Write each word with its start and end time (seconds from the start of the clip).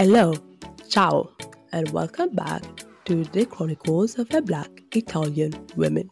Hello, 0.00 0.32
ciao, 0.88 1.28
and 1.72 1.90
welcome 1.90 2.28
back 2.32 2.62
to 3.04 3.24
the 3.24 3.44
Chronicles 3.44 4.16
of 4.16 4.32
a 4.32 4.40
Black 4.40 4.70
Italian 4.92 5.52
Woman. 5.74 6.08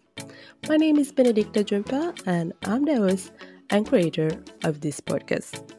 My 0.68 0.76
name 0.76 0.98
is 0.98 1.12
Benedicta 1.12 1.62
Djumpah, 1.62 2.20
and 2.26 2.52
I'm 2.64 2.84
the 2.84 2.96
host 2.96 3.30
and 3.70 3.86
creator 3.86 4.42
of 4.64 4.80
this 4.80 5.00
podcast. 5.00 5.70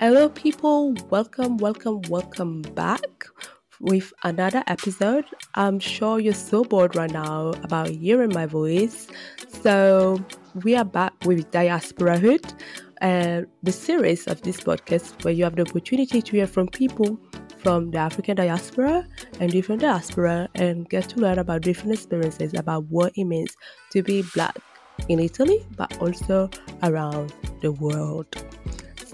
Hello, 0.00 0.28
people, 0.28 0.96
welcome, 1.08 1.56
welcome, 1.58 2.02
welcome 2.08 2.62
back 2.62 3.26
with 3.78 4.12
another 4.24 4.64
episode. 4.66 5.24
I'm 5.54 5.78
sure 5.78 6.18
you're 6.18 6.34
so 6.34 6.64
bored 6.64 6.96
right 6.96 7.12
now 7.12 7.50
about 7.62 7.90
hearing 7.90 8.32
my 8.34 8.46
voice, 8.46 9.06
so 9.62 10.18
we 10.64 10.74
are 10.74 10.84
back 10.84 11.12
with 11.24 11.48
Diasporahood 11.52 12.60
uh, 13.00 13.42
the 13.62 13.72
series 13.72 14.26
of 14.26 14.42
this 14.42 14.60
podcast 14.60 15.24
where 15.24 15.32
you 15.32 15.44
have 15.44 15.56
the 15.56 15.62
opportunity 15.62 16.20
to 16.20 16.32
hear 16.32 16.46
from 16.46 16.68
people 16.68 17.18
from 17.58 17.90
the 17.90 17.98
African 17.98 18.36
diaspora 18.36 19.06
and 19.38 19.50
different 19.50 19.82
diaspora 19.82 20.48
and 20.54 20.88
get 20.88 21.08
to 21.10 21.20
learn 21.20 21.38
about 21.38 21.62
different 21.62 21.92
experiences 21.94 22.54
about 22.54 22.84
what 22.84 23.12
it 23.16 23.24
means 23.24 23.56
to 23.92 24.02
be 24.02 24.24
black 24.34 24.56
in 25.08 25.18
Italy 25.18 25.66
but 25.76 25.96
also 26.00 26.50
around 26.82 27.32
the 27.60 27.72
world. 27.72 28.26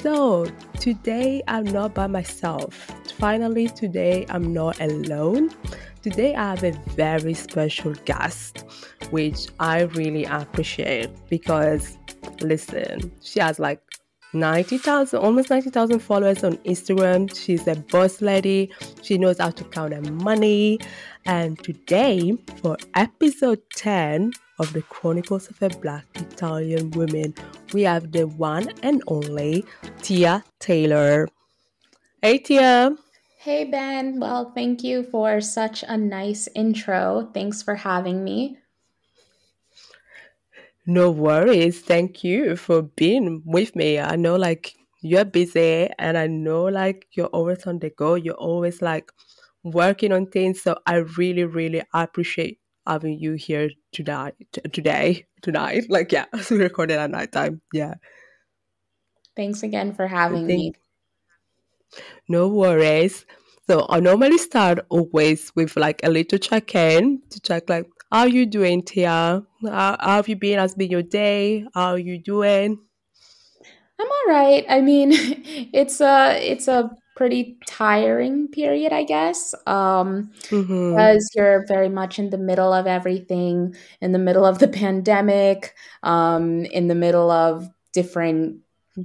So 0.00 0.46
today 0.78 1.42
I'm 1.48 1.64
not 1.64 1.94
by 1.94 2.06
myself. 2.06 2.74
Finally, 3.18 3.68
today 3.68 4.26
I'm 4.28 4.52
not 4.52 4.80
alone. 4.80 5.50
Today 6.02 6.34
I 6.34 6.50
have 6.50 6.62
a 6.62 6.72
very 6.90 7.34
special 7.34 7.94
guest, 8.04 8.64
which 9.10 9.48
I 9.58 9.82
really 9.82 10.24
appreciate 10.24 11.10
because 11.28 11.98
listen, 12.40 13.12
she 13.22 13.40
has 13.40 13.58
like 13.58 13.80
90,000, 14.32 15.18
almost 15.18 15.50
90,000 15.50 15.98
followers 16.00 16.44
on 16.44 16.56
Instagram. 16.58 17.34
She's 17.34 17.66
a 17.66 17.76
boss 17.76 18.20
lady. 18.20 18.70
She 19.02 19.18
knows 19.18 19.38
how 19.38 19.50
to 19.50 19.64
count 19.64 19.94
her 19.94 20.02
money. 20.12 20.78
And 21.24 21.58
today, 21.62 22.36
for 22.60 22.76
episode 22.94 23.60
10 23.76 24.32
of 24.58 24.72
the 24.72 24.82
Chronicles 24.82 25.48
of 25.48 25.62
a 25.62 25.68
Black 25.78 26.04
Italian 26.14 26.90
Woman, 26.92 27.34
we 27.72 27.82
have 27.82 28.12
the 28.12 28.26
one 28.26 28.72
and 28.82 29.02
only 29.06 29.64
Tia 30.02 30.44
Taylor. 30.60 31.28
Hey, 32.22 32.38
Tia. 32.38 32.96
Hey, 33.38 33.64
Ben. 33.64 34.18
Well, 34.18 34.52
thank 34.54 34.82
you 34.82 35.04
for 35.04 35.40
such 35.40 35.84
a 35.86 35.96
nice 35.96 36.48
intro. 36.54 37.30
Thanks 37.32 37.62
for 37.62 37.76
having 37.76 38.24
me. 38.24 38.58
No 40.86 41.10
worries. 41.10 41.80
Thank 41.80 42.22
you 42.22 42.56
for 42.56 42.82
being 42.82 43.42
with 43.44 43.74
me. 43.74 43.98
I 43.98 44.14
know 44.14 44.36
like 44.36 44.74
you're 45.02 45.24
busy 45.24 45.88
and 45.98 46.16
I 46.16 46.28
know 46.28 46.64
like 46.64 47.06
you're 47.12 47.26
always 47.26 47.66
on 47.66 47.80
the 47.80 47.90
go. 47.90 48.14
You're 48.14 48.34
always 48.34 48.80
like 48.80 49.10
working 49.64 50.12
on 50.12 50.26
things. 50.26 50.62
So 50.62 50.76
I 50.86 50.96
really, 51.18 51.44
really 51.44 51.82
appreciate 51.92 52.60
having 52.86 53.18
you 53.18 53.32
here 53.32 53.70
tonight 53.92 54.34
today. 54.72 55.26
Tonight. 55.42 55.86
Like 55.90 56.12
yeah, 56.12 56.26
we 56.50 56.58
recorded 56.58 56.98
at 56.98 57.10
night 57.10 57.32
time. 57.32 57.60
Yeah. 57.72 57.94
Thanks 59.34 59.62
again 59.62 59.92
for 59.92 60.06
having 60.06 60.46
me. 60.46 60.72
No 62.28 62.48
worries. 62.48 63.26
So 63.68 63.86
I 63.88 63.98
normally 63.98 64.38
start 64.38 64.78
always 64.88 65.50
with 65.56 65.76
like 65.76 66.00
a 66.04 66.10
little 66.10 66.38
check-in 66.38 67.20
to 67.30 67.40
check 67.40 67.68
like 67.68 67.90
how 68.10 68.20
are 68.20 68.28
you 68.28 68.46
doing, 68.46 68.82
Tia? 68.82 69.42
How, 69.62 69.96
how 70.00 70.16
have 70.16 70.28
you 70.28 70.36
been? 70.36 70.58
How's 70.58 70.74
been 70.74 70.90
your 70.90 71.02
day? 71.02 71.64
How 71.74 71.92
are 71.92 71.98
you 71.98 72.18
doing? 72.18 72.78
I'm 73.98 74.06
all 74.06 74.32
right. 74.34 74.64
I 74.68 74.80
mean, 74.80 75.10
it's 75.72 76.00
a 76.00 76.38
it's 76.40 76.68
a 76.68 76.90
pretty 77.16 77.56
tiring 77.66 78.46
period, 78.48 78.92
I 78.92 79.02
guess, 79.02 79.54
um, 79.66 80.30
mm-hmm. 80.42 80.90
because 80.90 81.28
you're 81.34 81.64
very 81.66 81.88
much 81.88 82.18
in 82.18 82.30
the 82.30 82.38
middle 82.38 82.72
of 82.72 82.86
everything, 82.86 83.74
in 84.02 84.12
the 84.12 84.18
middle 84.18 84.44
of 84.44 84.58
the 84.58 84.68
pandemic, 84.68 85.74
um, 86.02 86.66
in 86.66 86.88
the 86.88 86.94
middle 86.94 87.30
of 87.30 87.68
different 87.94 88.58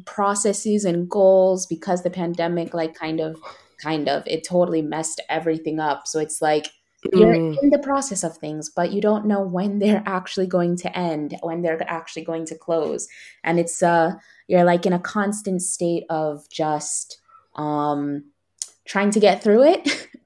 processes 0.06 0.84
and 0.84 1.09
goals 1.09 1.66
because 1.66 2.03
the 2.03 2.09
pandemic, 2.09 2.73
like, 2.73 2.94
kind 2.94 3.22
of, 3.22 3.38
kind 3.81 4.09
of, 4.09 4.23
it 4.28 4.45
totally 4.45 4.81
messed 4.81 5.22
everything 5.29 5.79
up. 5.79 6.06
So 6.06 6.19
it's 6.19 6.41
like 6.41 6.67
you're 7.13 7.35
mm. 7.35 7.57
in 7.63 7.69
the 7.69 7.79
process 7.79 8.23
of 8.23 8.38
things 8.38 8.69
but 8.69 8.91
you 8.91 9.01
don't 9.01 9.25
know 9.25 9.41
when 9.41 9.79
they're 9.79 10.03
actually 10.07 10.47
going 10.47 10.75
to 10.75 10.97
end 10.97 11.35
when 11.41 11.62
they're 11.62 11.81
actually 11.89 12.23
going 12.23 12.45
to 12.45 12.57
close. 12.57 13.07
And 13.44 13.59
it's 13.59 13.81
uh 13.81 14.13
you're 14.47 14.63
like 14.63 14.85
in 14.85 14.94
a 14.94 15.00
constant 15.00 15.61
state 15.61 16.03
of 16.09 16.47
just 16.50 17.19
um 17.56 18.25
trying 18.85 19.11
to 19.11 19.19
get 19.19 19.44
through 19.44 19.63
it. 19.63 20.07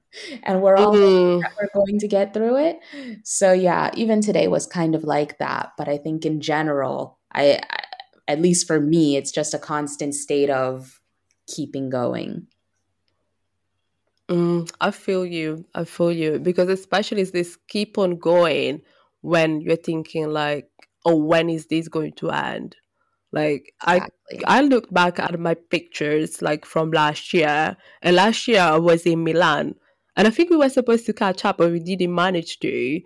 And 0.44 0.62
we're 0.62 0.76
all 0.76 0.94
mm. 0.94 1.42
we're 1.60 1.68
going 1.74 1.98
to 1.98 2.08
get 2.08 2.32
through 2.32 2.56
it. 2.56 2.78
So 3.22 3.52
yeah 3.52 3.90
even 3.94 4.22
today 4.22 4.48
was 4.48 4.66
kind 4.66 4.94
of 4.94 5.04
like 5.04 5.36
that. 5.38 5.72
But 5.76 5.88
i 5.88 5.98
think 5.98 6.24
in 6.24 6.40
general 6.40 7.18
I, 7.32 7.60
I 7.70 7.84
at 8.26 8.40
least 8.40 8.66
for 8.66 8.80
me 8.80 9.16
it's 9.16 9.30
just 9.30 9.52
a 9.52 9.58
constant 9.58 10.14
state 10.14 10.48
of 10.48 11.00
keeping 11.46 11.90
going 11.90 12.46
Mm, 14.28 14.70
I 14.80 14.90
feel 14.90 15.24
you. 15.24 15.64
I 15.74 15.84
feel 15.84 16.10
you 16.12 16.38
because 16.38 16.68
especially 16.68 17.22
this 17.24 17.56
keep 17.68 17.96
on 17.98 18.16
going 18.18 18.82
when 19.20 19.60
you're 19.60 19.76
thinking 19.76 20.28
like, 20.28 20.68
oh, 21.04 21.16
when 21.16 21.48
is 21.48 21.66
this 21.66 21.88
going 21.88 22.12
to 22.14 22.30
end? 22.30 22.76
Like 23.32 23.72
exactly. 23.86 24.44
I 24.46 24.58
I 24.58 24.60
looked 24.62 24.92
back 24.92 25.18
at 25.20 25.38
my 25.38 25.54
pictures 25.54 26.42
like 26.42 26.64
from 26.64 26.90
last 26.90 27.32
year, 27.34 27.76
and 28.02 28.16
last 28.16 28.48
year 28.48 28.60
I 28.60 28.78
was 28.78 29.06
in 29.06 29.22
Milan, 29.24 29.74
and 30.16 30.26
I 30.26 30.30
think 30.30 30.50
we 30.50 30.56
were 30.56 30.68
supposed 30.70 31.06
to 31.06 31.12
catch 31.12 31.44
up, 31.44 31.58
but 31.58 31.70
we 31.70 31.80
didn't 31.80 32.14
manage 32.14 32.58
to. 32.60 33.00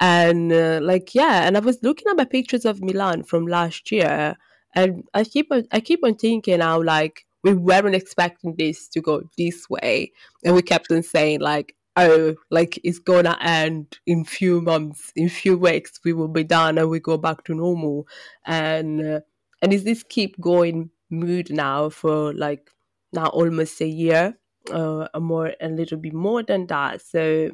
And 0.00 0.52
uh, 0.52 0.80
like 0.82 1.14
yeah, 1.14 1.46
and 1.46 1.56
I 1.56 1.60
was 1.60 1.78
looking 1.82 2.08
at 2.10 2.16
my 2.16 2.24
pictures 2.24 2.64
of 2.64 2.82
Milan 2.82 3.22
from 3.24 3.46
last 3.46 3.92
year, 3.92 4.36
and 4.74 5.04
I 5.14 5.24
keep 5.24 5.48
on 5.52 5.64
I 5.70 5.80
keep 5.80 6.00
on 6.04 6.16
thinking 6.16 6.58
now 6.58 6.82
like 6.82 7.26
we 7.44 7.52
weren't 7.52 7.94
expecting 7.94 8.56
this 8.56 8.88
to 8.88 9.00
go 9.00 9.22
this 9.36 9.68
way. 9.68 10.10
And 10.44 10.54
we 10.54 10.62
kept 10.62 10.90
on 10.90 11.02
saying, 11.02 11.40
like, 11.40 11.76
oh, 11.96 12.34
like 12.50 12.80
it's 12.82 12.98
gonna 12.98 13.36
end 13.40 13.98
in 14.06 14.24
few 14.24 14.60
months, 14.62 15.12
in 15.14 15.28
few 15.28 15.56
weeks, 15.58 16.00
we 16.04 16.14
will 16.14 16.28
be 16.28 16.42
done 16.42 16.78
and 16.78 16.88
we 16.88 16.98
go 17.00 17.18
back 17.18 17.44
to 17.44 17.54
normal. 17.54 18.08
And 18.46 19.06
uh, 19.06 19.20
and 19.62 19.72
is 19.72 19.84
this 19.84 20.02
keep 20.02 20.40
going 20.40 20.90
mood 21.10 21.50
now 21.50 21.90
for 21.90 22.32
like 22.32 22.70
now 23.12 23.26
almost 23.26 23.80
a 23.80 23.86
year, 23.86 24.38
uh, 24.72 25.06
a 25.12 25.20
more 25.20 25.52
a 25.60 25.68
little 25.68 25.98
bit 25.98 26.14
more 26.14 26.42
than 26.42 26.66
that. 26.68 27.02
So 27.02 27.50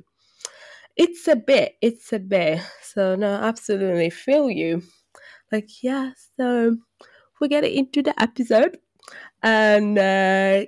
it's 0.96 1.26
a 1.28 1.36
bit, 1.36 1.74
it's 1.82 2.12
a 2.12 2.20
bit. 2.20 2.60
So 2.82 3.16
no, 3.16 3.34
absolutely 3.34 4.10
feel 4.10 4.50
you. 4.50 4.82
Like 5.52 5.82
yeah, 5.82 6.12
so 6.36 6.76
we 7.40 7.48
get 7.48 7.64
into 7.64 8.02
the 8.02 8.20
episode 8.22 8.78
and 9.43 9.98
uh, 9.98 10.65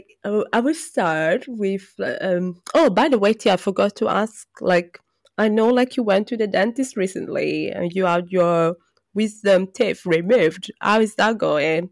I 0.52 0.60
will 0.60 0.74
start 0.74 1.44
with. 1.48 1.94
Um, 2.20 2.60
oh, 2.74 2.90
by 2.90 3.08
the 3.08 3.18
way, 3.18 3.32
Tia, 3.34 3.54
I 3.54 3.56
forgot 3.56 3.96
to 3.96 4.08
ask. 4.08 4.46
Like, 4.60 4.98
I 5.38 5.48
know, 5.48 5.68
like 5.68 5.96
you 5.96 6.02
went 6.02 6.28
to 6.28 6.36
the 6.36 6.46
dentist 6.46 6.96
recently, 6.96 7.70
and 7.70 7.92
you 7.92 8.06
had 8.06 8.30
your 8.30 8.76
wisdom 9.14 9.66
teeth 9.66 10.06
removed. 10.06 10.70
How 10.80 11.00
is 11.00 11.14
that 11.16 11.38
going? 11.38 11.90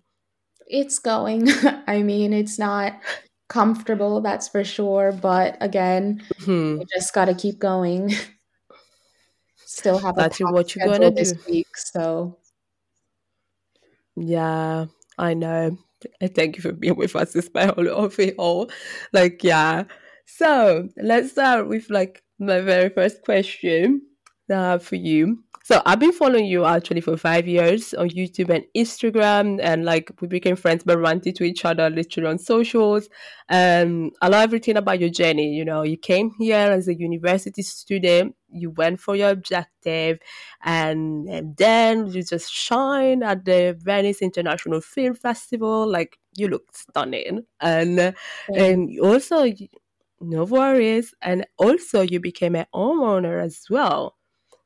It's 0.67 0.99
going. 0.99 1.49
I 1.87 2.03
mean, 2.03 2.33
it's 2.33 2.59
not 2.59 3.01
comfortable, 3.49 4.21
that's 4.21 4.49
for 4.49 4.65
sure. 4.65 5.13
But 5.13 5.57
again, 5.61 6.23
mm-hmm. 6.41 6.81
you 6.81 6.87
just 6.95 7.13
got 7.13 7.27
to 7.27 7.35
keep 7.35 7.59
going. 7.59 8.15
Still 9.67 9.99
have 9.99 10.17
that's 10.17 10.41
a 10.41 10.45
what 10.45 10.75
you're 10.75 10.87
gonna 10.87 11.11
do 11.11 11.17
this 11.17 11.47
week, 11.47 11.77
so 11.77 12.39
yeah, 14.17 14.87
I 15.17 15.35
know. 15.35 15.79
And 16.21 16.35
thank 16.35 16.57
you 16.57 16.63
for 16.63 16.73
being 16.73 16.97
with 16.97 17.17
us 17.17 17.33
despite 17.33 17.71
all 17.71 17.89
of 17.89 18.19
it 18.19 18.35
all. 18.39 18.71
Like, 19.13 19.43
yeah. 19.45 19.85
So 20.27 20.89
let's 20.97 21.33
start 21.33 21.69
with 21.69 21.91
like 21.91 22.23
my 22.39 22.61
very 22.61 22.89
first 22.89 23.23
question 23.23 24.03
uh, 24.51 24.79
for 24.79 24.97
you. 24.97 25.45
So 25.63 25.81
I've 25.87 26.01
been 26.01 26.13
following 26.13 26.47
you 26.47 26.65
actually 26.65 27.01
for 27.01 27.17
five 27.17 27.47
years 27.47 27.95
on 27.95 28.09
YouTube 28.09 28.49
and 28.49 28.65
Instagram, 28.77 29.61
and 29.63 29.85
like 29.85 30.11
we 30.21 30.27
became 30.27 30.57
friends 30.57 30.83
by 30.83 30.95
ranting 30.95 31.35
to 31.35 31.45
each 31.45 31.65
other 31.65 31.89
literally 31.91 32.29
on 32.29 32.39
socials. 32.39 33.09
And 33.49 34.11
I 34.21 34.29
love 34.29 34.43
everything 34.43 34.77
about 34.77 34.99
your 34.99 35.11
journey. 35.11 35.55
You 35.55 35.65
know, 35.65 35.83
you 35.83 35.97
came 35.97 36.33
here 36.39 36.57
as 36.57 36.89
a 36.89 36.99
university 36.99 37.63
student, 37.63 38.35
you 38.53 38.71
went 38.71 39.01
for 39.01 39.17
your 39.17 39.31
objective, 39.31 40.19
and, 40.63 41.29
and 41.29 41.57
then 41.57 42.07
you 42.07 42.23
just 42.23 42.53
shine 42.53 43.23
at 43.23 43.45
the 43.45 43.77
Venice 43.79 44.23
International 44.23 44.81
Film 44.81 45.15
Festival. 45.15 45.87
Like 45.89 46.19
you 46.37 46.49
look 46.49 46.65
stunning, 46.75 47.47
and 47.61 48.15
and 48.55 49.01
also 49.01 49.47
no 50.21 50.45
worries, 50.45 51.15
and 51.23 51.47
also 51.57 52.03
you 52.03 52.21
became 52.21 52.55
a 52.55 52.67
homeowner 52.75 53.43
as 53.43 53.65
well. 53.71 54.17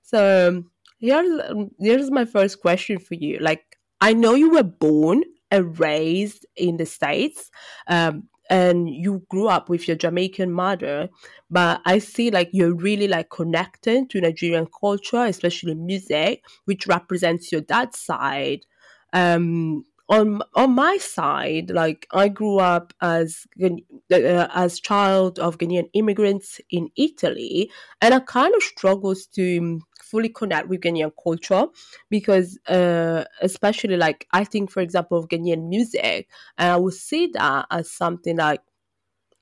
So 0.02 0.64
here's 0.98 1.40
here's 1.78 2.10
my 2.10 2.24
first 2.24 2.60
question 2.60 2.98
for 2.98 3.14
you. 3.14 3.38
Like, 3.38 3.78
I 4.00 4.12
know 4.12 4.34
you 4.34 4.50
were 4.50 4.62
born 4.62 5.24
and 5.50 5.78
raised 5.78 6.46
in 6.56 6.76
the 6.76 6.86
states, 6.86 7.50
um, 7.86 8.28
and 8.50 8.88
you 8.88 9.22
grew 9.30 9.48
up 9.48 9.68
with 9.68 9.88
your 9.88 9.96
Jamaican 9.96 10.52
mother, 10.52 11.08
but 11.50 11.80
I 11.86 11.98
see 11.98 12.30
like 12.30 12.50
you're 12.52 12.74
really 12.74 13.08
like 13.08 13.30
connected 13.30 14.10
to 14.10 14.20
Nigerian 14.20 14.66
culture, 14.80 15.24
especially 15.24 15.74
music, 15.74 16.44
which 16.64 16.86
represents 16.86 17.50
your 17.50 17.62
dad's 17.62 17.98
side. 17.98 18.66
Um, 19.12 19.84
on 20.08 20.42
on 20.54 20.74
my 20.74 20.98
side, 20.98 21.70
like 21.70 22.06
I 22.12 22.28
grew 22.28 22.58
up 22.58 22.92
as 23.00 23.46
uh, 23.62 24.48
as 24.54 24.80
child 24.80 25.38
of 25.38 25.56
Ghanaian 25.58 25.88
immigrants 25.94 26.60
in 26.70 26.90
Italy, 26.96 27.70
and 28.02 28.12
I 28.12 28.20
kind 28.20 28.54
of 28.54 28.62
struggles 28.62 29.26
to 29.28 29.80
fully 30.14 30.28
connect 30.28 30.68
with 30.68 30.80
Ghanaian 30.80 31.10
culture 31.20 31.66
because, 32.08 32.56
uh, 32.68 33.24
especially 33.42 33.96
like 33.96 34.28
I 34.30 34.44
think, 34.44 34.70
for 34.70 34.80
example, 34.80 35.18
of 35.18 35.28
Ghanaian 35.28 35.68
music, 35.68 36.28
and 36.56 36.70
I 36.70 36.76
would 36.76 36.94
see 36.94 37.26
that 37.34 37.66
as 37.72 37.90
something 37.90 38.36
like 38.36 38.60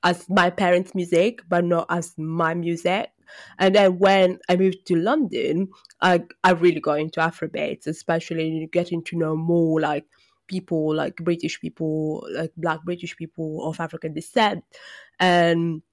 as 0.03 0.27
my 0.29 0.49
parents' 0.49 0.95
music, 0.95 1.43
but 1.47 1.63
not 1.63 1.85
as 1.89 2.15
my 2.17 2.55
music. 2.55 3.11
And 3.59 3.75
then 3.75 3.99
when 3.99 4.39
I 4.49 4.55
moved 4.55 4.87
to 4.87 4.95
London, 4.95 5.69
I 6.01 6.23
I 6.43 6.51
really 6.53 6.79
got 6.79 6.99
into 6.99 7.19
Afrobeats, 7.19 7.85
especially 7.85 8.67
getting 8.71 9.03
to 9.03 9.15
know 9.15 9.35
more 9.35 9.79
like 9.79 10.05
people 10.47 10.95
like 10.95 11.17
British 11.17 11.61
people, 11.61 12.27
like 12.33 12.51
Black 12.57 12.83
British 12.83 13.15
people 13.15 13.63
of 13.69 13.79
African 13.79 14.15
descent. 14.15 14.63
And 15.19 15.83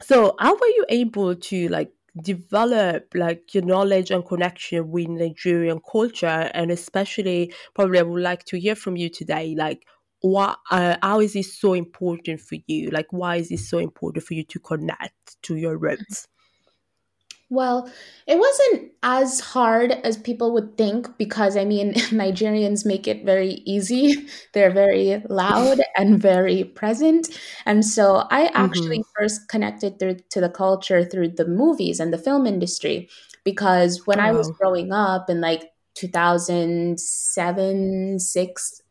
so, 0.00 0.36
how 0.38 0.54
were 0.54 0.74
you 0.78 0.86
able 0.88 1.34
to 1.34 1.68
like 1.68 1.90
develop 2.22 3.06
like 3.14 3.54
your 3.54 3.64
knowledge 3.64 4.10
and 4.10 4.24
connection 4.24 4.90
with 4.90 5.08
Nigerian 5.08 5.80
culture? 5.90 6.50
And 6.54 6.70
especially, 6.70 7.52
probably, 7.74 7.98
I 7.98 8.02
would 8.02 8.22
like 8.22 8.44
to 8.46 8.58
hear 8.58 8.74
from 8.74 8.96
you 8.96 9.08
today, 9.08 9.54
like 9.56 9.86
what 10.20 10.58
uh, 10.70 10.96
how 11.02 11.20
is 11.20 11.34
it 11.34 11.46
so 11.46 11.72
important 11.72 12.40
for 12.40 12.56
you 12.66 12.90
like 12.90 13.06
why 13.10 13.36
is 13.36 13.50
it 13.50 13.58
so 13.58 13.78
important 13.78 14.24
for 14.24 14.34
you 14.34 14.44
to 14.44 14.58
connect 14.58 15.42
to 15.42 15.56
your 15.56 15.78
roots 15.78 16.28
well, 17.50 17.90
it 18.28 18.38
wasn't 18.38 18.92
as 19.02 19.40
hard 19.40 19.90
as 19.90 20.16
people 20.16 20.52
would 20.52 20.78
think 20.78 21.18
because 21.18 21.56
I 21.56 21.64
mean, 21.64 21.94
Nigerians 21.94 22.86
make 22.86 23.08
it 23.08 23.24
very 23.24 23.62
easy. 23.66 24.28
They're 24.52 24.70
very 24.70 25.20
loud 25.28 25.80
and 25.96 26.22
very 26.22 26.62
present. 26.64 27.28
And 27.66 27.84
so 27.84 28.28
I 28.30 28.46
actually 28.54 29.00
mm-hmm. 29.00 29.10
first 29.18 29.48
connected 29.48 29.98
through, 29.98 30.18
to 30.30 30.40
the 30.40 30.48
culture 30.48 31.04
through 31.04 31.30
the 31.30 31.46
movies 31.46 31.98
and 31.98 32.12
the 32.12 32.18
film 32.18 32.46
industry 32.46 33.08
because 33.42 34.06
when 34.06 34.20
oh. 34.20 34.24
I 34.24 34.30
was 34.32 34.52
growing 34.52 34.92
up 34.92 35.28
in 35.28 35.40
like 35.40 35.72
2007, 35.94 38.18
6, 38.18 38.82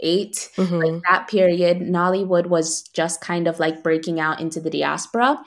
8, 0.00 0.50
mm-hmm. 0.56 0.74
like 0.74 1.02
that 1.08 1.28
period, 1.28 1.78
Nollywood 1.78 2.48
was 2.48 2.82
just 2.82 3.22
kind 3.22 3.48
of 3.48 3.58
like 3.58 3.82
breaking 3.82 4.20
out 4.20 4.40
into 4.40 4.60
the 4.60 4.68
diaspora 4.68 5.42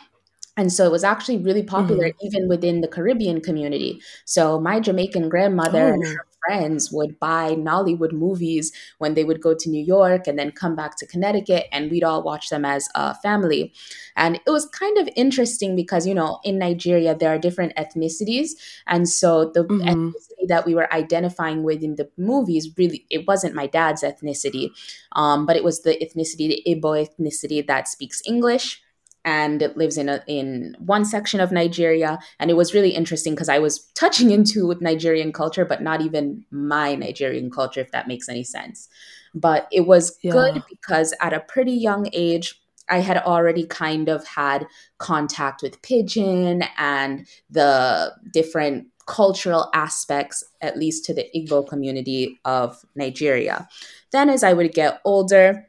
and 0.57 0.73
so 0.73 0.85
it 0.85 0.91
was 0.91 1.03
actually 1.03 1.37
really 1.37 1.63
popular 1.63 2.09
mm-hmm. 2.09 2.25
even 2.25 2.49
within 2.49 2.81
the 2.81 2.87
Caribbean 2.87 3.41
community. 3.41 4.01
So 4.25 4.59
my 4.59 4.79
Jamaican 4.79 5.29
grandmother 5.29 5.89
oh. 5.89 5.93
and 5.93 6.05
her 6.05 6.25
friends 6.47 6.91
would 6.91 7.19
buy 7.19 7.55
Nollywood 7.55 8.13
movies 8.13 8.71
when 8.97 9.13
they 9.13 9.23
would 9.23 9.41
go 9.41 9.53
to 9.53 9.69
New 9.69 9.83
York 9.83 10.27
and 10.27 10.37
then 10.37 10.51
come 10.51 10.75
back 10.75 10.97
to 10.97 11.05
Connecticut, 11.05 11.65
and 11.71 11.91
we'd 11.91 12.03
all 12.03 12.23
watch 12.23 12.49
them 12.49 12.65
as 12.65 12.87
a 12.95 13.13
family. 13.15 13.73
And 14.15 14.35
it 14.35 14.49
was 14.49 14.65
kind 14.65 14.97
of 14.97 15.09
interesting 15.15 15.75
because, 15.75 16.07
you 16.07 16.13
know, 16.13 16.39
in 16.43 16.57
Nigeria, 16.57 17.15
there 17.15 17.33
are 17.33 17.39
different 17.39 17.75
ethnicities. 17.75 18.51
And 18.87 19.07
so 19.09 19.51
the 19.53 19.63
mm-hmm. 19.63 19.87
ethnicity 19.87 20.47
that 20.47 20.65
we 20.65 20.73
were 20.73 20.91
identifying 20.93 21.63
with 21.63 21.83
in 21.83 21.95
the 21.95 22.09
movies 22.17 22.69
really, 22.77 23.05
it 23.09 23.27
wasn't 23.27 23.55
my 23.55 23.67
dad's 23.67 24.03
ethnicity, 24.03 24.69
um, 25.13 25.45
but 25.45 25.55
it 25.55 25.63
was 25.63 25.81
the 25.81 25.97
ethnicity, 25.97 26.47
the 26.47 26.63
Igbo 26.67 27.05
ethnicity 27.05 27.65
that 27.67 27.87
speaks 27.87 28.21
English 28.25 28.81
and 29.27 29.61
it 29.61 29.75
lives 29.75 29.97
in 29.97 30.07
a, 30.07 30.23
in 30.25 30.73
one 30.79 31.03
section 31.03 31.41
of 31.41 31.51
Nigeria. 31.51 32.17
And 32.39 32.49
it 32.49 32.53
was 32.53 32.73
really 32.73 32.91
interesting 32.91 33.35
because 33.35 33.49
I 33.49 33.59
was 33.59 33.79
touching 33.93 34.31
into 34.37 34.65
with 34.65 34.79
Nigerian 34.81 35.33
culture, 35.33 35.65
but 35.65 35.81
not 35.81 36.01
even 36.01 36.45
my 36.49 36.95
Nigerian 36.95 37.51
culture, 37.51 37.81
if 37.81 37.91
that 37.91 38.07
makes 38.07 38.29
any 38.29 38.45
sense. 38.45 38.87
But 39.35 39.67
it 39.69 39.81
was 39.81 40.17
yeah. 40.23 40.31
good 40.31 40.63
because 40.69 41.13
at 41.19 41.33
a 41.33 41.41
pretty 41.41 41.73
young 41.73 42.09
age, 42.13 42.59
I 42.89 42.99
had 42.99 43.17
already 43.17 43.65
kind 43.65 44.07
of 44.07 44.25
had 44.25 44.65
contact 44.97 45.61
with 45.61 45.81
Pidgin 45.81 46.65
and 46.77 47.27
the 47.49 48.13
different 48.31 48.87
cultural 49.07 49.69
aspects, 49.73 50.41
at 50.61 50.77
least 50.77 51.03
to 51.05 51.13
the 51.13 51.27
Igbo 51.35 51.67
community 51.67 52.39
of 52.45 52.85
Nigeria. 52.95 53.67
Then, 54.11 54.29
as 54.29 54.41
I 54.41 54.53
would 54.53 54.71
get 54.73 55.01
older, 55.03 55.67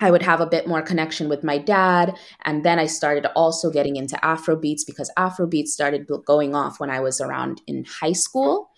I 0.00 0.10
would 0.10 0.22
have 0.22 0.40
a 0.40 0.46
bit 0.46 0.66
more 0.66 0.82
connection 0.82 1.28
with 1.28 1.44
my 1.44 1.58
dad. 1.58 2.16
And 2.44 2.64
then 2.64 2.78
I 2.78 2.86
started 2.86 3.26
also 3.36 3.70
getting 3.70 3.96
into 3.96 4.22
Afro 4.24 4.56
beats 4.56 4.84
because 4.84 5.10
Afro 5.16 5.46
beats 5.46 5.72
started 5.72 6.08
going 6.24 6.54
off 6.54 6.80
when 6.80 6.90
I 6.90 7.00
was 7.00 7.20
around 7.20 7.62
in 7.66 7.84
high 7.84 8.12
school. 8.12 8.70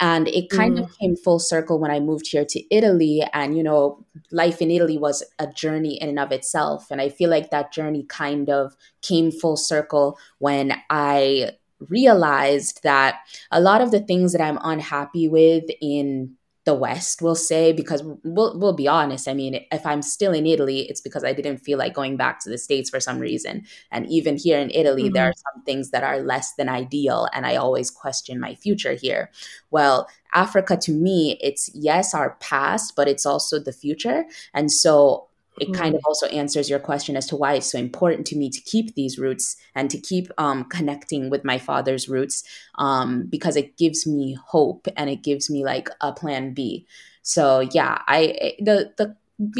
And 0.00 0.26
it 0.26 0.50
kind 0.50 0.76
mm. 0.76 0.82
of 0.82 0.98
came 0.98 1.14
full 1.14 1.38
circle 1.38 1.78
when 1.78 1.90
I 1.90 2.00
moved 2.00 2.26
here 2.26 2.44
to 2.46 2.74
Italy. 2.74 3.22
And, 3.32 3.56
you 3.56 3.62
know, 3.62 4.04
life 4.32 4.60
in 4.60 4.70
Italy 4.70 4.98
was 4.98 5.22
a 5.38 5.46
journey 5.46 6.00
in 6.00 6.08
and 6.08 6.18
of 6.18 6.32
itself. 6.32 6.90
And 6.90 7.00
I 7.00 7.10
feel 7.10 7.30
like 7.30 7.50
that 7.50 7.72
journey 7.72 8.04
kind 8.08 8.50
of 8.50 8.74
came 9.02 9.30
full 9.30 9.56
circle 9.56 10.18
when 10.38 10.74
I 10.90 11.52
realized 11.88 12.82
that 12.82 13.20
a 13.50 13.60
lot 13.60 13.82
of 13.82 13.90
the 13.90 14.00
things 14.00 14.32
that 14.32 14.40
I'm 14.40 14.58
unhappy 14.62 15.28
with 15.28 15.64
in 15.80 16.34
the 16.64 16.74
West, 16.74 17.20
we'll 17.20 17.34
say, 17.34 17.72
because 17.72 18.02
we'll, 18.24 18.58
we'll 18.58 18.72
be 18.72 18.88
honest. 18.88 19.28
I 19.28 19.34
mean, 19.34 19.64
if 19.70 19.84
I'm 19.84 20.00
still 20.00 20.32
in 20.32 20.46
Italy, 20.46 20.80
it's 20.88 21.00
because 21.00 21.22
I 21.22 21.34
didn't 21.34 21.58
feel 21.58 21.78
like 21.78 21.92
going 21.92 22.16
back 22.16 22.40
to 22.40 22.48
the 22.48 22.56
States 22.56 22.88
for 22.88 23.00
some 23.00 23.18
reason. 23.18 23.64
And 23.90 24.06
even 24.06 24.36
here 24.38 24.58
in 24.58 24.70
Italy, 24.70 25.04
mm-hmm. 25.04 25.12
there 25.12 25.26
are 25.26 25.34
some 25.34 25.62
things 25.64 25.90
that 25.90 26.02
are 26.02 26.20
less 26.20 26.54
than 26.54 26.70
ideal. 26.70 27.28
And 27.34 27.44
I 27.44 27.56
always 27.56 27.90
question 27.90 28.40
my 28.40 28.54
future 28.54 28.94
here. 28.94 29.30
Well, 29.70 30.08
Africa 30.32 30.76
to 30.78 30.92
me, 30.92 31.38
it's 31.40 31.70
yes, 31.74 32.14
our 32.14 32.36
past, 32.40 32.96
but 32.96 33.08
it's 33.08 33.26
also 33.26 33.58
the 33.58 33.72
future. 33.72 34.24
And 34.54 34.72
so 34.72 35.28
it 35.60 35.72
kind 35.72 35.88
mm-hmm. 35.88 35.96
of 35.96 36.02
also 36.06 36.26
answers 36.26 36.68
your 36.68 36.78
question 36.78 37.16
as 37.16 37.26
to 37.26 37.36
why 37.36 37.54
it's 37.54 37.70
so 37.70 37.78
important 37.78 38.26
to 38.28 38.36
me 38.36 38.50
to 38.50 38.60
keep 38.60 38.94
these 38.94 39.18
roots 39.18 39.56
and 39.74 39.90
to 39.90 39.98
keep 39.98 40.30
um, 40.38 40.64
connecting 40.64 41.30
with 41.30 41.44
my 41.44 41.58
father's 41.58 42.08
roots 42.08 42.44
um, 42.76 43.26
because 43.28 43.56
it 43.56 43.76
gives 43.76 44.06
me 44.06 44.36
hope 44.46 44.88
and 44.96 45.08
it 45.10 45.22
gives 45.22 45.48
me 45.48 45.64
like 45.64 45.88
a 46.00 46.12
plan 46.12 46.54
B. 46.54 46.86
So 47.22 47.60
yeah, 47.60 48.02
I 48.06 48.54
the 48.58 48.92
the 48.96 49.16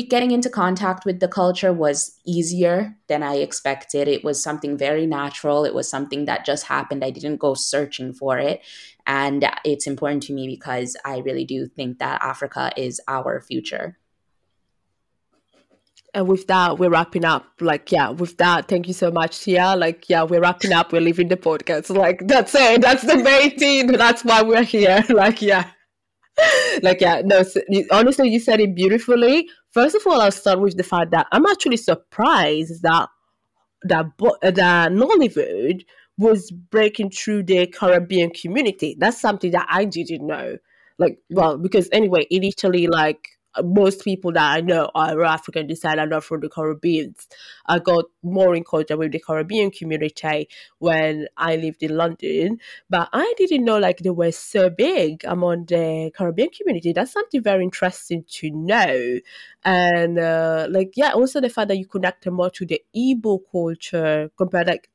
getting 0.08 0.30
into 0.30 0.48
contact 0.48 1.04
with 1.04 1.18
the 1.18 1.28
culture 1.28 1.72
was 1.72 2.16
easier 2.24 2.96
than 3.08 3.22
I 3.22 3.36
expected. 3.36 4.06
It 4.06 4.22
was 4.22 4.40
something 4.40 4.78
very 4.78 5.04
natural. 5.06 5.64
It 5.64 5.74
was 5.74 5.88
something 5.88 6.26
that 6.26 6.46
just 6.46 6.66
happened. 6.66 7.04
I 7.04 7.10
didn't 7.10 7.38
go 7.38 7.54
searching 7.54 8.12
for 8.12 8.38
it. 8.38 8.60
And 9.06 9.48
it's 9.64 9.88
important 9.88 10.22
to 10.24 10.32
me 10.32 10.46
because 10.46 10.96
I 11.04 11.18
really 11.18 11.44
do 11.44 11.66
think 11.66 11.98
that 11.98 12.22
Africa 12.22 12.72
is 12.76 13.00
our 13.08 13.40
future 13.40 13.98
and 16.14 16.28
with 16.28 16.46
that 16.46 16.78
we're 16.78 16.90
wrapping 16.90 17.24
up. 17.24 17.46
Like 17.60 17.90
yeah 17.92 18.10
with 18.10 18.36
that 18.38 18.68
thank 18.68 18.86
you 18.86 18.94
so 18.94 19.10
much 19.10 19.40
tia 19.40 19.76
like 19.76 20.08
yeah 20.08 20.22
we're 20.22 20.40
wrapping 20.40 20.72
up. 20.72 20.92
We're 20.92 21.00
leaving 21.00 21.28
the 21.28 21.36
podcast. 21.36 21.94
Like 21.94 22.26
that's 22.26 22.54
it. 22.54 22.80
That's 22.80 23.02
the 23.02 23.16
main 23.16 23.58
thing. 23.58 23.88
That's 23.88 24.24
why 24.24 24.42
we're 24.42 24.62
here. 24.62 25.04
Like 25.08 25.42
yeah. 25.42 25.70
Like 26.82 27.00
yeah 27.00 27.22
no 27.24 27.42
so, 27.42 27.60
you, 27.68 27.86
honestly 27.90 28.28
you 28.28 28.40
said 28.40 28.60
it 28.60 28.74
beautifully. 28.74 29.48
First 29.70 29.94
of 29.94 30.06
all 30.06 30.20
i'll 30.20 30.30
start 30.30 30.60
with 30.60 30.76
the 30.76 30.82
fact 30.82 31.10
that 31.10 31.26
i'm 31.32 31.46
actually 31.46 31.76
surprised 31.76 32.82
that 32.82 33.08
that 33.82 34.06
uh, 34.22 34.50
that 34.50 34.92
nollywood 34.92 35.84
was 36.16 36.50
breaking 36.50 37.10
through 37.10 37.42
the 37.42 37.66
caribbean 37.66 38.30
community. 38.30 38.96
That's 38.98 39.20
something 39.20 39.50
that 39.52 39.66
i 39.70 39.84
didn't 39.84 40.26
know. 40.26 40.58
Like 40.98 41.18
well 41.30 41.58
because 41.58 41.88
anyway 41.92 42.26
in 42.30 42.44
italy 42.44 42.86
like 42.86 43.28
most 43.62 44.02
people 44.04 44.32
that 44.32 44.56
I 44.56 44.60
know 44.60 44.90
are 44.94 45.22
African 45.24 45.66
descent 45.66 46.00
and 46.00 46.10
not 46.10 46.24
from 46.24 46.40
the 46.40 46.48
Caribbean. 46.48 47.14
I 47.66 47.78
got 47.78 48.06
more 48.22 48.54
in 48.54 48.64
contact 48.64 48.98
with 48.98 49.12
the 49.12 49.20
Caribbean 49.20 49.70
community 49.70 50.48
when 50.78 51.28
I 51.36 51.56
lived 51.56 51.82
in 51.82 51.96
London, 51.96 52.58
but 52.90 53.08
I 53.12 53.32
didn't 53.36 53.64
know 53.64 53.78
like 53.78 53.98
they 53.98 54.10
were 54.10 54.32
so 54.32 54.70
big 54.70 55.24
among 55.24 55.66
the 55.66 56.10
Caribbean 56.16 56.50
community. 56.50 56.92
That's 56.92 57.12
something 57.12 57.42
very 57.42 57.64
interesting 57.64 58.24
to 58.28 58.50
know. 58.50 59.18
And 59.64 60.18
uh, 60.18 60.66
like 60.70 60.92
yeah, 60.96 61.12
also 61.12 61.40
the 61.40 61.48
fact 61.48 61.68
that 61.68 61.78
you 61.78 61.86
connect 61.86 62.26
more 62.26 62.50
to 62.50 62.66
the 62.66 62.82
Igbo 62.94 63.40
culture 63.50 64.30
compared 64.36 64.66
like 64.66 64.88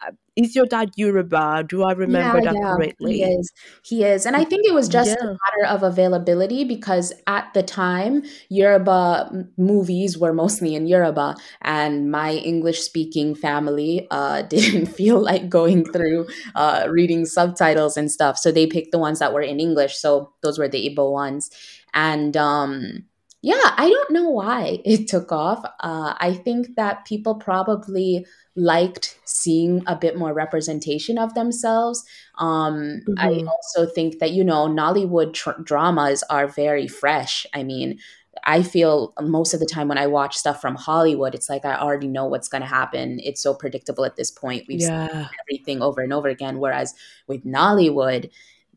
is 0.46 0.56
your 0.56 0.66
dad 0.66 0.92
Yoruba? 0.96 1.64
Do 1.68 1.84
I 1.84 1.92
remember 1.94 2.40
yeah, 2.40 2.46
that 2.46 2.56
yeah, 2.60 2.76
correctly? 2.76 3.14
He 3.14 3.24
is. 3.24 3.52
He 3.84 4.04
is. 4.04 4.26
And 4.26 4.36
I 4.36 4.44
think 4.44 4.66
it 4.66 4.74
was 4.74 4.88
just 4.98 5.10
yeah. 5.10 5.24
a 5.24 5.26
matter 5.28 5.66
of 5.68 5.84
availability 5.84 6.64
because 6.64 7.14
at 7.28 7.54
the 7.54 7.64
time, 7.64 8.24
Yoruba 8.50 9.48
movies 9.58 10.18
were 10.18 10.34
mostly 10.34 10.76
in 10.76 10.88
Yoruba. 10.88 11.36
And 11.62 12.12
my 12.12 12.34
English 12.34 12.82
speaking 12.82 13.36
family 13.36 14.08
uh, 14.12 14.42
didn't 14.50 14.88
feel 14.88 15.20
like 15.20 15.50
going 15.50 15.86
through 15.92 16.28
uh, 16.56 16.88
reading 16.90 17.26
subtitles 17.26 17.98
and 17.98 18.12
stuff. 18.12 18.38
So 18.38 18.52
they 18.52 18.68
picked 18.68 18.92
the 18.92 19.00
ones 19.00 19.20
that 19.20 19.34
were 19.34 19.42
in 19.42 19.60
English. 19.60 19.98
So 19.98 20.34
those 20.42 20.58
were 20.60 20.68
the 20.68 20.90
Igbo 20.90 21.12
ones. 21.12 21.50
And 21.94 22.38
um, 22.38 23.06
yeah, 23.42 23.74
I 23.78 23.90
don't 23.90 24.12
know 24.12 24.30
why 24.30 24.80
it 24.86 25.08
took 25.08 25.32
off. 25.32 25.64
Uh, 25.80 26.14
I 26.18 26.34
think 26.34 26.76
that 26.76 27.06
people 27.06 27.36
probably 27.36 28.26
liked 28.56 29.18
seeing 29.24 29.84
a 29.88 29.96
bit 29.96 30.18
more 30.18 30.34
representation 30.34 31.18
of 31.18 31.34
themselves. 31.34 32.04
Um, 32.38 33.02
mm-hmm. 33.08 33.14
I 33.18 33.46
also 33.50 33.86
think 33.86 34.20
that, 34.20 34.32
you 34.32 34.44
know, 34.44 34.68
Nollywood 34.68 35.34
tr- 35.34 35.62
dramas 35.64 36.24
are 36.30 36.48
very 36.48 36.88
fresh. 36.88 37.46
I 37.54 37.64
mean, 37.64 38.00
I 38.44 38.62
feel 38.64 39.14
most 39.22 39.54
of 39.54 39.60
the 39.60 39.66
time 39.66 39.88
when 39.88 39.98
I 39.98 40.08
watch 40.08 40.38
stuff 40.38 40.62
from 40.62 40.76
Hollywood, 40.76 41.36
it's 41.36 41.50
like 41.50 41.66
I 41.66 41.78
already 41.78 42.08
know 42.08 42.26
what's 42.26 42.48
going 42.48 42.62
to 42.62 42.68
happen. 42.68 43.20
It's 43.24 43.42
so 43.42 43.54
predictable 43.54 44.06
at 44.06 44.16
this 44.16 44.32
point. 44.32 44.66
We've 44.68 44.82
yeah. 44.82 45.08
seen 45.08 45.30
everything 45.42 45.82
over 45.82 46.02
and 46.02 46.14
over 46.14 46.28
again. 46.28 46.60
Whereas 46.60 46.94
with 47.28 47.46
Nollywood, 47.46 48.30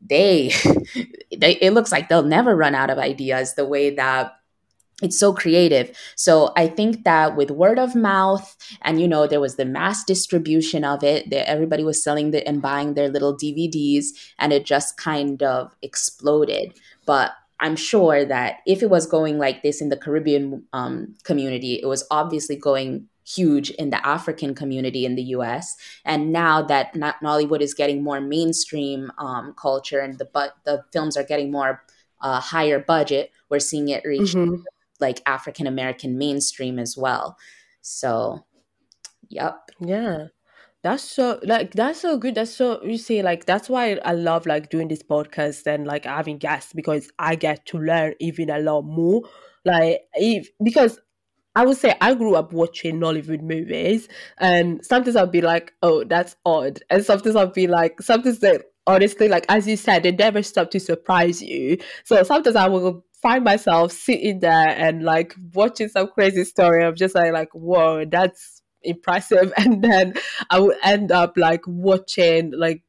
they, 0.04 0.52
they 1.36 1.52
it 1.56 1.72
looks 1.72 1.92
like 1.92 2.08
they'll 2.08 2.22
never 2.22 2.56
run 2.56 2.74
out 2.74 2.90
of 2.90 2.98
ideas 2.98 3.54
the 3.54 3.66
way 3.66 3.94
that 3.94 4.32
it's 5.02 5.18
so 5.18 5.32
creative. 5.32 5.96
So 6.16 6.52
i 6.56 6.66
think 6.66 7.04
that 7.04 7.36
with 7.36 7.50
word 7.50 7.78
of 7.78 7.94
mouth 7.94 8.56
and 8.82 9.00
you 9.00 9.08
know 9.08 9.26
there 9.26 9.40
was 9.40 9.56
the 9.56 9.64
mass 9.64 10.04
distribution 10.04 10.84
of 10.84 11.02
it 11.02 11.30
that 11.30 11.48
everybody 11.48 11.84
was 11.84 12.02
selling 12.02 12.30
the, 12.30 12.46
and 12.46 12.62
buying 12.62 12.94
their 12.94 13.08
little 13.08 13.36
dvds 13.36 14.06
and 14.38 14.52
it 14.52 14.64
just 14.64 14.96
kind 14.96 15.42
of 15.42 15.74
exploded. 15.82 16.78
But 17.06 17.32
i'm 17.60 17.76
sure 17.76 18.24
that 18.24 18.56
if 18.66 18.82
it 18.82 18.90
was 18.90 19.06
going 19.06 19.38
like 19.38 19.62
this 19.62 19.80
in 19.80 19.88
the 19.88 19.96
caribbean 19.96 20.64
um, 20.72 21.14
community 21.24 21.80
it 21.82 21.86
was 21.86 22.04
obviously 22.10 22.56
going 22.56 23.08
huge 23.24 23.70
in 23.70 23.90
the 23.90 24.06
african 24.06 24.54
community 24.54 25.06
in 25.06 25.14
the 25.14 25.22
us 25.22 25.76
and 26.04 26.32
now 26.32 26.60
that 26.60 26.92
nollywood 26.94 27.60
is 27.60 27.72
getting 27.72 28.02
more 28.02 28.20
mainstream 28.20 29.10
um, 29.18 29.54
culture 29.56 30.00
and 30.00 30.18
the 30.18 30.24
but 30.24 30.54
the 30.64 30.82
films 30.92 31.16
are 31.16 31.22
getting 31.22 31.50
more 31.50 31.82
uh, 32.20 32.40
higher 32.40 32.80
budget 32.80 33.30
we're 33.48 33.60
seeing 33.60 33.88
it 33.88 34.02
reach 34.04 34.34
mm-hmm 34.34 34.62
like 35.02 35.20
African 35.26 35.66
American 35.66 36.16
mainstream 36.16 36.78
as 36.78 36.96
well. 36.96 37.36
So, 37.82 38.46
yep. 39.28 39.58
Yeah. 39.80 40.28
That's 40.82 41.04
so 41.04 41.38
like 41.44 41.74
that's 41.74 42.00
so 42.00 42.18
good. 42.18 42.34
That's 42.34 42.50
so 42.50 42.82
you 42.82 42.98
see 42.98 43.22
like 43.22 43.46
that's 43.46 43.68
why 43.68 44.00
I 44.04 44.14
love 44.14 44.46
like 44.46 44.68
doing 44.68 44.88
this 44.88 45.02
podcast 45.02 45.66
and 45.66 45.86
like 45.86 46.06
having 46.06 46.38
guests 46.38 46.72
because 46.72 47.08
I 47.20 47.36
get 47.36 47.66
to 47.66 47.78
learn 47.78 48.14
even 48.18 48.50
a 48.50 48.58
lot 48.58 48.82
more. 48.82 49.22
Like 49.64 50.00
if 50.14 50.48
because 50.62 50.98
I 51.54 51.66
would 51.66 51.76
say 51.76 51.94
I 52.00 52.14
grew 52.14 52.34
up 52.34 52.52
watching 52.52 52.98
Nollywood 52.98 53.42
movies, 53.42 54.08
and 54.38 54.84
sometimes 54.84 55.16
I'll 55.16 55.26
be 55.26 55.42
like, 55.42 55.72
"Oh, 55.82 56.02
that's 56.02 56.34
odd," 56.44 56.80
and 56.90 57.04
sometimes 57.04 57.36
I'll 57.36 57.46
be 57.46 57.68
like, 57.68 58.00
sometimes 58.02 58.40
that 58.40 58.62
honestly, 58.86 59.28
like 59.28 59.44
as 59.48 59.68
you 59.68 59.76
said, 59.76 60.02
they 60.02 60.12
never 60.12 60.42
stop 60.42 60.70
to 60.72 60.80
surprise 60.80 61.42
you. 61.42 61.78
So 62.04 62.22
sometimes 62.24 62.56
I 62.56 62.68
will 62.68 63.04
find 63.22 63.44
myself 63.44 63.92
sitting 63.92 64.40
there 64.40 64.68
and 64.68 65.02
like 65.04 65.34
watching 65.54 65.88
some 65.88 66.08
crazy 66.08 66.44
story. 66.44 66.84
I'm 66.84 66.96
just 66.96 67.14
like, 67.14 67.32
like, 67.32 67.54
whoa, 67.54 68.04
that's 68.04 68.62
impressive. 68.82 69.52
And 69.58 69.82
then 69.82 70.14
I 70.50 70.58
would 70.60 70.76
end 70.82 71.12
up 71.12 71.36
like 71.36 71.62
watching 71.66 72.52
like 72.56 72.82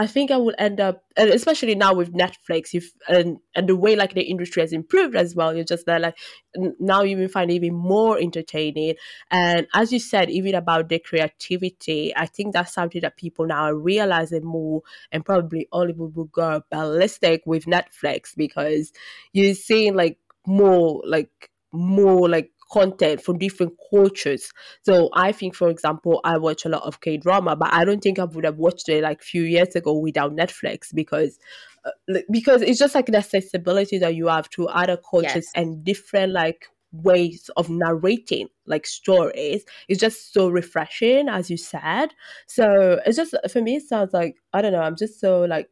I 0.00 0.06
think 0.06 0.30
I 0.30 0.36
will 0.36 0.54
end 0.58 0.80
up, 0.80 1.02
especially 1.16 1.74
now 1.74 1.92
with 1.92 2.12
Netflix, 2.14 2.72
if 2.72 2.92
and 3.08 3.38
and 3.56 3.68
the 3.68 3.74
way 3.74 3.96
like 3.96 4.14
the 4.14 4.22
industry 4.22 4.62
has 4.62 4.72
improved 4.72 5.16
as 5.16 5.34
well. 5.34 5.54
You're 5.54 5.64
just 5.64 5.86
there 5.86 5.98
like 5.98 6.16
now 6.54 7.02
you 7.02 7.16
will 7.16 7.26
find 7.28 7.50
even 7.50 7.74
more 7.74 8.16
entertaining. 8.16 8.94
And 9.32 9.66
as 9.74 9.92
you 9.92 9.98
said, 9.98 10.30
even 10.30 10.54
about 10.54 10.88
the 10.88 11.00
creativity, 11.00 12.14
I 12.16 12.26
think 12.26 12.52
that's 12.54 12.72
something 12.72 13.00
that 13.00 13.16
people 13.16 13.46
now 13.46 13.64
are 13.64 13.74
realizing 13.74 14.44
more, 14.44 14.82
and 15.10 15.24
probably 15.24 15.66
Hollywood 15.72 16.14
will 16.14 16.26
go 16.26 16.62
ballistic 16.70 17.42
with 17.44 17.64
Netflix 17.66 18.36
because 18.36 18.92
you're 19.32 19.54
seeing 19.54 19.94
like 19.94 20.18
more 20.46 21.02
like 21.04 21.50
more 21.72 22.28
like 22.28 22.50
content 22.70 23.22
from 23.22 23.38
different 23.38 23.72
cultures. 23.90 24.52
So 24.82 25.08
I 25.14 25.32
think, 25.32 25.54
for 25.54 25.68
example, 25.68 26.20
I 26.24 26.38
watch 26.38 26.64
a 26.64 26.68
lot 26.68 26.82
of 26.82 27.00
K 27.00 27.16
drama, 27.16 27.56
but 27.56 27.72
I 27.72 27.84
don't 27.84 28.00
think 28.02 28.18
I 28.18 28.24
would 28.24 28.44
have 28.44 28.58
watched 28.58 28.88
it 28.88 29.02
like 29.02 29.20
a 29.20 29.24
few 29.24 29.42
years 29.42 29.74
ago 29.74 29.98
without 29.98 30.36
Netflix 30.36 30.94
because 30.94 31.38
uh, 31.84 32.18
because 32.30 32.62
it's 32.62 32.78
just 32.78 32.94
like 32.94 33.06
the 33.06 33.18
accessibility 33.18 33.98
that 33.98 34.14
you 34.14 34.28
have 34.28 34.48
to 34.50 34.68
other 34.68 34.96
cultures 34.96 35.34
yes. 35.34 35.52
and 35.54 35.84
different 35.84 36.32
like 36.32 36.66
ways 36.90 37.50
of 37.58 37.68
narrating 37.68 38.48
like 38.66 38.86
stories 38.86 39.62
it's 39.88 40.00
just 40.00 40.32
so 40.32 40.48
refreshing 40.48 41.28
as 41.28 41.50
you 41.50 41.56
said 41.58 42.08
so 42.46 42.98
it's 43.04 43.16
just 43.16 43.34
for 43.52 43.60
me 43.60 43.76
it 43.76 43.82
sounds 43.82 44.14
like 44.14 44.36
i 44.54 44.62
don't 44.62 44.72
know 44.72 44.80
i'm 44.80 44.96
just 44.96 45.20
so 45.20 45.42
like 45.42 45.68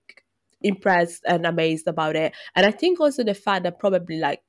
impressed 0.60 1.22
and 1.26 1.46
amazed 1.46 1.88
about 1.88 2.16
it 2.16 2.34
and 2.54 2.66
i 2.66 2.70
think 2.70 3.00
also 3.00 3.24
the 3.24 3.32
fact 3.32 3.62
that 3.62 3.78
probably 3.78 4.18
like 4.18 4.42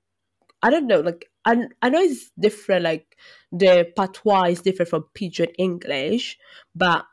I 0.61 0.69
don't 0.69 0.87
know, 0.87 1.01
like 1.01 1.29
I 1.47 1.67
I 1.81 1.89
know 1.89 2.01
it's 2.01 2.29
different, 2.37 2.83
like 2.83 3.17
the 3.51 3.87
patois 3.95 4.49
is 4.49 4.61
different 4.61 4.89
from 4.89 5.05
pidgin 5.13 5.49
English, 5.57 6.37
but 6.75 7.05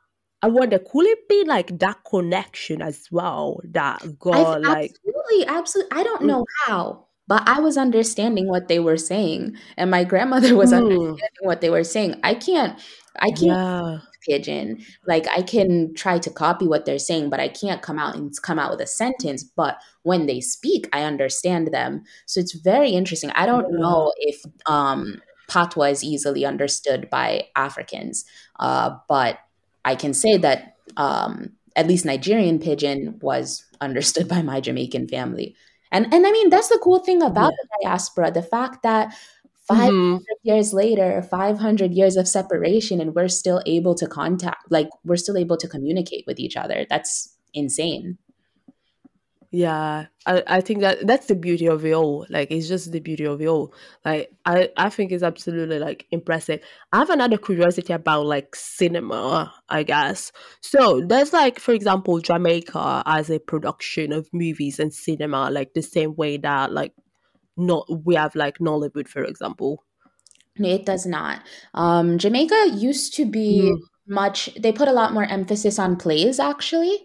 I 0.42 0.48
wonder 0.48 0.78
could 0.78 1.06
it 1.06 1.28
be 1.28 1.44
like 1.46 1.78
that 1.78 1.98
connection 2.08 2.82
as 2.82 3.06
well 3.10 3.60
that 3.70 4.18
got 4.18 4.60
like 4.62 4.90
absolutely, 4.90 5.46
absolutely. 5.46 5.98
I 5.98 6.02
don't 6.02 6.22
mm. 6.22 6.26
know 6.26 6.44
how, 6.66 7.06
but 7.28 7.48
I 7.48 7.60
was 7.60 7.78
understanding 7.78 8.48
what 8.48 8.66
they 8.66 8.80
were 8.80 8.98
saying, 8.98 9.56
and 9.76 9.90
my 9.90 10.02
grandmother 10.02 10.56
was 10.62 10.72
mm. 10.72 10.78
understanding 10.78 11.42
what 11.42 11.60
they 11.60 11.70
were 11.70 11.84
saying. 11.84 12.16
I 12.24 12.34
can't, 12.34 12.78
I 13.16 13.28
can't 13.30 13.42
yeah 13.42 13.98
pidgin 14.26 14.84
like 15.06 15.26
i 15.36 15.42
can 15.42 15.94
try 15.94 16.18
to 16.18 16.30
copy 16.30 16.66
what 16.66 16.84
they're 16.84 16.98
saying 16.98 17.30
but 17.30 17.40
i 17.40 17.48
can't 17.48 17.82
come 17.82 17.98
out 17.98 18.14
and 18.14 18.34
come 18.42 18.58
out 18.58 18.70
with 18.70 18.80
a 18.80 18.86
sentence. 18.86 19.42
But 19.42 19.78
when 20.02 20.26
they 20.26 20.40
speak 20.40 20.88
i 20.92 21.02
understand 21.02 21.72
them. 21.72 22.04
So 22.26 22.40
it's 22.40 22.52
very 22.54 22.90
interesting. 22.90 23.30
I 23.30 23.46
don't 23.46 23.72
know 23.72 24.12
if 24.18 24.44
um 24.66 25.20
patois 25.48 25.90
is 25.90 26.04
easily 26.04 26.44
understood 26.44 27.10
by 27.10 27.46
africans 27.54 28.24
uh, 28.60 28.96
but 29.08 29.40
i 29.84 29.94
can 29.94 30.14
say 30.14 30.38
that 30.38 30.76
um, 30.96 31.52
at 31.76 31.86
least 31.86 32.04
nigerian 32.06 32.58
pidgin 32.58 33.18
was 33.20 33.64
understood 33.80 34.28
by 34.34 34.42
my 34.42 34.60
jamaican 34.60 35.06
family. 35.08 35.54
And 35.92 36.12
and 36.12 36.26
i 36.26 36.32
mean 36.32 36.50
that's 36.50 36.68
the 36.68 36.80
cool 36.82 37.00
thing 37.00 37.22
about 37.22 37.52
yeah. 37.52 37.62
the 37.62 37.68
diaspora 37.82 38.30
the 38.30 38.42
fact 38.42 38.82
that 38.82 39.14
500 39.66 39.92
mm-hmm. 39.92 40.24
years 40.42 40.74
later 40.74 41.22
500 41.22 41.92
years 41.92 42.16
of 42.16 42.28
separation 42.28 43.00
and 43.00 43.14
we're 43.14 43.28
still 43.28 43.62
able 43.66 43.94
to 43.94 44.06
contact 44.06 44.70
like 44.70 44.88
we're 45.04 45.16
still 45.16 45.38
able 45.38 45.56
to 45.56 45.68
communicate 45.68 46.24
with 46.26 46.38
each 46.38 46.56
other. 46.56 46.86
That's 46.88 47.36
insane. 47.54 48.18
Yeah 49.50 50.06
I, 50.26 50.42
I 50.46 50.60
think 50.60 50.80
that 50.80 51.06
that's 51.06 51.26
the 51.26 51.34
beauty 51.34 51.66
of 51.66 51.84
it 51.86 51.92
all. 51.92 52.26
Like 52.28 52.50
it's 52.50 52.68
just 52.68 52.92
the 52.92 53.00
beauty 53.00 53.24
of 53.24 53.40
it 53.40 53.46
all. 53.46 53.72
Like 54.04 54.30
i 54.44 54.68
i 54.76 54.90
think 54.90 55.12
it's 55.12 55.22
absolutely 55.22 55.78
like 55.78 56.06
impressive. 56.10 56.60
I 56.92 56.98
have 56.98 57.10
another 57.10 57.38
curiosity 57.38 57.92
about 57.94 58.26
like 58.26 58.54
cinema 58.54 59.54
i 59.70 59.82
guess. 59.82 60.30
So 60.60 61.00
there's 61.00 61.32
like 61.32 61.58
for 61.58 61.72
example 61.72 62.18
jamaica 62.18 63.02
as 63.06 63.30
a 63.30 63.38
production 63.38 64.12
of 64.12 64.28
movies 64.34 64.78
and 64.78 64.92
cinema 64.92 65.50
like 65.50 65.72
the 65.72 65.82
same 65.82 66.14
way 66.16 66.36
that 66.38 66.70
like 66.70 66.92
not 67.56 67.86
we 68.04 68.14
have 68.14 68.34
like 68.34 68.58
Nollywood, 68.58 69.08
for 69.08 69.24
example. 69.24 69.82
It 70.56 70.86
does 70.86 71.04
not. 71.04 71.42
Um, 71.74 72.18
Jamaica 72.18 72.70
used 72.74 73.14
to 73.14 73.24
be 73.24 73.72
mm. 73.72 73.80
much. 74.06 74.54
They 74.54 74.72
put 74.72 74.88
a 74.88 74.92
lot 74.92 75.12
more 75.12 75.24
emphasis 75.24 75.78
on 75.78 75.96
plays 75.96 76.38
actually, 76.38 76.98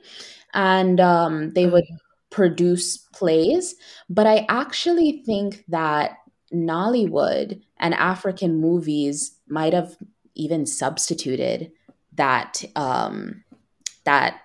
and 0.54 1.00
um, 1.00 1.52
they 1.52 1.66
would 1.66 1.86
produce 2.30 2.98
plays. 2.98 3.76
But 4.10 4.28
I 4.28 4.46
actually 4.50 5.24
think 5.26 5.66
that 5.68 6.18
Nollywood 6.54 7.62
and 7.78 7.94
African 7.94 8.60
movies 8.62 9.36
might 9.48 9.74
have 9.74 9.98
even 10.36 10.66
substituted 10.66 11.72
that 12.14 12.64
um, 12.76 13.44
that 14.04 14.42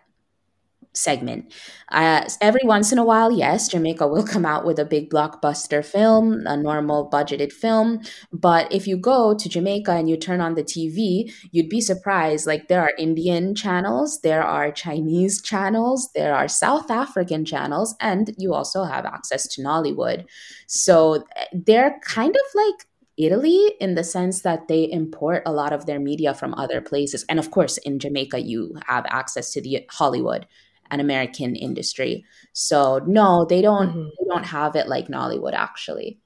segment. 0.95 1.53
Uh, 1.91 2.29
every 2.41 2.63
once 2.65 2.93
in 2.93 2.99
a 2.99 3.05
while, 3.05 3.31
yes, 3.31 3.69
Jamaica 3.69 4.07
will 4.07 4.25
come 4.25 4.47
out 4.47 4.65
with 4.65 4.79
a 4.79 4.85
big 4.85 5.11
blockbuster 5.11 5.85
film, 5.85 6.47
a 6.47 6.57
normal 6.57 7.11
budgeted 7.11 7.53
film. 7.53 8.01
But 8.33 8.73
if 8.73 8.87
you 8.87 8.97
go 8.97 9.35
to 9.35 9.49
Jamaica 9.49 9.93
and 9.93 10.09
you 10.09 10.17
turn 10.17 10.41
on 10.41 10.55
the 10.55 10.65
TV, 10.65 11.33
you'd 11.53 11.69
be 11.69 11.81
surprised. 11.81 12.47
Like 12.47 12.69
there 12.69 12.83
are 12.83 12.93
Indian 12.99 13.55
channels, 13.55 14.21
there 14.21 14.43
are 14.43 14.71
Chinese 14.73 15.43
channels, 15.43 16.11
there 16.15 16.35
are 16.35 16.49
South 16.49 16.91
African 16.91 17.45
channels, 17.45 17.95
and 18.01 18.35
you 18.39 18.55
also 18.55 18.85
have 18.85 19.05
access 19.05 19.47
to 19.49 19.63
Nollywood. 19.63 20.25
So 20.67 21.25
eh, 21.37 21.47
they're 21.53 21.99
kind 22.03 22.35
of 22.35 22.55
like 22.55 22.87
Italy 23.17 23.75
in 23.81 23.95
the 23.95 24.05
sense 24.05 24.43
that 24.43 24.67
they 24.69 24.91
import 24.91 25.43
a 25.47 25.53
lot 25.53 25.73
of 25.73 25.87
their 25.87 26.01
media 26.01 26.35
from 26.35 26.55
other 26.55 26.81
places. 26.81 27.25
And 27.29 27.39
of 27.39 27.51
course, 27.51 27.79
in 27.79 27.99
Jamaica, 27.99 28.41
you 28.41 28.77
have 28.87 29.07
access 29.09 29.53
to 29.53 29.61
the 29.61 29.87
Hollywood 29.91 30.47
an 30.91 31.01
American 31.01 31.57
industry. 31.57 32.25
So 32.53 33.01
no, 33.07 33.45
they 33.45 33.63
don't 33.63 33.91
mm-hmm. 33.91 34.09
they 34.19 34.27
don't 34.29 34.45
have 34.45 34.77
it 34.77 34.89
like 34.89 35.09
Nollywood 35.09 35.55
actually. 35.55 36.21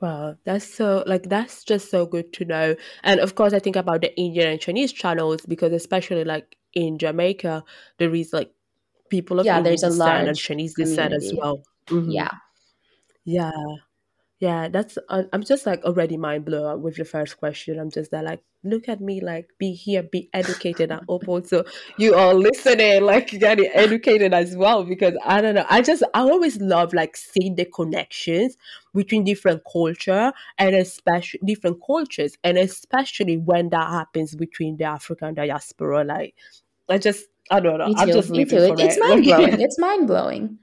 Wow, 0.00 0.36
that's 0.44 0.64
so 0.64 1.04
like 1.06 1.28
that's 1.28 1.62
just 1.64 1.90
so 1.90 2.06
good 2.06 2.32
to 2.34 2.44
know. 2.44 2.76
And 3.02 3.20
of 3.20 3.34
course, 3.34 3.52
I 3.52 3.58
think 3.58 3.76
about 3.76 4.00
the 4.00 4.16
Indian 4.18 4.48
and 4.48 4.60
Chinese 4.60 4.92
channels 4.92 5.44
because 5.46 5.72
especially 5.72 6.24
like 6.24 6.56
in 6.72 6.98
Jamaica, 6.98 7.64
there 7.98 8.14
is 8.14 8.32
like 8.32 8.50
people 9.10 9.40
of 9.40 9.46
yeah, 9.46 9.58
Indian 9.58 9.76
there's 9.78 9.82
a 9.82 9.90
large 9.90 10.26
and 10.26 10.36
Chinese 10.36 10.74
descent 10.74 11.12
as 11.12 11.32
well. 11.36 11.62
Mm-hmm. 11.86 12.10
Yeah, 12.12 12.30
yeah, 13.24 13.50
yeah, 14.40 14.68
that's. 14.68 14.96
Uh, 15.10 15.24
I'm 15.34 15.44
just 15.44 15.66
like 15.66 15.84
already 15.84 16.16
mind 16.16 16.46
blown 16.46 16.80
with 16.80 16.96
the 16.96 17.04
first 17.04 17.36
question. 17.36 17.78
I'm 17.78 17.90
just 17.90 18.10
there, 18.10 18.22
like, 18.22 18.42
look 18.64 18.88
at 18.88 19.02
me, 19.02 19.20
like, 19.20 19.50
be 19.58 19.74
here, 19.74 20.02
be 20.02 20.30
educated, 20.32 20.90
and 20.90 21.02
open. 21.10 21.44
So 21.44 21.66
you 21.98 22.14
are 22.14 22.32
listening, 22.32 23.02
like, 23.02 23.28
getting 23.28 23.70
educated 23.74 24.32
as 24.32 24.56
well. 24.56 24.82
Because 24.82 25.14
I 25.26 25.42
don't 25.42 25.56
know, 25.56 25.66
I 25.68 25.82
just, 25.82 26.02
I 26.14 26.20
always 26.20 26.58
love 26.58 26.94
like 26.94 27.18
seeing 27.18 27.54
the 27.54 27.66
connections 27.66 28.56
between 28.94 29.24
different 29.24 29.60
culture 29.70 30.32
and 30.56 30.74
especially 30.74 31.40
different 31.44 31.76
cultures, 31.86 32.38
and 32.42 32.56
especially 32.56 33.36
when 33.36 33.68
that 33.68 33.90
happens 33.90 34.34
between 34.34 34.78
the 34.78 34.84
African 34.84 35.34
diaspora. 35.34 36.02
Like, 36.02 36.34
I 36.88 36.96
just, 36.96 37.26
I 37.50 37.60
don't 37.60 37.76
know, 37.76 37.88
me 37.88 37.94
I'm 37.98 38.08
just 38.08 38.30
me 38.30 38.46
too. 38.46 38.56
It, 38.56 38.74
it's 38.80 38.98
mind 38.98 39.24
blowing. 39.24 39.60
it's 39.60 39.78
mind 39.78 40.06
blowing. 40.06 40.58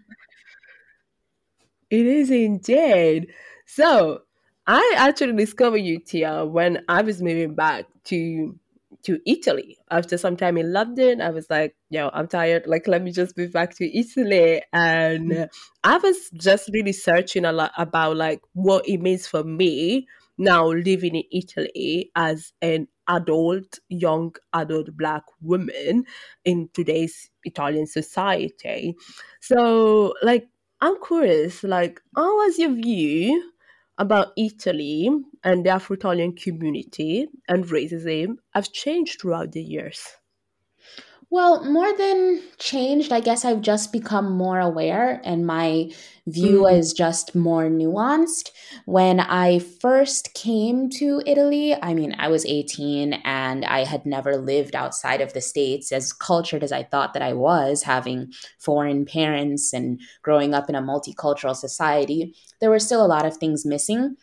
It 1.91 2.05
is 2.07 2.31
indeed. 2.31 3.27
So 3.67 4.21
I 4.65 4.95
actually 4.97 5.33
discovered 5.33 5.77
you, 5.77 5.99
Tia, 5.99 6.45
when 6.45 6.83
I 6.89 7.03
was 7.03 7.21
moving 7.21 7.53
back 7.53 7.85
to 8.05 8.57
to 9.03 9.19
Italy 9.25 9.77
after 9.91 10.17
some 10.17 10.35
time 10.35 10.57
in 10.57 10.73
London. 10.73 11.21
I 11.21 11.29
was 11.29 11.49
like, 11.49 11.75
yo, 11.89 12.09
I'm 12.13 12.27
tired. 12.27 12.65
Like, 12.65 12.87
let 12.87 13.03
me 13.03 13.11
just 13.11 13.37
move 13.37 13.53
back 13.53 13.75
to 13.75 13.97
Italy. 13.97 14.61
And 14.73 15.31
mm. 15.31 15.49
I 15.83 15.97
was 15.97 16.29
just 16.33 16.69
really 16.73 16.93
searching 16.93 17.45
a 17.45 17.51
lot 17.51 17.71
about 17.77 18.17
like 18.17 18.41
what 18.53 18.87
it 18.87 18.97
means 18.97 19.27
for 19.27 19.43
me 19.43 20.07
now 20.37 20.67
living 20.67 21.15
in 21.15 21.23
Italy 21.31 22.11
as 22.15 22.53
an 22.61 22.87
adult, 23.07 23.79
young 23.89 24.35
adult 24.53 24.95
black 24.97 25.23
woman 25.41 26.05
in 26.45 26.69
today's 26.73 27.29
Italian 27.43 27.87
society. 27.87 28.95
So, 29.41 30.13
like, 30.21 30.47
I'm 30.81 31.01
curious, 31.03 31.63
like, 31.63 32.01
how 32.15 32.35
was 32.37 32.59
your 32.59 32.73
view 32.73 33.51
about 33.97 34.33
Italy 34.37 35.09
and 35.43 35.65
the 35.65 35.69
Afro 35.69 35.95
Italian 35.95 36.35
community 36.35 37.27
and 37.47 37.65
racism 37.65 38.37
have 38.51 38.71
changed 38.71 39.21
throughout 39.21 39.51
the 39.51 39.61
years? 39.63 40.17
Well, 41.29 41.65
more 41.65 41.91
than 41.97 42.41
changed, 42.57 43.11
I 43.11 43.19
guess 43.19 43.43
I've 43.43 43.61
just 43.61 43.91
become 43.91 44.31
more 44.31 44.61
aware 44.61 45.19
and 45.25 45.45
my 45.45 45.91
view 46.25 46.61
mm. 46.61 46.77
is 46.77 46.93
just 46.93 47.35
more 47.35 47.65
nuanced. 47.65 48.51
When 48.85 49.19
I 49.19 49.59
first 49.59 50.33
came 50.33 50.89
to 50.91 51.21
Italy, 51.25 51.75
I 51.75 51.93
mean, 51.93 52.15
I 52.17 52.29
was 52.29 52.45
18 52.45 53.11
and 53.25 53.65
I 53.65 53.83
had 53.83 54.05
never 54.05 54.37
lived 54.37 54.73
outside 54.73 55.19
of 55.19 55.33
the 55.33 55.41
States, 55.41 55.91
as 55.91 56.13
cultured 56.13 56.63
as 56.63 56.71
I 56.71 56.83
thought 56.83 57.13
that 57.13 57.21
I 57.21 57.33
was, 57.33 57.83
having 57.83 58.31
foreign 58.57 59.03
parents 59.05 59.73
and 59.73 59.99
growing 60.21 60.53
up 60.53 60.69
in 60.69 60.75
a 60.75 60.81
multicultural 60.81 61.57
society. 61.57 62.35
There 62.61 62.69
were 62.69 62.79
still 62.79 63.05
a 63.05 63.07
lot 63.07 63.25
of 63.25 63.35
things 63.35 63.65
missing. 63.65 64.15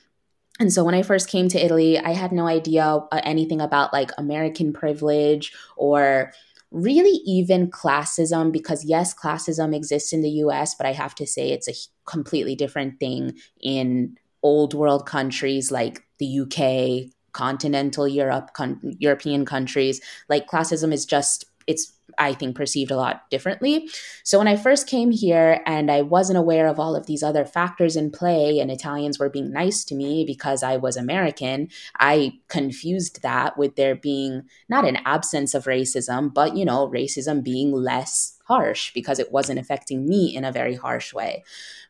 And 0.59 0.73
so 0.73 0.85
when 0.85 0.95
I 0.95 1.03
first 1.03 1.29
came 1.29 1.49
to 1.49 1.63
Italy, 1.63 1.99
I 1.99 2.13
had 2.13 2.33
no 2.33 2.47
idea 2.47 2.85
uh, 2.85 3.21
anything 3.25 3.61
about 3.61 3.93
like 3.93 4.11
American 4.17 4.73
privilege 4.73 5.53
or 5.77 6.33
really 6.75 7.21
even 7.25 7.71
classism 7.71 8.53
because 8.53 8.85
yes 8.85 9.15
classism 9.15 9.75
exists 9.75 10.13
in 10.13 10.23
the 10.23 10.31
US 10.31 10.75
but 10.75 10.87
I 10.87 10.93
have 10.93 11.15
to 11.15 11.27
say 11.27 11.51
it's 11.51 11.69
a 11.69 11.75
completely 12.05 12.57
different 12.57 12.99
thing 12.99 13.39
in 13.61 14.19
old 14.43 14.75
world 14.75 15.07
countries 15.07 15.71
like 15.71 16.03
the 16.19 16.41
UK 16.41 17.11
continental 17.33 18.09
Europe 18.09 18.55
con- 18.55 18.81
European 18.99 19.45
countries. 19.45 20.01
Like 20.29 20.49
classism 20.49 20.93
is 20.93 21.05
just 21.05 21.45
it's 21.67 21.93
I 22.19 22.35
think 22.35 22.57
perceived 22.57 22.91
a 22.91 22.97
lot 22.97 23.29
differently. 23.31 23.89
So 24.23 24.39
when 24.39 24.49
I 24.49 24.57
first 24.57 24.87
came 24.87 25.11
here 25.11 25.61
and 25.67 25.91
I 25.91 26.03
wasn't 26.03 26.39
aware 26.39 26.67
of 26.69 26.79
all 26.79 26.95
of 26.95 27.07
these 27.07 27.23
other 27.23 27.45
factors 27.45 27.97
in 27.97 28.11
play 28.11 28.61
and 28.61 28.71
Italians 28.71 29.19
were 29.19 29.31
being 29.31 29.51
nice 29.51 29.85
to 29.87 29.95
me 29.95 30.25
because 30.25 30.63
I 30.63 30.77
was 30.77 30.97
American, 30.97 31.69
I 31.99 32.39
confused 32.49 33.23
that 33.23 33.57
with 33.59 33.77
there 33.77 33.95
being 33.95 34.43
not 34.69 34.87
an 34.87 34.99
absence 35.05 35.55
of 35.55 35.65
racism, 35.65 36.33
but 36.33 36.57
you 36.57 36.65
know, 36.65 36.89
racism 36.89 37.43
being 37.43 37.73
less 37.73 38.39
harsh 38.47 38.93
because 38.93 39.19
it 39.19 39.33
wasn't 39.33 39.59
affecting 39.59 40.07
me 40.07 40.35
in 40.35 40.45
a 40.45 40.53
very 40.53 40.75
harsh 40.75 41.15
way. 41.15 41.43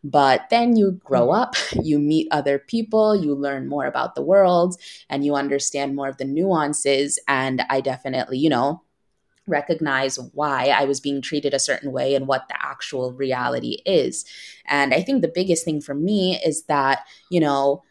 But 0.02 0.48
then 0.50 0.76
you 0.76 1.00
grow 1.04 1.30
up, 1.30 1.56
you 1.82 1.98
meet 1.98 2.28
other 2.30 2.58
people, 2.58 3.16
you 3.16 3.34
learn 3.34 3.68
more 3.68 3.86
about 3.86 4.14
the 4.14 4.22
world, 4.22 4.76
and 5.08 5.24
you 5.24 5.34
understand 5.34 5.96
more 5.96 6.08
of 6.08 6.18
the 6.18 6.24
nuances. 6.24 7.18
And 7.26 7.62
I 7.68 7.80
definitely, 7.80 8.38
you 8.38 8.50
know, 8.50 8.82
recognize 9.46 10.18
why 10.32 10.66
I 10.68 10.84
was 10.84 11.00
being 11.00 11.20
treated 11.20 11.54
a 11.54 11.58
certain 11.58 11.92
way 11.92 12.14
and 12.14 12.26
what 12.26 12.48
the 12.48 12.56
actual 12.60 13.12
reality 13.12 13.82
is. 13.84 14.24
And 14.66 14.94
I 14.94 15.02
think 15.02 15.22
the 15.22 15.32
biggest 15.32 15.64
thing 15.64 15.80
for 15.80 15.94
me 15.94 16.40
is 16.44 16.64
that, 16.64 17.00
you 17.30 17.40
know, 17.40 17.82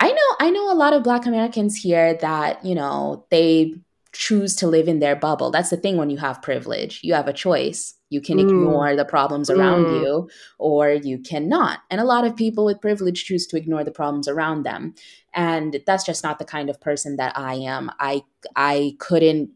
I 0.00 0.08
know 0.08 0.36
I 0.40 0.50
know 0.50 0.72
a 0.72 0.74
lot 0.74 0.92
of 0.92 1.02
black 1.02 1.26
Americans 1.26 1.76
here 1.76 2.14
that, 2.14 2.64
you 2.64 2.74
know, 2.74 3.26
they 3.30 3.74
choose 4.12 4.56
to 4.56 4.66
live 4.66 4.88
in 4.88 5.00
their 5.00 5.16
bubble. 5.16 5.50
That's 5.50 5.70
the 5.70 5.76
thing 5.76 5.96
when 5.96 6.10
you 6.10 6.16
have 6.18 6.42
privilege. 6.42 7.00
You 7.02 7.14
have 7.14 7.28
a 7.28 7.32
choice. 7.32 7.94
You 8.10 8.20
can 8.20 8.38
mm. 8.38 8.42
ignore 8.42 8.96
the 8.96 9.04
problems 9.04 9.50
around 9.50 9.84
mm. 9.84 10.00
you 10.00 10.30
or 10.58 10.90
you 10.90 11.18
cannot. 11.18 11.80
And 11.90 12.00
a 12.00 12.04
lot 12.04 12.24
of 12.24 12.34
people 12.34 12.64
with 12.64 12.80
privilege 12.80 13.24
choose 13.24 13.46
to 13.48 13.56
ignore 13.56 13.84
the 13.84 13.90
problems 13.90 14.26
around 14.26 14.62
them. 14.62 14.94
And 15.34 15.80
that's 15.86 16.04
just 16.04 16.24
not 16.24 16.38
the 16.38 16.44
kind 16.44 16.70
of 16.70 16.80
person 16.80 17.16
that 17.16 17.36
I 17.36 17.54
am. 17.54 17.90
I 18.00 18.22
I 18.56 18.96
couldn't 18.98 19.50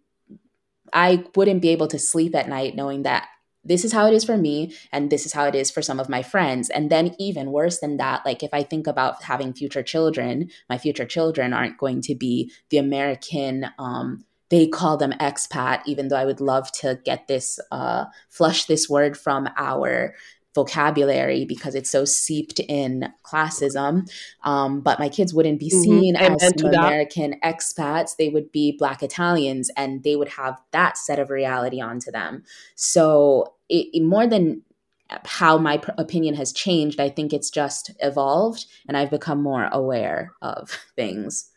I 0.92 1.24
wouldn't 1.34 1.62
be 1.62 1.70
able 1.70 1.88
to 1.88 1.98
sleep 1.98 2.34
at 2.34 2.48
night 2.48 2.76
knowing 2.76 3.02
that 3.02 3.28
this 3.64 3.84
is 3.84 3.92
how 3.92 4.06
it 4.06 4.14
is 4.14 4.24
for 4.24 4.36
me 4.36 4.74
and 4.90 5.10
this 5.10 5.24
is 5.24 5.32
how 5.32 5.44
it 5.44 5.54
is 5.54 5.70
for 5.70 5.82
some 5.82 6.00
of 6.00 6.08
my 6.08 6.22
friends. 6.22 6.68
And 6.68 6.90
then 6.90 7.14
even 7.18 7.52
worse 7.52 7.78
than 7.78 7.96
that 7.96 8.24
like 8.24 8.42
if 8.42 8.50
i 8.52 8.62
think 8.62 8.86
about 8.86 9.22
having 9.22 9.52
future 9.52 9.82
children 9.82 10.50
my 10.68 10.78
future 10.78 11.04
children 11.04 11.52
aren't 11.52 11.78
going 11.78 12.00
to 12.02 12.14
be 12.14 12.50
the 12.70 12.78
american 12.78 13.66
um, 13.78 14.24
they 14.50 14.66
call 14.66 14.96
them 14.96 15.12
expat 15.12 15.82
even 15.86 16.08
though 16.08 16.16
i 16.16 16.24
would 16.24 16.40
love 16.40 16.70
to 16.72 17.00
get 17.04 17.28
this 17.28 17.58
uh, 17.70 18.04
flush 18.28 18.64
this 18.64 18.88
word 18.88 19.16
from 19.16 19.48
our 19.56 20.14
vocabulary 20.54 21.44
because 21.44 21.74
it's 21.74 21.90
so 21.90 22.04
seeped 22.04 22.60
in 22.60 23.12
classism. 23.24 24.10
Um, 24.44 24.80
but 24.80 24.98
my 24.98 25.08
kids 25.08 25.32
wouldn't 25.32 25.60
be 25.60 25.70
mm-hmm. 25.70 25.82
seen 25.82 26.14
mm-hmm. 26.16 26.34
as 26.40 26.62
American 26.62 27.36
expats. 27.42 28.16
They 28.16 28.28
would 28.28 28.52
be 28.52 28.76
Black 28.78 29.02
Italians 29.02 29.70
and 29.76 30.02
they 30.02 30.16
would 30.16 30.28
have 30.28 30.60
that 30.72 30.96
set 30.98 31.18
of 31.18 31.30
reality 31.30 31.80
onto 31.80 32.10
them. 32.10 32.44
So, 32.74 33.54
it, 33.68 33.88
it, 33.94 34.02
more 34.02 34.26
than 34.26 34.62
how 35.24 35.58
my 35.58 35.78
pr- 35.78 35.90
opinion 35.98 36.34
has 36.34 36.52
changed, 36.52 37.00
I 37.00 37.08
think 37.08 37.32
it's 37.32 37.50
just 37.50 37.90
evolved 38.00 38.66
and 38.86 38.96
I've 38.96 39.10
become 39.10 39.42
more 39.42 39.68
aware 39.72 40.32
of 40.42 40.70
things. 40.96 41.51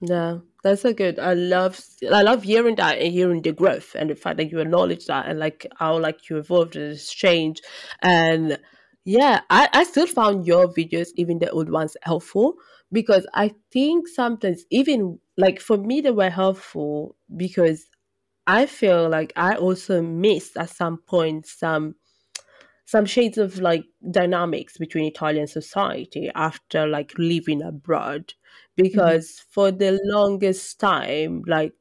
Yeah, 0.00 0.38
that's 0.62 0.84
a 0.84 0.94
good. 0.94 1.18
I 1.18 1.34
love 1.34 1.78
I 2.10 2.22
love 2.22 2.42
hearing 2.42 2.76
that 2.76 2.98
and 2.98 3.12
hearing 3.12 3.42
the 3.42 3.52
growth 3.52 3.94
and 3.94 4.08
the 4.10 4.14
fact 4.14 4.38
that 4.38 4.50
you 4.50 4.58
acknowledge 4.60 5.06
that 5.06 5.26
and 5.28 5.38
like 5.38 5.66
how 5.78 5.98
like 5.98 6.28
you 6.30 6.38
evolved 6.38 6.76
and 6.76 6.98
change. 6.98 7.60
And 8.02 8.58
yeah, 9.04 9.40
I, 9.50 9.68
I 9.72 9.84
still 9.84 10.06
found 10.06 10.46
your 10.46 10.68
videos, 10.68 11.08
even 11.16 11.38
the 11.38 11.50
old 11.50 11.70
ones, 11.70 11.96
helpful 12.02 12.54
because 12.92 13.26
I 13.34 13.54
think 13.72 14.08
sometimes 14.08 14.64
even 14.70 15.18
like 15.36 15.60
for 15.60 15.76
me 15.76 16.00
they 16.00 16.10
were 16.10 16.30
helpful 16.30 17.16
because 17.36 17.86
I 18.46 18.66
feel 18.66 19.08
like 19.08 19.32
I 19.36 19.54
also 19.56 20.02
missed 20.02 20.56
at 20.56 20.70
some 20.70 20.98
point 20.98 21.46
some 21.46 21.94
some 22.90 23.06
shades 23.06 23.38
of 23.38 23.58
like 23.58 23.84
dynamics 24.10 24.78
between 24.78 25.04
Italian 25.04 25.46
society 25.46 26.30
after 26.34 26.86
like 26.86 27.12
living 27.18 27.62
abroad 27.62 28.34
Mm-hmm. 28.80 28.82
because 28.82 29.26
mm-hmm. 29.26 29.50
for 29.50 29.70
the 29.70 30.00
longest 30.04 30.80
time, 30.80 31.42
like 31.46 31.72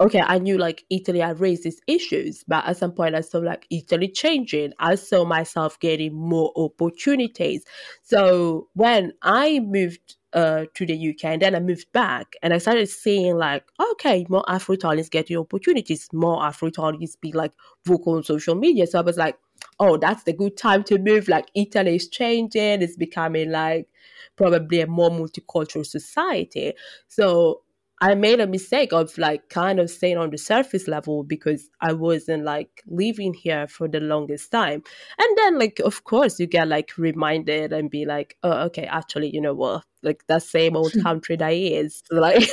okay, 0.00 0.22
I 0.24 0.38
knew 0.38 0.56
like 0.58 0.84
Italy 0.90 1.18
had 1.18 1.40
raised 1.40 1.64
these 1.64 1.80
issues, 1.88 2.44
but 2.46 2.64
at 2.66 2.76
some 2.76 2.92
point 2.92 3.16
I 3.16 3.20
saw 3.20 3.38
like 3.38 3.66
Italy 3.68 4.06
changing. 4.08 4.72
I 4.78 4.94
saw 4.94 5.24
myself 5.24 5.78
getting 5.80 6.14
more 6.14 6.52
opportunities. 6.54 7.64
So 8.02 8.68
when 8.74 9.12
I 9.22 9.58
moved 9.58 10.14
uh, 10.32 10.66
to 10.74 10.86
the 10.86 11.10
UK 11.10 11.24
and 11.24 11.42
then 11.42 11.56
I 11.56 11.60
moved 11.60 11.90
back 11.92 12.34
and 12.44 12.54
I 12.54 12.58
started 12.58 12.88
seeing 12.88 13.36
like, 13.38 13.64
okay, 13.92 14.24
more 14.28 14.44
Afro 14.48 14.76
Italians 14.76 15.08
getting 15.08 15.36
opportunities, 15.36 16.08
more 16.12 16.44
Afro 16.44 16.68
Italians 16.68 17.16
be 17.16 17.32
like 17.32 17.52
vocal 17.84 18.14
on 18.14 18.22
social 18.22 18.54
media. 18.54 18.86
So 18.86 19.00
I 19.00 19.02
was 19.02 19.16
like, 19.16 19.36
oh, 19.80 19.96
that's 19.96 20.24
the 20.24 20.32
good 20.32 20.56
time 20.56 20.84
to 20.84 20.98
move. 20.98 21.28
Like 21.28 21.50
Italy 21.54 21.96
is 21.96 22.08
changing, 22.08 22.82
it's 22.82 22.96
becoming 22.96 23.50
like 23.50 23.88
probably 24.36 24.80
a 24.80 24.86
more 24.86 25.10
multicultural 25.10 25.86
society. 25.86 26.72
So 27.08 27.62
I 28.00 28.14
made 28.14 28.38
a 28.38 28.46
mistake 28.46 28.92
of 28.92 29.16
like 29.18 29.48
kind 29.48 29.80
of 29.80 29.90
staying 29.90 30.18
on 30.18 30.30
the 30.30 30.38
surface 30.38 30.86
level 30.86 31.24
because 31.24 31.68
I 31.80 31.92
wasn't 31.92 32.44
like 32.44 32.82
living 32.86 33.34
here 33.34 33.66
for 33.66 33.88
the 33.88 33.98
longest 33.98 34.52
time. 34.52 34.84
And 35.18 35.38
then 35.38 35.58
like 35.58 35.80
of 35.80 36.04
course 36.04 36.38
you 36.38 36.46
get 36.46 36.68
like 36.68 36.96
reminded 36.96 37.72
and 37.72 37.90
be 37.90 38.04
like, 38.04 38.36
oh 38.44 38.66
okay, 38.66 38.84
actually, 38.84 39.30
you 39.34 39.40
know 39.40 39.54
what? 39.54 39.84
Like 40.02 40.24
that 40.28 40.44
same 40.44 40.76
old 40.76 40.92
hmm. 40.92 41.02
country 41.02 41.36
that 41.36 41.52
is. 41.52 42.02
Like 42.12 42.48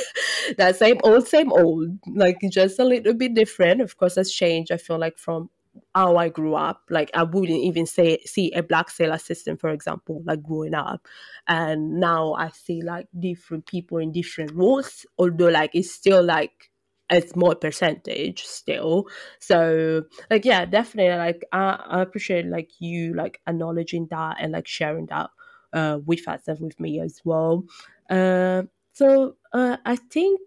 that 0.58 0.76
same 0.76 0.98
old, 1.04 1.28
same 1.28 1.52
old. 1.52 1.90
Like 2.14 2.38
just 2.50 2.78
a 2.78 2.84
little 2.84 3.14
bit 3.14 3.34
different. 3.34 3.80
Of 3.80 3.96
course 3.96 4.16
has 4.16 4.32
changed, 4.32 4.72
I 4.72 4.78
feel 4.78 4.98
like 4.98 5.18
from 5.18 5.50
how 5.94 6.16
I 6.16 6.28
grew 6.28 6.54
up. 6.54 6.82
Like 6.90 7.10
I 7.14 7.22
wouldn't 7.22 7.58
even 7.58 7.86
say 7.86 8.18
see 8.24 8.52
a 8.52 8.62
black 8.62 8.90
sales 8.90 9.22
assistant, 9.22 9.60
for 9.60 9.70
example, 9.70 10.22
like 10.24 10.42
growing 10.42 10.74
up. 10.74 11.06
And 11.48 12.00
now 12.00 12.34
I 12.34 12.50
see 12.50 12.82
like 12.82 13.08
different 13.18 13.66
people 13.66 13.98
in 13.98 14.12
different 14.12 14.52
roles, 14.52 15.06
although 15.18 15.48
like 15.48 15.70
it's 15.74 15.90
still 15.90 16.22
like 16.22 16.70
a 17.10 17.20
small 17.20 17.54
percentage 17.54 18.44
still. 18.44 19.06
So 19.38 20.04
like 20.30 20.44
yeah, 20.44 20.64
definitely 20.64 21.16
like 21.16 21.44
I, 21.52 21.84
I 21.86 22.02
appreciate 22.02 22.46
like 22.46 22.70
you 22.80 23.14
like 23.14 23.40
acknowledging 23.46 24.08
that 24.10 24.36
and 24.40 24.52
like 24.52 24.66
sharing 24.66 25.06
that 25.06 25.30
uh 25.72 25.98
with 26.04 26.26
us 26.28 26.48
and 26.48 26.60
with 26.60 26.78
me 26.80 27.00
as 27.00 27.20
well. 27.24 27.64
Uh 28.10 28.62
so 28.92 29.36
uh 29.52 29.76
I 29.84 29.96
think 29.96 30.40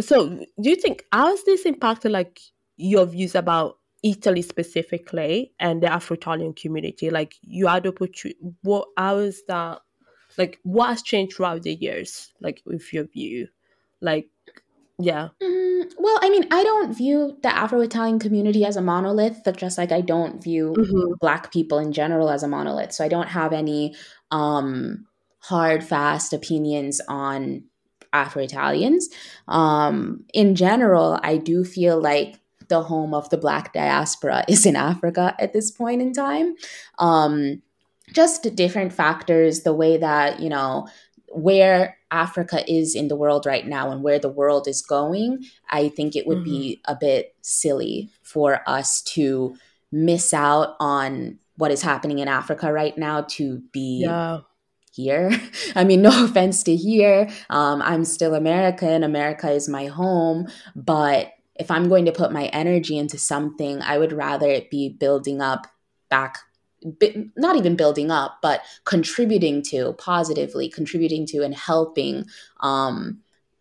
so 0.00 0.28
do 0.60 0.70
you 0.70 0.76
think 0.76 1.04
how 1.12 1.28
has 1.28 1.44
this 1.44 1.66
impacted 1.66 2.12
like 2.12 2.40
your 2.76 3.06
views 3.06 3.34
about 3.34 3.77
Italy 4.02 4.42
specifically 4.42 5.52
and 5.58 5.82
the 5.82 5.92
Afro-Italian 5.92 6.54
community? 6.54 7.10
Like 7.10 7.34
you 7.42 7.66
had 7.66 7.86
opportunity, 7.86 8.38
what 8.62 8.88
how 8.96 9.18
is 9.18 9.42
that? 9.48 9.80
Like 10.36 10.60
what 10.62 10.90
has 10.90 11.02
changed 11.02 11.36
throughout 11.36 11.62
the 11.62 11.74
years? 11.74 12.32
Like 12.40 12.62
with 12.64 12.92
your 12.92 13.04
view, 13.04 13.48
like 14.00 14.28
yeah. 15.00 15.28
Mm, 15.40 15.92
well, 15.98 16.18
I 16.22 16.28
mean, 16.28 16.46
I 16.50 16.64
don't 16.64 16.92
view 16.92 17.38
the 17.42 17.54
Afro-Italian 17.54 18.18
community 18.18 18.64
as 18.64 18.76
a 18.76 18.82
monolith, 18.82 19.42
but 19.44 19.56
just 19.56 19.78
like 19.78 19.92
I 19.92 20.00
don't 20.00 20.42
view 20.42 20.74
mm-hmm. 20.76 21.12
Black 21.20 21.52
people 21.52 21.78
in 21.78 21.92
general 21.92 22.30
as 22.30 22.42
a 22.42 22.48
monolith. 22.48 22.92
So 22.92 23.04
I 23.04 23.08
don't 23.08 23.28
have 23.28 23.52
any 23.52 23.94
um, 24.32 25.06
hard, 25.38 25.84
fast 25.84 26.32
opinions 26.32 27.00
on 27.08 27.64
Afro 28.12 28.42
Italians. 28.42 29.08
Um, 29.46 30.24
in 30.34 30.54
general, 30.54 31.18
I 31.22 31.36
do 31.36 31.64
feel 31.64 32.00
like 32.00 32.40
the 32.68 32.82
home 32.82 33.14
of 33.14 33.28
the 33.30 33.36
Black 33.36 33.72
diaspora 33.72 34.44
is 34.48 34.66
in 34.66 34.76
Africa 34.76 35.34
at 35.38 35.52
this 35.52 35.70
point 35.70 36.02
in 36.02 36.12
time. 36.12 36.54
Um, 36.98 37.62
just 38.12 38.54
different 38.54 38.92
factors, 38.92 39.62
the 39.62 39.74
way 39.74 39.96
that, 39.96 40.40
you 40.40 40.48
know, 40.48 40.88
where 41.30 41.98
Africa 42.10 42.64
is 42.70 42.94
in 42.94 43.08
the 43.08 43.16
world 43.16 43.44
right 43.44 43.66
now 43.66 43.90
and 43.90 44.02
where 44.02 44.18
the 44.18 44.30
world 44.30 44.66
is 44.66 44.80
going, 44.80 45.44
I 45.68 45.90
think 45.90 46.16
it 46.16 46.26
would 46.26 46.38
mm-hmm. 46.38 46.44
be 46.44 46.80
a 46.86 46.96
bit 46.96 47.34
silly 47.42 48.08
for 48.22 48.62
us 48.66 49.02
to 49.02 49.56
miss 49.92 50.32
out 50.32 50.74
on 50.80 51.38
what 51.56 51.70
is 51.70 51.82
happening 51.82 52.18
in 52.18 52.28
Africa 52.28 52.72
right 52.72 52.96
now 52.96 53.22
to 53.22 53.62
be 53.72 54.04
yeah 54.04 54.40
here. 54.98 55.30
I 55.74 55.84
mean, 55.84 56.02
no 56.02 56.24
offense 56.24 56.62
to 56.64 56.76
here. 56.76 57.30
Um, 57.48 57.80
I'm 57.80 58.04
still 58.04 58.34
American. 58.34 59.02
America 59.04 59.50
is 59.50 59.68
my 59.68 59.86
home. 59.86 60.48
But 60.76 61.32
if 61.58 61.70
I'm 61.70 61.88
going 61.88 62.04
to 62.04 62.12
put 62.12 62.32
my 62.32 62.46
energy 62.46 62.96
into 62.96 63.18
something, 63.18 63.82
I 63.82 63.98
would 63.98 64.12
rather 64.12 64.48
it 64.48 64.70
be 64.70 64.88
building 64.88 65.40
up 65.40 65.66
back 66.08 66.38
not 67.36 67.56
even 67.56 67.76
building 67.76 68.10
up, 68.10 68.38
but 68.40 68.62
contributing 68.84 69.62
to 69.62 69.94
positively, 69.94 70.68
contributing 70.68 71.26
to 71.26 71.42
and 71.42 71.54
helping 71.54 72.24
um, 72.60 73.18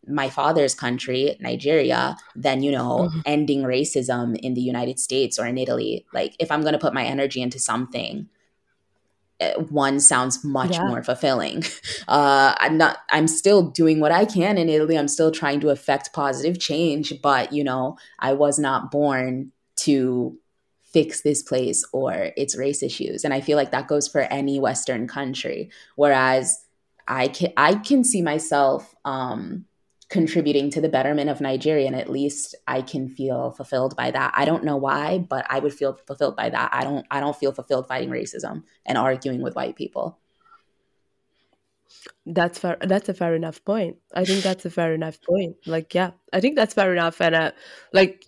my 0.07 0.29
father's 0.29 0.75
country, 0.75 1.35
Nigeria, 1.39 2.15
than, 2.35 2.61
you 2.61 2.71
know, 2.71 3.09
mm-hmm. 3.09 3.19
ending 3.25 3.63
racism 3.63 4.37
in 4.37 4.53
the 4.53 4.61
United 4.61 4.99
States 4.99 5.39
or 5.39 5.45
in 5.45 5.57
Italy. 5.57 6.05
Like, 6.13 6.35
if 6.39 6.51
I'm 6.51 6.61
going 6.61 6.73
to 6.73 6.79
put 6.79 6.93
my 6.93 7.03
energy 7.03 7.41
into 7.41 7.59
something, 7.59 8.29
one 9.69 9.99
sounds 9.99 10.43
much 10.43 10.71
yeah. 10.71 10.87
more 10.87 11.03
fulfilling. 11.03 11.63
Uh, 12.07 12.55
I'm 12.59 12.77
not. 12.77 12.99
I'm 13.09 13.27
still 13.27 13.69
doing 13.69 13.99
what 13.99 14.13
I 14.13 14.23
can 14.23 14.57
in 14.57 14.69
Italy. 14.69 14.97
I'm 14.97 15.09
still 15.09 15.29
trying 15.29 15.59
to 15.59 15.69
affect 15.71 16.13
positive 16.13 16.57
change, 16.57 17.21
but 17.21 17.51
you 17.51 17.65
know, 17.65 17.97
I 18.19 18.31
was 18.31 18.57
not 18.57 18.91
born 18.91 19.51
to 19.77 20.37
fix 20.85 21.21
this 21.21 21.43
place 21.43 21.85
or 21.91 22.31
its 22.37 22.55
race 22.55 22.81
issues, 22.81 23.25
and 23.25 23.33
I 23.33 23.41
feel 23.41 23.57
like 23.57 23.71
that 23.71 23.89
goes 23.89 24.07
for 24.07 24.21
any 24.21 24.57
Western 24.57 25.05
country. 25.05 25.69
Whereas 25.95 26.63
I 27.07 27.27
can 27.27 27.51
I 27.57 27.75
can 27.75 28.05
see 28.05 28.21
myself 28.21 28.95
um, 29.03 29.65
contributing 30.09 30.69
to 30.71 30.81
the 30.81 30.89
betterment 30.89 31.29
of 31.29 31.41
Nigeria. 31.41 31.87
And 31.87 31.95
at 31.95 32.09
least 32.09 32.55
I 32.67 32.81
can 32.81 33.09
feel 33.09 33.51
fulfilled 33.51 33.95
by 33.95 34.11
that. 34.11 34.33
I 34.35 34.45
don't 34.45 34.63
know 34.63 34.77
why, 34.77 35.17
but 35.19 35.45
I 35.49 35.59
would 35.59 35.73
feel 35.73 35.99
fulfilled 36.07 36.35
by 36.35 36.49
that. 36.49 36.69
I 36.73 36.83
don't 36.83 37.05
I 37.11 37.19
don't 37.19 37.35
feel 37.35 37.51
fulfilled 37.51 37.87
fighting 37.87 38.09
racism 38.09 38.63
and 38.85 38.97
arguing 38.97 39.41
with 39.41 39.55
white 39.55 39.75
people. 39.75 40.19
That's 42.25 42.59
fair. 42.59 42.77
That's 42.81 43.09
a 43.09 43.13
fair 43.13 43.35
enough 43.35 43.63
point. 43.63 43.97
I 44.13 44.25
think 44.25 44.43
that's 44.43 44.65
a 44.65 44.69
fair 44.69 44.93
enough 44.93 45.19
point. 45.21 45.55
Like, 45.65 45.93
yeah, 45.93 46.11
I 46.33 46.41
think 46.41 46.55
that's 46.55 46.73
fair 46.73 46.91
enough. 46.91 47.21
And 47.21 47.35
uh, 47.35 47.51
like, 47.93 48.25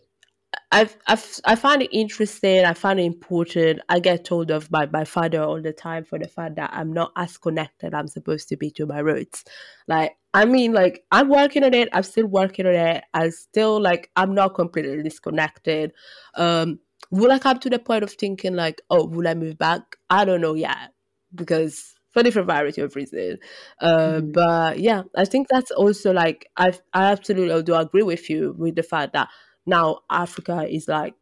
I've, 0.71 0.95
I've, 1.07 1.39
I 1.45 1.55
find 1.55 1.81
it 1.81 1.89
interesting. 1.91 2.63
I 2.63 2.73
find 2.73 2.99
it 2.99 3.03
important. 3.03 3.81
I 3.89 3.99
get 3.99 4.23
told 4.23 4.51
of 4.51 4.69
by 4.69 4.85
my 4.85 5.03
father 5.03 5.41
all 5.41 5.61
the 5.61 5.73
time 5.73 6.03
for 6.03 6.19
the 6.19 6.27
fact 6.27 6.57
that 6.57 6.69
I'm 6.73 6.93
not 6.93 7.11
as 7.15 7.37
connected 7.37 7.95
I'm 7.95 8.07
supposed 8.07 8.49
to 8.49 8.57
be 8.57 8.69
to 8.71 8.85
my 8.85 8.99
roots. 8.99 9.43
Like, 9.87 10.15
I 10.33 10.45
mean, 10.45 10.73
like, 10.73 11.03
I'm 11.11 11.27
working 11.29 11.63
on 11.63 11.73
it. 11.73 11.89
I'm 11.91 12.03
still 12.03 12.27
working 12.27 12.67
on 12.67 12.75
it. 12.75 13.03
I 13.15 13.29
still, 13.29 13.81
like, 13.81 14.11
I'm 14.15 14.35
not 14.35 14.53
completely 14.53 15.01
disconnected. 15.01 15.91
Um, 16.35 16.79
will 17.09 17.31
I 17.31 17.39
come 17.39 17.57
to 17.59 17.69
the 17.69 17.79
point 17.79 18.03
of 18.03 18.13
thinking, 18.13 18.55
like, 18.55 18.81
oh, 18.91 19.05
will 19.05 19.27
I 19.27 19.33
move 19.33 19.57
back? 19.57 19.81
I 20.09 20.23
don't 20.23 20.41
know 20.41 20.53
yet 20.53 20.93
because 21.33 21.95
for 22.11 22.23
different 22.23 22.47
variety 22.47 22.81
of 22.81 22.95
reasons. 22.95 23.39
Uh, 23.81 24.19
mm. 24.21 24.33
But 24.33 24.79
yeah, 24.79 25.03
I 25.15 25.25
think 25.25 25.47
that's 25.49 25.71
also 25.71 26.11
like, 26.11 26.47
I, 26.57 26.73
I 26.93 27.05
absolutely 27.05 27.61
do 27.63 27.75
agree 27.75 28.03
with 28.03 28.29
you 28.29 28.55
with 28.57 28.75
the 28.75 28.83
fact 28.83 29.13
that 29.13 29.29
now 29.65 29.99
Africa 30.09 30.67
is 30.67 30.87
like 30.87 31.15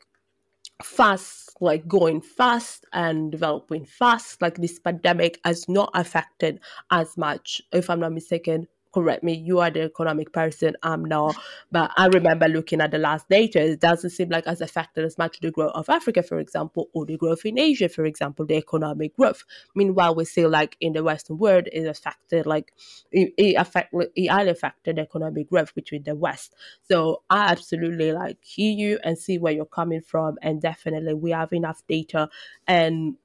fast, 0.84 1.58
like 1.60 1.88
going 1.88 2.22
fast 2.22 2.86
and 2.94 3.32
developing 3.32 3.86
fast. 3.86 4.42
Like 4.42 4.58
this 4.58 4.80
pandemic 4.80 5.40
has 5.44 5.68
not 5.68 5.92
affected 5.94 6.60
as 6.92 7.18
much, 7.18 7.62
if 7.72 7.90
I'm 7.90 8.00
not 8.00 8.14
mistaken, 8.14 8.68
correct 8.94 9.24
me, 9.24 9.34
you 9.34 9.60
are 9.60 9.70
the 9.70 9.84
economic 9.84 10.32
person, 10.32 10.76
I'm 10.84 11.06
not. 11.06 11.36
But 11.72 11.92
I 11.98 12.08
remember 12.08 12.48
looking 12.48 12.82
at 12.82 12.92
the 12.92 12.98
last 12.98 13.28
data, 13.30 13.62
it 13.62 13.80
doesn't 13.80 14.12
seem 14.12 14.30
like 14.30 14.48
as 14.48 14.62
affected 14.62 15.06
as 15.06 15.18
much 15.18 15.40
the 15.40 15.52
growth 15.52 15.72
of 15.74 15.90
Africa, 15.90 16.24
for 16.24 16.40
example, 16.40 16.90
or 16.94 17.06
the 17.06 17.18
growth 17.18 17.46
in 17.46 17.60
Asia, 17.60 17.90
for 17.90 18.06
example, 18.06 18.46
the 18.46 18.56
economic 18.56 19.16
growth. 19.16 19.44
Meanwhile, 19.76 20.16
we 20.16 20.26
see 20.26 20.46
like 20.46 20.78
in 20.80 20.94
the 20.94 21.04
Western 21.04 21.38
world, 21.38 21.68
it 21.72 21.86
affected 21.86 22.46
like 22.46 22.74
it, 23.12 23.34
it 23.38 23.56
affect 23.56 23.94
it 23.94 24.28
affected 24.28 25.00
economic 25.00 25.50
growth 25.50 25.74
between 25.76 26.04
the 26.04 26.16
West. 26.16 26.56
So 26.90 27.24
I 27.30 27.52
absolutely 27.52 28.12
like 28.12 28.38
hear 28.42 28.72
you 28.72 29.00
and 29.04 29.18
see 29.18 29.38
where 29.38 29.54
you're 29.54 29.66
coming 29.66 30.02
from, 30.02 30.38
and 30.42 30.62
definitely 30.62 31.14
we 31.14 31.32
have 31.32 31.54
enough 31.54 31.82
data 31.88 32.30
and 32.68 33.16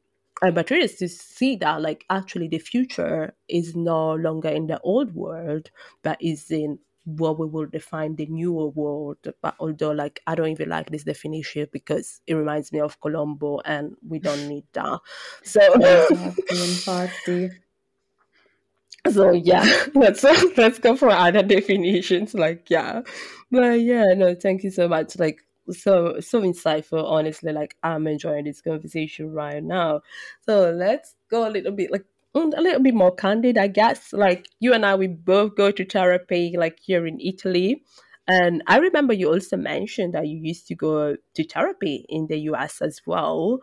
I'm 0.42 0.62
curious 0.64 0.97
to 0.97 1.09
see 1.09 1.57
that 1.57 1.83
like 1.83 2.05
actually 2.11 2.49
the 2.49 2.59
future 2.59 3.35
is 3.49 3.77
no 3.77 4.14
longer 4.14 4.49
in 4.49 4.66
the 4.66 4.81
old 4.81 5.14
world, 5.14 5.71
but 6.03 6.18
is 6.21 6.51
in 6.51 6.79
what 7.05 7.38
we 7.38 7.47
will 7.47 7.66
define 7.66 8.16
the 8.16 8.27
newer 8.27 8.68
world. 8.68 9.18
But 9.42 9.55
although 9.59 9.92
like 9.92 10.21
I 10.27 10.35
don't 10.35 10.49
even 10.49 10.68
like 10.68 10.90
this 10.90 11.05
definition 11.05 11.68
because 11.73 12.21
it 12.27 12.35
reminds 12.35 12.73
me 12.73 12.81
of 12.81 13.01
Colombo 13.01 13.61
and 13.64 13.97
we 14.07 14.18
don't 14.18 14.49
need 14.49 14.64
that. 14.73 15.01
So 15.42 15.61
so 19.11 19.33
yeah, 19.33 19.87
let's 19.95 20.23
let's 20.57 20.79
go 20.79 20.97
for 20.97 21.11
other 21.11 21.42
definitions. 21.42 22.35
Like 22.35 22.71
yeah, 22.71 23.03
but 23.51 23.81
yeah, 23.81 24.14
no, 24.14 24.35
thank 24.35 24.62
you 24.62 24.71
so 24.71 24.88
much. 24.88 25.18
Like 25.18 25.45
so 25.70 26.18
so 26.20 26.40
insightful 26.40 27.05
honestly 27.05 27.53
like 27.53 27.77
i'm 27.83 28.07
enjoying 28.07 28.44
this 28.44 28.61
conversation 28.61 29.33
right 29.33 29.62
now. 29.62 30.01
So 30.40 30.70
let's 30.70 31.14
go 31.31 31.48
a 31.48 31.51
little 31.51 31.72
bit 31.72 31.90
like 31.90 32.05
mm, 32.35 32.53
a 32.57 32.61
little 32.61 32.83
bit 32.83 32.94
more 32.94 33.14
candid 33.14 33.59
i 33.59 33.68
guess. 33.68 34.12
Like 34.12 34.48
you 34.61 34.72
and 34.72 34.85
i 34.85 34.94
we 34.94 35.07
both 35.07 35.57
go 35.57 35.70
to 35.70 35.85
therapy 35.85 36.55
like 36.59 36.79
here 36.81 37.07
in 37.07 37.20
italy. 37.20 37.83
And 38.27 38.62
i 38.66 38.79
remember 38.79 39.14
you 39.14 39.29
also 39.33 39.57
mentioned 39.57 40.14
that 40.14 40.29
you 40.29 40.38
used 40.38 40.66
to 40.68 40.75
go 40.75 41.16
to 41.35 41.44
therapy 41.44 42.07
in 42.09 42.27
the 42.27 42.37
us 42.38 42.83
as 42.83 43.01
well. 43.07 43.61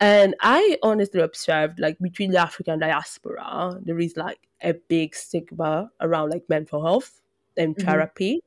And 0.00 0.34
i 0.40 0.78
honestly 0.82 1.20
observed 1.20 1.78
like 1.78 1.98
between 2.00 2.30
the 2.32 2.38
african 2.38 2.78
diaspora 2.80 3.78
there 3.84 4.00
is 4.00 4.16
like 4.16 4.48
a 4.62 4.74
big 4.88 5.14
stigma 5.14 5.90
around 6.00 6.30
like 6.30 6.44
mental 6.48 6.84
health 6.84 7.20
and 7.56 7.76
mm-hmm. 7.76 7.86
therapy 7.86 8.40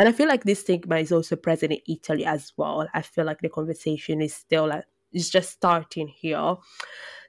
and 0.00 0.08
I 0.08 0.12
feel 0.12 0.28
like 0.28 0.44
this 0.44 0.60
stigma 0.60 0.96
is 0.96 1.12
also 1.12 1.36
present 1.36 1.72
in 1.72 1.80
Italy 1.86 2.24
as 2.24 2.54
well. 2.56 2.88
I 2.94 3.02
feel 3.02 3.26
like 3.26 3.42
the 3.42 3.50
conversation 3.50 4.22
is 4.22 4.32
still 4.32 4.68
like 4.68 4.86
it's 5.12 5.28
just 5.28 5.50
starting 5.50 6.08
here. 6.08 6.56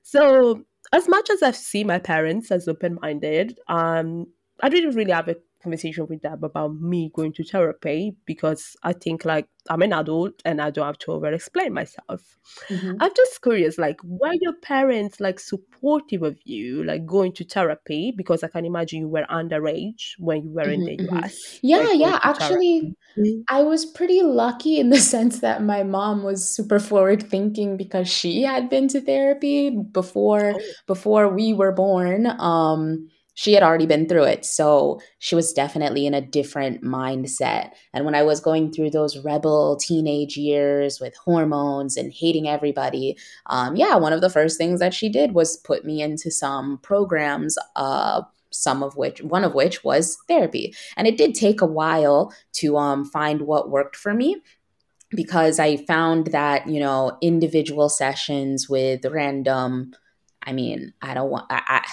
So 0.03 0.63
as 0.93 1.09
much 1.09 1.29
as 1.29 1.43
I've 1.43 1.57
seen 1.57 1.87
my 1.87 1.99
parents 1.99 2.49
as 2.49 2.69
open 2.69 2.97
minded, 3.01 3.59
um, 3.67 4.27
I 4.61 4.69
didn't 4.69 4.95
really 4.95 5.11
have 5.11 5.27
a 5.27 5.35
conversation 5.61 6.07
with 6.07 6.21
them 6.21 6.43
about 6.43 6.75
me 6.75 7.11
going 7.13 7.33
to 7.33 7.43
therapy 7.43 8.15
because 8.25 8.75
I 8.83 8.93
think 8.93 9.25
like 9.25 9.47
I'm 9.69 9.81
an 9.83 9.93
adult 9.93 10.41
and 10.43 10.59
I 10.59 10.71
don't 10.71 10.85
have 10.85 10.97
to 10.99 11.11
over 11.11 11.31
explain 11.31 11.73
myself. 11.73 12.39
Mm-hmm. 12.67 12.95
I'm 12.99 13.11
just 13.15 13.41
curious, 13.41 13.77
like, 13.77 13.97
were 14.03 14.33
your 14.41 14.53
parents 14.53 15.19
like 15.19 15.39
supportive 15.39 16.23
of 16.23 16.37
you, 16.43 16.83
like 16.83 17.05
going 17.05 17.33
to 17.33 17.43
therapy? 17.43 18.11
Because 18.15 18.43
I 18.43 18.47
can 18.47 18.65
imagine 18.65 19.01
you 19.01 19.07
were 19.07 19.25
underage 19.29 20.13
when 20.17 20.43
you 20.43 20.51
were 20.51 20.63
mm-hmm, 20.63 20.73
in 20.73 20.85
the 20.85 20.97
mm-hmm. 20.97 21.17
US. 21.17 21.59
Yeah, 21.61 21.77
like, 21.77 21.99
yeah. 21.99 22.19
Actually, 22.23 22.95
mm-hmm. 23.17 23.41
I 23.49 23.61
was 23.61 23.85
pretty 23.85 24.23
lucky 24.23 24.79
in 24.79 24.89
the 24.89 24.99
sense 25.13 25.39
that 25.41 25.61
my 25.61 25.83
mom 25.83 26.23
was 26.23 26.47
super 26.47 26.79
forward 26.79 27.21
thinking 27.21 27.77
because 27.77 28.09
she 28.09 28.41
had 28.41 28.69
been 28.69 28.87
to 28.89 29.01
therapy 29.01 29.69
before 29.69 30.53
oh. 30.55 30.61
before 30.87 31.29
we 31.29 31.53
were 31.53 31.71
born. 31.71 32.27
Um, 32.39 33.09
she 33.41 33.53
had 33.53 33.63
already 33.63 33.87
been 33.87 34.07
through 34.07 34.25
it. 34.25 34.45
So 34.45 35.01
she 35.17 35.33
was 35.33 35.51
definitely 35.51 36.05
in 36.05 36.13
a 36.13 36.21
different 36.21 36.83
mindset. 36.83 37.71
And 37.91 38.05
when 38.05 38.13
I 38.13 38.21
was 38.21 38.39
going 38.39 38.71
through 38.71 38.91
those 38.91 39.17
rebel 39.17 39.77
teenage 39.77 40.37
years 40.37 40.99
with 40.99 41.15
hormones 41.15 41.97
and 41.97 42.13
hating 42.13 42.47
everybody, 42.47 43.17
um, 43.47 43.75
yeah, 43.75 43.95
one 43.95 44.13
of 44.13 44.21
the 44.21 44.29
first 44.29 44.59
things 44.59 44.79
that 44.79 44.93
she 44.93 45.09
did 45.09 45.33
was 45.33 45.57
put 45.57 45.83
me 45.83 46.03
into 46.03 46.29
some 46.29 46.77
programs. 46.83 47.57
Uh, 47.75 48.21
some 48.51 48.83
of 48.83 48.97
which 48.97 49.21
one 49.21 49.45
of 49.45 49.53
which 49.53 49.81
was 49.81 50.17
therapy 50.27 50.75
and 50.97 51.07
it 51.07 51.15
did 51.15 51.33
take 51.33 51.61
a 51.61 51.65
while 51.65 52.33
to 52.51 52.75
um, 52.75 53.05
find 53.05 53.43
what 53.43 53.69
worked 53.69 53.95
for 53.95 54.13
me 54.13 54.41
because 55.11 55.57
i 55.57 55.77
found 55.77 56.27
that 56.27 56.67
you 56.67 56.77
know 56.77 57.17
individual 57.21 57.87
sessions 57.87 58.67
with 58.67 59.05
random 59.05 59.93
i 60.43 60.51
mean 60.51 60.91
i 61.01 61.13
don't 61.13 61.29
want 61.29 61.45
I, 61.49 61.61
I 61.65 61.87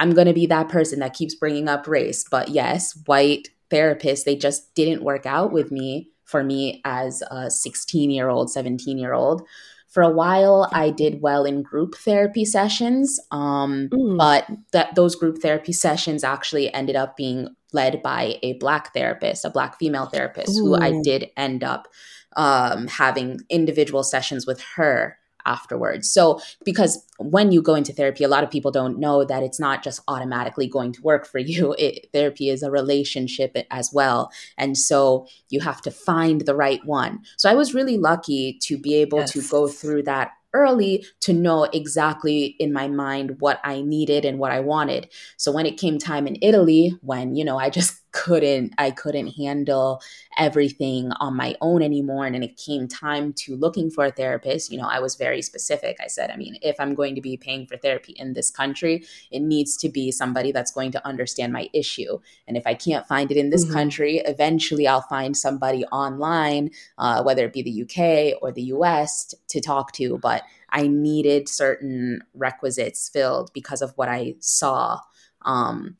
I'm 0.00 0.12
going 0.12 0.26
to 0.26 0.32
be 0.32 0.46
that 0.46 0.68
person 0.68 0.98
that 1.00 1.14
keeps 1.14 1.34
bringing 1.34 1.68
up 1.68 1.86
race. 1.86 2.24
But 2.28 2.48
yes, 2.48 2.98
white 3.06 3.48
therapists, 3.70 4.24
they 4.24 4.34
just 4.34 4.74
didn't 4.74 5.04
work 5.04 5.26
out 5.26 5.52
with 5.52 5.70
me 5.70 6.10
for 6.24 6.42
me 6.42 6.80
as 6.84 7.22
a 7.30 7.50
16 7.50 8.10
year 8.10 8.28
old, 8.28 8.50
17 8.50 8.98
year 8.98 9.12
old. 9.12 9.46
For 9.88 10.02
a 10.02 10.10
while, 10.10 10.70
I 10.72 10.90
did 10.90 11.20
well 11.20 11.44
in 11.44 11.62
group 11.62 11.96
therapy 11.96 12.44
sessions, 12.44 13.18
um, 13.32 13.88
mm. 13.92 14.16
but 14.16 14.46
that 14.72 14.94
those 14.94 15.16
group 15.16 15.38
therapy 15.38 15.72
sessions 15.72 16.22
actually 16.22 16.72
ended 16.72 16.94
up 16.94 17.16
being 17.16 17.48
led 17.72 18.00
by 18.00 18.38
a 18.42 18.52
black 18.54 18.94
therapist, 18.94 19.44
a 19.44 19.50
black 19.50 19.78
female 19.78 20.06
therapist, 20.06 20.56
Ooh. 20.58 20.76
who 20.76 20.76
I 20.76 21.00
did 21.02 21.30
end 21.36 21.64
up 21.64 21.88
um, 22.36 22.86
having 22.86 23.40
individual 23.50 24.04
sessions 24.04 24.46
with 24.46 24.60
her 24.76 25.18
afterwards. 25.46 26.10
So, 26.10 26.40
because 26.64 27.04
when 27.18 27.52
you 27.52 27.62
go 27.62 27.74
into 27.74 27.92
therapy, 27.92 28.24
a 28.24 28.28
lot 28.28 28.44
of 28.44 28.50
people 28.50 28.70
don't 28.70 28.98
know 28.98 29.24
that 29.24 29.42
it's 29.42 29.60
not 29.60 29.82
just 29.82 30.00
automatically 30.08 30.66
going 30.66 30.92
to 30.92 31.02
work 31.02 31.26
for 31.26 31.38
you. 31.52 31.74
It, 31.78 32.08
therapy 32.12 32.48
is 32.48 32.62
a 32.62 32.70
relationship 32.70 33.56
as 33.70 33.90
well. 33.92 34.30
And 34.56 34.76
so 34.76 35.26
you 35.48 35.60
have 35.60 35.80
to 35.82 35.90
find 35.90 36.42
the 36.42 36.56
right 36.56 36.84
one. 36.84 37.20
So, 37.36 37.50
I 37.50 37.54
was 37.54 37.74
really 37.74 37.98
lucky 37.98 38.58
to 38.62 38.78
be 38.78 38.94
able 38.94 39.20
yes. 39.20 39.32
to 39.32 39.42
go 39.42 39.68
through 39.68 40.04
that 40.04 40.32
early 40.52 41.06
to 41.20 41.32
know 41.32 41.64
exactly 41.64 42.56
in 42.58 42.72
my 42.72 42.88
mind 42.88 43.36
what 43.40 43.60
I 43.64 43.82
needed 43.82 44.24
and 44.24 44.38
what 44.38 44.52
I 44.52 44.60
wanted. 44.60 45.08
So 45.36 45.52
when 45.52 45.66
it 45.66 45.78
came 45.78 45.98
time 45.98 46.26
in 46.26 46.38
Italy, 46.42 46.96
when, 47.02 47.36
you 47.36 47.44
know, 47.44 47.58
I 47.58 47.70
just 47.70 47.99
couldn't 48.12 48.74
I 48.78 48.90
couldn't 48.90 49.28
handle 49.28 50.02
everything 50.38 51.12
on 51.20 51.36
my 51.36 51.54
own 51.60 51.82
anymore 51.82 52.26
and 52.26 52.42
it 52.42 52.56
came 52.56 52.88
time 52.88 53.32
to 53.34 53.56
looking 53.56 53.90
for 53.90 54.04
a 54.04 54.10
therapist, 54.10 54.70
you 54.70 54.78
know, 54.78 54.88
I 54.88 55.00
was 55.00 55.14
very 55.16 55.42
specific. 55.42 55.98
I 56.02 56.06
said, 56.06 56.30
I 56.30 56.36
mean, 56.36 56.56
if 56.62 56.76
I'm 56.78 56.94
going 56.94 57.14
to 57.14 57.20
be 57.20 57.36
paying 57.36 57.66
for 57.66 57.76
therapy 57.76 58.12
in 58.12 58.32
this 58.32 58.50
country, 58.50 59.04
it 59.30 59.40
needs 59.40 59.76
to 59.78 59.88
be 59.88 60.10
somebody 60.10 60.52
that's 60.52 60.72
going 60.72 60.92
to 60.92 61.06
understand 61.06 61.52
my 61.52 61.68
issue. 61.72 62.18
And 62.46 62.56
if 62.56 62.66
I 62.66 62.74
can't 62.74 63.06
find 63.06 63.30
it 63.30 63.36
in 63.36 63.50
this 63.50 63.64
mm-hmm. 63.64 63.74
country, 63.74 64.16
eventually 64.24 64.86
I'll 64.86 65.02
find 65.02 65.36
somebody 65.36 65.84
online, 65.86 66.70
uh, 66.98 67.22
whether 67.22 67.44
it 67.44 67.52
be 67.52 67.62
the 67.62 67.82
UK 67.82 68.42
or 68.42 68.52
the 68.52 68.62
US 68.74 69.34
to 69.48 69.60
talk 69.60 69.92
to, 69.92 70.18
but 70.18 70.42
I 70.70 70.86
needed 70.86 71.48
certain 71.48 72.22
requisites 72.34 73.08
filled 73.08 73.50
because 73.52 73.82
of 73.82 73.92
what 73.96 74.08
I 74.08 74.36
saw 74.38 75.00
um, 75.42 75.96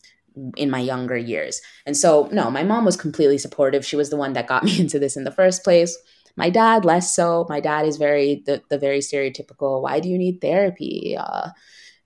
in 0.56 0.70
my 0.70 0.80
younger 0.80 1.16
years. 1.16 1.60
And 1.86 1.96
so, 1.96 2.28
no, 2.32 2.50
my 2.50 2.62
mom 2.62 2.84
was 2.84 2.96
completely 2.96 3.38
supportive. 3.38 3.84
She 3.84 3.96
was 3.96 4.10
the 4.10 4.16
one 4.16 4.32
that 4.34 4.46
got 4.46 4.64
me 4.68 4.78
into 4.78 4.98
this 4.98 5.16
in 5.16 5.24
the 5.24 5.32
first 5.32 5.64
place. 5.64 5.96
My 6.36 6.50
dad, 6.50 6.84
less 6.84 7.14
so. 7.14 7.46
My 7.48 7.60
dad 7.60 7.86
is 7.86 7.96
very, 7.96 8.42
the, 8.46 8.62
the 8.70 8.78
very 8.78 9.00
stereotypical, 9.00 9.82
why 9.82 10.00
do 10.00 10.08
you 10.08 10.16
need 10.16 10.40
therapy? 10.40 11.16
Uh, 11.18 11.50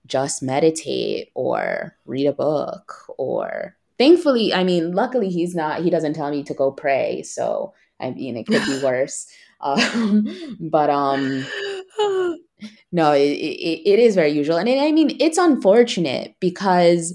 just 0.07 0.43
meditate 0.43 1.31
or 1.35 1.97
read 2.05 2.27
a 2.27 2.33
book 2.33 2.95
or 3.17 3.77
thankfully, 3.99 4.53
I 4.53 4.65
mean, 4.65 4.93
luckily 4.93 5.31
he's 5.31 5.55
not, 5.55 5.83
he 5.83 5.91
doesn't 5.91 6.15
tell 6.15 6.31
me 6.31 6.43
to 6.45 6.55
go 6.55 6.71
pray. 6.71 7.23
So, 7.23 7.75
I 8.01 8.11
mean, 8.11 8.37
it 8.37 8.47
could 8.47 8.65
be 8.65 8.81
worse. 8.85 9.27
Um, 9.61 10.59
but, 10.61 10.91
um, 10.91 11.47
no, 12.93 13.13
it, 13.13 13.21
it, 13.21 13.89
it 13.89 13.99
is 13.99 14.15
very 14.15 14.31
usual. 14.31 14.57
And 14.57 14.69
it, 14.69 14.79
I 14.79 14.93
mean, 14.93 15.17
it's 15.21 15.39
unfortunate 15.39 16.35
because 16.41 17.15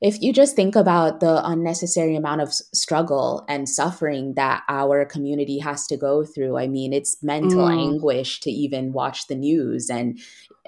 if 0.00 0.22
you 0.22 0.32
just 0.32 0.54
think 0.54 0.76
about 0.76 1.20
the 1.20 1.44
unnecessary 1.44 2.14
amount 2.14 2.40
of 2.40 2.52
struggle 2.52 3.44
and 3.48 3.68
suffering 3.68 4.34
that 4.34 4.62
our 4.68 5.04
community 5.04 5.58
has 5.58 5.86
to 5.88 5.96
go 5.96 6.24
through, 6.24 6.56
I 6.56 6.68
mean, 6.68 6.92
it's 6.92 7.20
mental 7.22 7.66
mm. 7.66 7.76
anguish 7.76 8.38
to 8.40 8.50
even 8.50 8.92
watch 8.92 9.26
the 9.26 9.34
news 9.34 9.90
and 9.90 10.18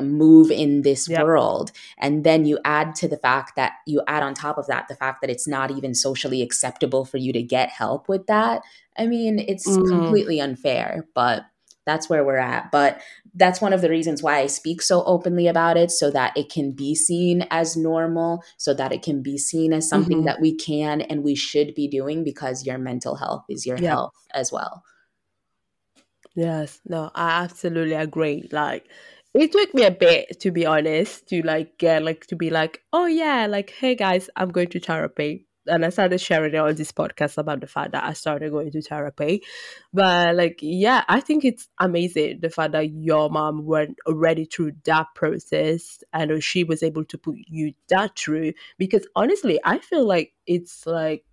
move 0.00 0.50
in 0.50 0.82
this 0.82 1.08
yep. 1.08 1.22
world. 1.22 1.70
And 1.98 2.24
then 2.24 2.44
you 2.44 2.58
add 2.64 2.94
to 2.96 3.08
the 3.08 3.18
fact 3.18 3.54
that 3.56 3.72
you 3.86 4.02
add 4.08 4.22
on 4.22 4.34
top 4.34 4.58
of 4.58 4.66
that 4.66 4.88
the 4.88 4.96
fact 4.96 5.20
that 5.20 5.30
it's 5.30 5.46
not 5.46 5.70
even 5.70 5.94
socially 5.94 6.42
acceptable 6.42 7.04
for 7.04 7.18
you 7.18 7.32
to 7.32 7.42
get 7.42 7.68
help 7.68 8.08
with 8.08 8.26
that. 8.26 8.62
I 8.98 9.06
mean, 9.06 9.38
it's 9.38 9.68
mm. 9.68 9.88
completely 9.88 10.40
unfair, 10.40 11.06
but 11.14 11.44
that's 11.86 12.08
where 12.08 12.24
we're 12.24 12.36
at. 12.36 12.70
But 12.70 13.00
that's 13.34 13.60
one 13.60 13.72
of 13.72 13.80
the 13.80 13.90
reasons 13.90 14.22
why 14.22 14.38
I 14.38 14.46
speak 14.46 14.82
so 14.82 15.04
openly 15.04 15.46
about 15.46 15.76
it 15.76 15.90
so 15.90 16.10
that 16.10 16.36
it 16.36 16.50
can 16.50 16.72
be 16.72 16.94
seen 16.94 17.46
as 17.50 17.76
normal, 17.76 18.42
so 18.56 18.74
that 18.74 18.92
it 18.92 19.02
can 19.02 19.22
be 19.22 19.38
seen 19.38 19.72
as 19.72 19.88
something 19.88 20.18
mm-hmm. 20.18 20.26
that 20.26 20.40
we 20.40 20.54
can 20.54 21.00
and 21.02 21.22
we 21.22 21.34
should 21.34 21.74
be 21.74 21.88
doing 21.88 22.24
because 22.24 22.66
your 22.66 22.78
mental 22.78 23.16
health 23.16 23.44
is 23.48 23.66
your 23.66 23.78
yeah. 23.78 23.90
health 23.90 24.14
as 24.34 24.50
well. 24.52 24.82
Yes, 26.34 26.80
no, 26.86 27.10
I 27.14 27.42
absolutely 27.42 27.94
agree. 27.94 28.48
Like, 28.52 28.86
it 29.34 29.52
took 29.52 29.74
me 29.74 29.84
a 29.84 29.90
bit 29.90 30.40
to 30.40 30.50
be 30.50 30.66
honest 30.66 31.28
to 31.28 31.42
like 31.42 31.78
get 31.78 32.02
like 32.02 32.26
to 32.26 32.36
be 32.36 32.50
like 32.50 32.82
oh 32.92 33.06
yeah 33.06 33.46
like 33.46 33.70
hey 33.70 33.94
guys 33.94 34.28
i'm 34.36 34.50
going 34.50 34.66
to 34.66 34.80
therapy 34.80 35.46
and 35.66 35.84
I 35.84 35.90
started 35.90 36.20
sharing 36.20 36.54
it 36.54 36.58
on 36.58 36.74
this 36.74 36.92
podcast 36.92 37.38
about 37.38 37.60
the 37.60 37.66
fact 37.66 37.92
that 37.92 38.04
I 38.04 38.12
started 38.12 38.50
going 38.50 38.70
to 38.70 38.82
therapy. 38.82 39.42
But 39.92 40.34
like, 40.36 40.58
yeah, 40.62 41.04
I 41.08 41.20
think 41.20 41.44
it's 41.44 41.68
amazing 41.78 42.40
the 42.40 42.50
fact 42.50 42.72
that 42.72 42.90
your 42.90 43.30
mom 43.30 43.66
went 43.66 43.96
already 44.06 44.44
through 44.46 44.72
that 44.84 45.06
process 45.14 46.02
and 46.12 46.42
she 46.42 46.64
was 46.64 46.82
able 46.82 47.04
to 47.06 47.18
put 47.18 47.36
you 47.46 47.72
that 47.88 48.18
through. 48.18 48.52
Because 48.78 49.06
honestly, 49.16 49.60
I 49.64 49.78
feel 49.78 50.06
like 50.06 50.32
it's 50.46 50.86
like 50.86 51.24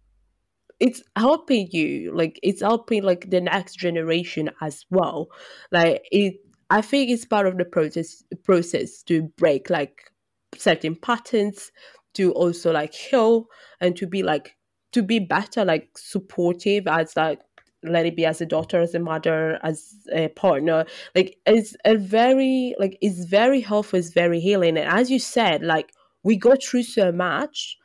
it's 0.80 1.02
helping 1.16 1.70
you, 1.72 2.14
like 2.16 2.40
it's 2.44 2.62
helping 2.62 3.04
like 3.04 3.30
the 3.30 3.42
next 3.42 3.76
generation 3.78 4.52
as 4.62 4.86
well. 4.90 5.30
Like 5.72 6.08
it 6.12 6.36
I 6.70 6.82
think 6.82 7.10
it's 7.10 7.26
part 7.26 7.48
of 7.48 7.58
the 7.58 7.66
process 7.66 8.24
process 8.44 9.02
to 9.04 9.24
break 9.38 9.70
like 9.70 10.12
certain 10.56 10.96
patterns 10.96 11.72
to 12.18 12.32
also 12.34 12.72
like 12.72 12.94
heal 12.94 13.46
and 13.80 13.96
to 13.96 14.08
be 14.08 14.24
like 14.24 14.56
to 14.92 15.02
be 15.04 15.20
better 15.20 15.64
like 15.64 15.90
supportive 15.98 16.88
as 16.88 17.16
like 17.16 17.40
let 17.84 18.06
it 18.06 18.16
be 18.16 18.26
as 18.26 18.42
a 18.42 18.46
daughter 18.46 18.82
as 18.82 18.96
a 18.96 19.00
mother 19.00 19.60
as 19.64 19.94
a 20.12 20.28
partner 20.30 20.86
like 21.16 21.38
it's 21.46 21.76
a 21.86 21.96
very 21.96 22.76
like 22.80 22.98
it's 23.02 23.26
very 23.26 23.62
helpful 23.62 24.00
it's 24.00 24.10
very 24.10 24.40
healing 24.40 24.78
and 24.78 24.90
as 24.90 25.12
you 25.12 25.20
said 25.20 25.62
like 25.64 25.92
we 26.24 26.36
go 26.36 26.56
through 26.56 26.84
so 26.84 27.12
much 27.12 27.78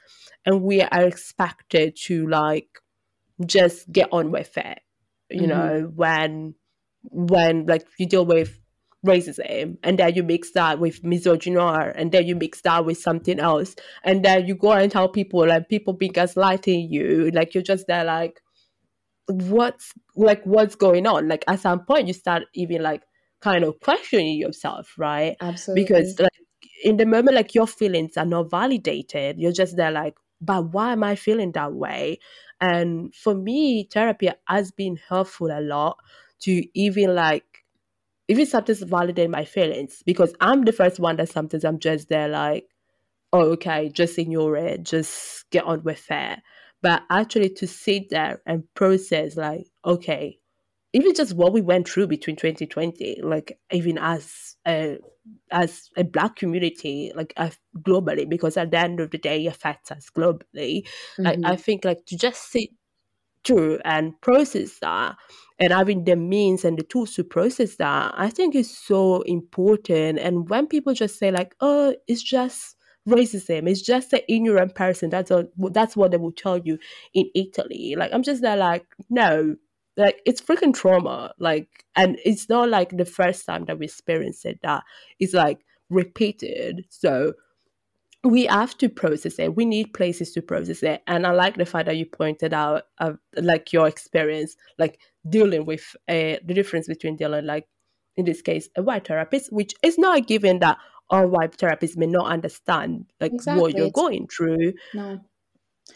and 0.47 0.63
we 0.63 0.81
are 0.81 1.03
expected 1.03 1.95
to 1.95 2.27
like 2.29 2.81
just 3.45 3.91
get 3.93 4.09
on 4.13 4.31
with 4.31 4.57
it 4.57 4.81
you 5.31 5.41
mm-hmm. 5.41 5.49
know 5.49 5.93
when 5.95 6.55
when 7.11 7.67
like 7.67 7.87
you 7.99 8.07
deal 8.07 8.25
with 8.25 8.62
racism 9.05 9.77
and 9.83 9.99
then 9.99 10.15
you 10.15 10.23
mix 10.23 10.53
that 10.53 10.79
with 10.79 11.03
misogyny 11.03 11.57
and 11.59 12.13
then 12.13 12.25
you 12.25 12.37
mix 12.37 12.61
that 12.61 12.85
with 12.85 12.97
something 12.97 13.41
else 13.41 13.75
and 14.05 14.25
then 14.25 14.47
you 14.47 14.55
go 14.55 14.71
and 14.73 14.93
tell 14.93 15.09
people 15.09 15.47
like 15.47 15.69
people 15.69 15.93
being 15.93 16.13
gaslighting 16.13 16.87
you 16.89 17.31
like 17.35 17.53
you're 17.53 17.65
just 17.65 17.87
there 17.89 18.05
like 18.05 18.41
what's 19.29 19.93
like 20.17 20.43
what's 20.45 20.75
going 20.75 21.07
on? 21.07 21.29
Like 21.29 21.45
at 21.49 21.61
some 21.61 21.85
point 21.85 22.09
you 22.09 22.15
start 22.15 22.45
even 22.55 22.83
like 22.83 23.03
kind 23.41 23.65
of 23.65 23.79
questioning 23.81 24.39
yourself 24.39 24.95
right? 24.99 25.37
Absolutely. 25.41 25.85
Because 25.85 26.19
like 26.19 26.31
in 26.85 26.97
the 26.97 27.07
moment 27.07 27.37
like 27.37 27.55
your 27.55 27.67
feelings 27.67 28.17
are 28.17 28.25
not 28.27 28.51
validated. 28.51 29.39
You're 29.39 29.53
just 29.53 29.77
there 29.77 29.91
like 29.91 30.15
but 30.45 30.73
why 30.73 30.93
am 30.93 31.05
i 31.05 31.15
feeling 31.15 31.53
that 31.53 31.73
way? 31.73 32.19
And 32.61 33.15
for 33.15 33.35
me 33.35 33.89
therapy 33.93 34.31
has 34.47 34.71
been 34.71 34.99
helpful 35.09 35.49
a 35.51 35.61
lot 35.61 35.99
to 36.41 36.65
even 36.75 37.15
like 37.15 37.52
even 38.29 38.47
sometimes 38.47 38.83
validate 38.83 39.31
my 39.31 39.45
feelings 39.45 40.03
because 40.07 40.35
I'm 40.41 40.65
the 40.65 40.73
first 40.73 41.01
one 41.01 41.17
that 41.17 41.29
sometimes 41.29 41.65
I'm 41.65 41.79
just 41.79 42.09
there 42.09 42.29
like, 42.29 42.67
oh, 43.33 43.51
okay, 43.53 43.89
just 43.89 44.19
ignore 44.19 44.57
it, 44.57 44.85
just 44.85 45.49
get 45.51 45.65
on 45.65 45.83
with 45.83 46.05
it. 46.11 46.39
But 46.83 47.03
actually 47.11 47.51
to 47.51 47.67
sit 47.67 48.11
there 48.11 48.43
and 48.47 48.65
process 48.75 49.37
like, 49.37 49.67
okay, 49.85 50.39
even 50.93 51.15
just 51.15 51.35
what 51.35 51.53
we 51.53 51.63
went 51.63 51.89
through 51.89 52.09
between 52.09 52.37
2020, 52.37 53.21
like 53.23 53.59
even 53.71 53.99
as 53.99 54.57
a 54.67 54.99
as 55.51 55.89
a 55.97 56.05
black 56.05 56.37
community, 56.37 57.13
like 57.15 57.33
uh, 57.37 57.51
globally, 57.79 58.29
because 58.29 58.57
at 58.57 58.71
the 58.71 58.79
end 58.79 59.01
of 59.01 59.11
the 59.11 59.19
day, 59.19 59.45
it 59.45 59.49
affects 59.49 59.91
us 59.91 60.11
globally. 60.15 60.87
Mm-hmm. 61.19 61.47
I, 61.47 61.53
I 61.53 61.57
think 61.57 61.85
like 61.85 62.05
to 62.07 62.17
just 62.17 62.51
sit 62.51 62.71
through 63.45 63.79
and 63.85 64.21
process 64.21 64.79
that 64.81 65.17
and 65.63 65.73
having 65.73 66.03
the 66.05 66.17
means 66.17 66.65
and 66.65 66.77
the 66.77 66.83
tools 66.83 67.15
to 67.15 67.23
process 67.23 67.77
that 67.77 68.13
i 68.17 68.29
think 68.29 68.55
is 68.55 68.77
so 68.77 69.23
important. 69.23 70.19
And 70.19 70.49
when 70.49 70.67
people 70.67 70.93
just 70.93 71.19
say 71.19 71.31
like 71.31 71.55
oh 71.61 71.95
it's 72.09 72.23
just 72.23 72.77
racism 73.09 73.69
it's 73.69 73.83
just 73.83 74.13
an 74.13 74.21
ignorant 74.29 74.75
person 74.77 75.11
that's 75.11 75.31
all 75.31 75.45
that's 75.71 75.97
what 75.97 76.11
they 76.11 76.17
will 76.17 76.33
tell 76.33 76.59
you 76.59 76.79
in 77.15 77.31
italy. 77.35 77.95
Like 77.97 78.13
i'm 78.13 78.23
just 78.23 78.43
there 78.43 78.57
like 78.57 78.87
no 79.09 79.57
like 79.97 80.21
it's 80.25 80.41
freaking 80.41 80.75
trauma. 80.75 81.33
Like 81.39 81.69
and 81.97 82.19
it's 82.25 82.49
not 82.49 82.69
like 82.69 82.97
the 82.97 83.05
first 83.05 83.47
time 83.47 83.65
that 83.67 83.79
we 83.79 83.87
experienced 83.87 84.45
it 84.47 84.61
that 84.63 84.83
it's 85.19 85.35
like 85.35 85.61
repeated. 85.91 86.87
So 86.89 87.35
we 88.25 88.47
have 88.47 88.77
to 88.79 88.89
process 88.89 89.39
it. 89.39 89.57
We 89.57 89.65
need 89.65 89.95
places 89.95 90.33
to 90.33 90.43
process 90.43 90.83
it. 90.83 91.03
And 91.07 91.27
I 91.27 91.33
like 91.33 91.57
the 91.57 91.67
fact 91.67 91.87
that 91.87 91.97
you 91.97 92.07
pointed 92.07 92.55
out, 92.55 92.85
uh, 92.99 93.15
like 93.37 93.73
your 93.73 93.89
experience, 93.89 94.57
like 94.79 94.99
dealing 95.29 95.67
with 95.67 95.97
uh, 96.09 96.39
the 96.45 96.55
difference 96.55 96.87
between 96.87 97.17
dealing, 97.17 97.47
like 97.47 97.67
in 98.17 98.25
this 98.25 98.43
case, 98.43 98.69
a 98.77 98.83
white 98.83 99.09
therapist, 99.09 99.53
which 99.53 99.75
is 99.83 99.99
not 99.99 100.19
a 100.19 100.21
given 100.21 100.61
that 100.61 100.79
all 101.11 101.27
white 101.27 101.57
therapists 101.57 101.97
may 101.97 102.07
not 102.07 102.31
understand 102.31 103.07
like 103.21 103.33
exactly. 103.33 103.61
what 103.61 103.77
you're 103.77 103.91
going 103.91 104.29
through. 104.29 104.73
No. 104.95 105.21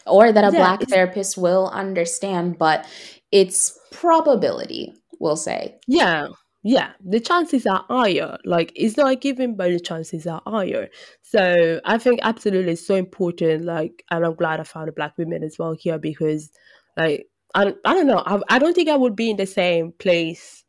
Or 0.05 0.31
that 0.31 0.43
a 0.43 0.51
yeah, 0.51 0.59
black 0.59 0.81
therapist 0.81 1.37
will 1.37 1.69
understand, 1.69 2.57
but 2.57 2.85
it's 3.31 3.79
probability, 3.91 4.93
we'll 5.19 5.37
say. 5.37 5.79
Yeah 5.87 6.27
yeah, 6.63 6.91
the 7.03 7.19
chances 7.19 7.65
are 7.65 7.85
higher. 7.89 8.37
Like 8.45 8.71
it's 8.75 8.97
not 8.97 9.11
a 9.11 9.15
given, 9.15 9.55
but 9.55 9.71
the 9.71 9.79
chances 9.79 10.27
are 10.27 10.41
higher. 10.45 10.89
So 11.21 11.79
I 11.85 11.97
think 11.97 12.19
absolutely 12.23 12.73
it's 12.73 12.85
so 12.85 12.95
important. 12.95 13.65
Like, 13.65 14.03
and 14.11 14.25
I'm 14.25 14.35
glad 14.35 14.59
I 14.59 14.63
found 14.63 14.89
a 14.89 14.93
black 14.93 15.17
woman 15.17 15.43
as 15.43 15.57
well 15.59 15.73
here 15.73 15.97
because, 15.99 16.51
like, 16.97 17.27
I 17.55 17.73
I 17.85 17.93
don't 17.93 18.07
know. 18.07 18.23
I, 18.25 18.41
I 18.49 18.59
don't 18.59 18.73
think 18.73 18.89
I 18.89 18.97
would 18.97 19.15
be 19.15 19.29
in 19.29 19.37
the 19.37 19.45
same 19.45 19.93
place 19.93 20.65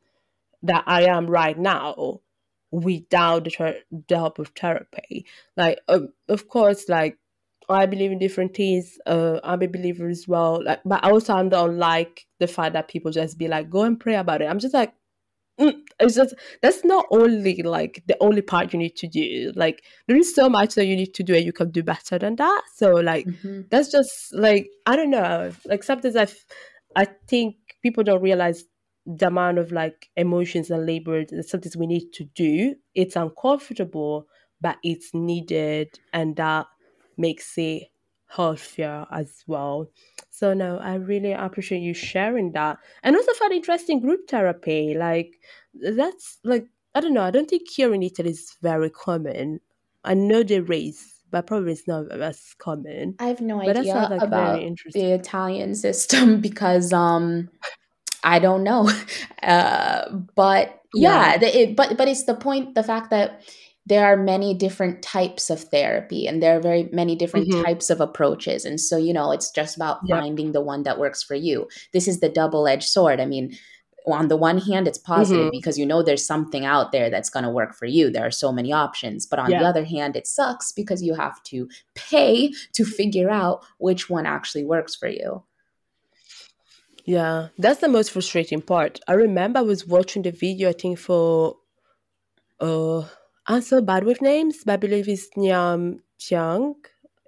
that 0.63 0.85
I 0.87 1.05
am 1.05 1.27
right 1.27 1.59
now 1.59 2.21
without 2.71 3.45
the, 3.45 3.83
the 4.09 4.17
help 4.17 4.39
of 4.39 4.49
therapy. 4.49 5.27
Like, 5.57 5.81
uh, 5.89 6.01
of 6.29 6.49
course, 6.49 6.89
like 6.89 7.19
I 7.69 7.87
believe 7.87 8.13
in 8.13 8.19
different 8.19 8.55
things. 8.55 8.99
Uh, 9.07 9.41
I'm 9.45 9.63
a 9.63 9.67
believer 9.67 10.09
as 10.09 10.27
well. 10.29 10.63
Like, 10.65 10.81
but 10.85 11.05
I 11.05 11.11
also 11.11 11.35
I 11.35 11.43
don't 11.49 11.79
like 11.79 12.27
the 12.41 12.47
fact 12.47 12.75
that 12.75 12.89
people 12.89 13.11
just 13.11 13.39
be 13.39 13.49
like, 13.49 13.71
go 13.71 13.83
and 13.83 13.99
pray 13.99 14.17
about 14.17 14.43
it. 14.43 14.47
I'm 14.47 14.59
just 14.59 14.75
like, 14.75 14.93
it's 15.59 16.15
just 16.15 16.35
that's 16.63 16.85
not 16.85 17.07
only 17.11 17.63
like 17.63 18.03
the 18.07 18.17
only 18.21 18.43
part 18.43 18.73
you 18.73 18.79
need 18.79 18.97
to 18.97 19.09
do. 19.09 19.53
Like 19.55 19.83
there 20.07 20.17
is 20.17 20.35
so 20.35 20.49
much 20.49 20.75
that 20.75 20.87
you 20.87 20.97
need 20.97 21.15
to 21.15 21.23
do 21.23 21.35
and 21.35 21.45
you 21.45 21.53
can 21.53 21.71
do 21.71 21.83
better 21.83 22.19
than 22.19 22.37
that. 22.37 22.63
So 22.77 22.93
like 22.93 23.27
mm-hmm. 23.27 23.63
that's 23.71 23.91
just 23.91 24.33
like 24.33 24.69
i 24.87 24.97
don't 24.97 25.11
know. 25.11 25.53
Like 25.67 25.83
sometimes 25.83 26.17
i 26.17 26.27
i 26.97 27.07
think 27.29 27.57
people 27.83 28.05
don't 28.05 28.23
realize 28.23 28.65
the 29.07 29.27
amount 29.27 29.59
of 29.59 29.73
like 29.73 30.09
emotions 30.17 30.71
and 30.71 30.87
labor 30.87 31.25
that 31.25 31.49
sometimes 31.49 31.77
we 31.77 31.87
need 31.87 32.13
to 32.15 32.25
do. 32.35 32.75
It's 32.95 33.17
uncomfortable 33.17 34.27
but 34.61 34.77
it's 34.83 35.11
needed 35.15 35.89
and 36.13 36.37
that 36.37 36.67
makes 37.17 37.57
it 37.57 37.85
healthier 38.29 39.07
as 39.11 39.43
well. 39.47 39.91
So 40.31 40.55
no, 40.55 40.79
I 40.79 40.95
really 40.95 41.33
appreciate 41.33 41.81
you 41.81 41.95
sharing 41.95 42.53
that. 42.53 42.79
And 43.03 43.17
also 43.17 43.33
for 43.33 43.51
interesting 43.53 44.01
group 44.01 44.29
therapy. 44.29 44.95
Like 44.97 45.35
that's 45.75 46.39
like 46.45 46.67
I 46.95 47.01
don't 47.01 47.15
know, 47.15 47.23
I 47.23 47.31
don't 47.31 47.49
think 47.49 47.69
here 47.69 47.93
in 47.95 48.03
Italy 48.03 48.31
is 48.31 48.57
very 48.63 48.91
common. 48.91 49.61
I 50.05 50.15
know 50.15 50.43
there 50.43 50.71
is, 50.73 51.03
but 51.31 51.47
probably 51.47 51.73
it's 51.73 51.89
not 51.89 52.11
as 52.13 52.55
common. 52.59 53.17
I 53.19 53.27
have 53.29 53.41
no 53.41 53.59
but 53.59 53.77
idea 53.77 54.09
like 54.11 54.23
about 54.23 54.61
the 54.93 55.13
Italian 55.13 55.75
system 55.75 56.41
because 56.49 56.93
um 56.93 57.49
I 58.23 58.39
don't 58.39 58.65
know. 58.65 58.91
Uh, 59.41 60.11
but 60.35 60.81
yeah, 60.93 61.33
yeah. 61.33 61.39
The, 61.39 61.59
it, 61.61 61.77
but 61.77 61.97
but 61.97 62.09
it's 62.09 62.25
the 62.25 62.35
point 62.35 62.75
the 62.75 62.83
fact 62.83 63.11
that 63.11 63.41
there 63.89 64.05
are 64.05 64.17
many 64.17 64.53
different 64.53 65.03
types 65.03 65.49
of 65.49 65.61
therapy 65.61 66.27
and 66.27 66.43
there 66.43 66.59
are 66.59 66.61
very 66.61 66.91
many 66.93 67.17
different 67.17 67.49
mm-hmm. 67.49 67.63
types 67.63 67.89
of 67.89 68.01
approaches. 68.03 68.67
And 68.67 68.79
so 68.79 68.99
you 68.99 69.15
know 69.15 69.33
it's 69.33 69.51
just 69.51 69.77
about 69.77 70.07
finding 70.09 70.53
the 70.53 70.61
one 70.61 70.83
that 70.83 70.99
works 70.99 71.23
for 71.23 71.35
you. 71.35 71.69
This 71.93 72.07
is 72.07 72.21
the 72.21 72.29
double-edged 72.29 72.89
sword. 72.89 73.19
I 73.19 73.25
mean 73.25 73.57
on 74.07 74.29
the 74.29 74.37
one 74.37 74.59
hand 74.59 74.89
it's 74.89 74.99
positive 74.99 75.47
mm-hmm. 75.47 75.59
because 75.59 75.79
you 75.79 75.87
know 75.87 76.03
there's 76.03 76.25
something 76.25 76.65
out 76.65 76.93
there 76.93 77.11
that's 77.11 77.31
going 77.31 77.45
to 77.45 77.51
work 77.51 77.75
for 77.75 77.87
you. 77.87 78.11
There 78.11 78.27
are 78.27 78.31
so 78.31 78.53
many 78.53 78.73
options. 78.73 79.25
But 79.25 79.39
on 79.39 79.51
yeah. 79.51 79.61
the 79.61 79.67
other 79.67 79.85
hand 79.85 80.17
it 80.17 80.27
sucks 80.27 80.71
because 80.71 81.03
you 81.03 81.15
have 81.15 81.43
to 81.45 81.69
pay 81.95 82.53
to 82.75 82.85
figure 82.85 83.31
out 83.31 83.65
which 83.79 84.11
one 84.11 84.27
actually 84.27 84.65
works 84.65 84.95
for 84.95 85.09
you. 85.09 85.45
Yeah 87.07 87.49
that's 87.57 87.81
the 87.81 87.89
most 87.89 88.11
frustrating 88.11 88.61
part. 88.61 89.01
I 89.09 89.15
remember 89.15 89.61
i 89.61 89.63
was 89.63 89.87
watching 89.87 90.23
the 90.23 90.31
video 90.31 90.69
i 90.69 90.73
think 90.73 90.99
for 90.99 91.57
uh 92.61 93.05
I'm 93.49 93.63
so 93.63 93.81
bad 93.81 94.05
with 94.05 94.21
names, 94.21 94.63
but 94.65 94.75
I 94.75 94.77
believe 94.77 95.09
it's 95.09 95.31
Nyma 95.37 96.01
Tang, 96.21 96.75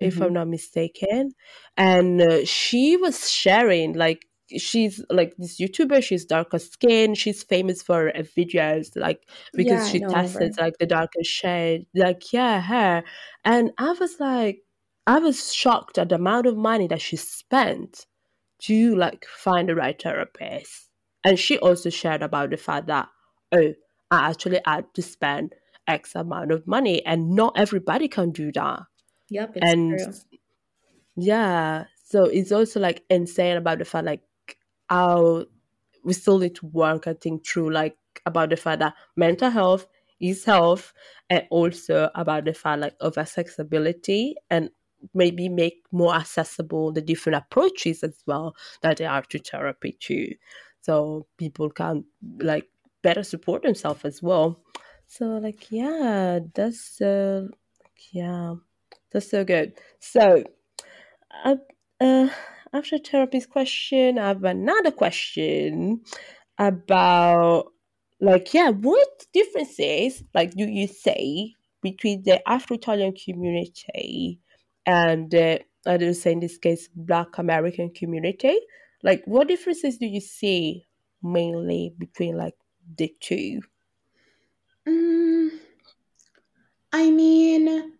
if 0.00 0.14
mm-hmm. 0.14 0.22
I'm 0.22 0.32
not 0.34 0.48
mistaken. 0.48 1.32
And 1.78 2.20
uh, 2.20 2.44
she 2.44 2.98
was 2.98 3.30
sharing, 3.30 3.94
like, 3.94 4.26
she's 4.58 5.02
like 5.10 5.34
this 5.38 5.58
YouTuber, 5.58 6.02
she's 6.02 6.26
darker 6.26 6.58
skin, 6.58 7.14
she's 7.14 7.42
famous 7.42 7.82
for 7.82 8.12
videos, 8.36 8.90
like, 8.96 9.22
because 9.54 9.86
yeah, 9.86 9.88
she 9.92 10.00
tested, 10.00 10.58
like, 10.58 10.76
the 10.78 10.86
darker 10.86 11.24
shade. 11.24 11.86
Like, 11.94 12.32
yeah, 12.34 12.60
her. 12.60 13.02
And 13.44 13.72
I 13.78 13.92
was 13.92 14.20
like, 14.20 14.62
I 15.06 15.20
was 15.20 15.54
shocked 15.54 15.96
at 15.96 16.10
the 16.10 16.16
amount 16.16 16.46
of 16.46 16.56
money 16.56 16.86
that 16.88 17.00
she 17.00 17.16
spent 17.16 18.04
to, 18.64 18.94
like, 18.94 19.24
find 19.24 19.70
the 19.70 19.74
right 19.74 20.00
therapist. 20.00 20.90
And 21.24 21.38
she 21.38 21.58
also 21.58 21.88
shared 21.88 22.22
about 22.22 22.50
the 22.50 22.58
fact 22.58 22.88
that, 22.88 23.08
oh, 23.52 23.72
I 24.10 24.28
actually 24.28 24.60
had 24.66 24.84
to 24.94 25.02
spend 25.02 25.54
X 25.90 26.14
amount 26.14 26.52
of 26.52 26.66
money, 26.66 27.04
and 27.04 27.30
not 27.30 27.52
everybody 27.56 28.08
can 28.08 28.30
do 28.30 28.52
that. 28.52 28.82
Yep, 29.28 29.58
and 29.60 29.98
true. 29.98 30.12
yeah, 31.16 31.84
so 32.04 32.24
it's 32.24 32.52
also 32.52 32.80
like 32.80 33.04
insane 33.10 33.56
about 33.56 33.78
the 33.78 33.84
fact 33.84 34.06
like 34.06 34.22
how 34.88 35.46
we 36.04 36.12
still 36.12 36.38
need 36.38 36.54
to 36.56 36.66
work. 36.66 37.06
I 37.06 37.14
think 37.14 37.46
through 37.46 37.70
like 37.72 37.96
about 38.26 38.50
the 38.50 38.56
fact 38.56 38.80
that 38.80 38.94
mental 39.16 39.50
health 39.50 39.86
is 40.20 40.44
health, 40.44 40.92
and 41.28 41.46
also 41.50 42.10
about 42.14 42.44
the 42.44 42.54
fact 42.54 42.80
like 42.80 42.96
of 43.00 43.18
accessibility 43.18 44.36
and 44.50 44.70
maybe 45.14 45.48
make 45.48 45.82
more 45.92 46.14
accessible 46.14 46.92
the 46.92 47.00
different 47.00 47.36
approaches 47.36 48.02
as 48.02 48.22
well 48.26 48.54
that 48.82 48.98
there 48.98 49.10
are 49.10 49.22
to 49.22 49.38
therapy 49.38 49.96
too 49.98 50.34
so 50.82 51.26
people 51.38 51.70
can 51.70 52.04
like 52.40 52.68
better 53.02 53.22
support 53.22 53.62
themselves 53.62 54.04
as 54.04 54.22
well 54.22 54.60
so 55.10 55.24
like 55.38 55.72
yeah, 55.72 56.38
that's 56.54 57.00
uh 57.00 57.48
yeah, 58.12 58.54
that's 59.10 59.28
so 59.28 59.44
good. 59.44 59.72
So 59.98 60.44
uh, 61.44 61.56
uh 62.00 62.28
after 62.72 62.96
therapy's 62.98 63.46
question, 63.46 64.20
I 64.20 64.28
have 64.28 64.44
another 64.44 64.92
question 64.92 66.02
about 66.58 67.72
like 68.20 68.54
yeah, 68.54 68.70
what 68.70 69.26
differences 69.32 70.22
like 70.32 70.52
do 70.52 70.64
you 70.64 70.86
say 70.86 71.54
between 71.82 72.22
the 72.22 72.48
Afro-Italian 72.48 73.14
community 73.14 74.38
and 74.86 75.34
uh, 75.34 75.58
I 75.86 75.96
don't 75.96 76.14
say 76.14 76.30
in 76.30 76.38
this 76.38 76.56
case 76.56 76.88
Black 76.94 77.36
American 77.38 77.90
community? 77.90 78.56
Like, 79.02 79.24
what 79.24 79.48
differences 79.48 79.98
do 79.98 80.06
you 80.06 80.20
see 80.20 80.86
mainly 81.20 81.94
between 81.98 82.36
like 82.36 82.54
the 82.96 83.12
two? 83.18 83.62
Mm, 84.88 85.50
I 86.92 87.10
mean, 87.10 87.92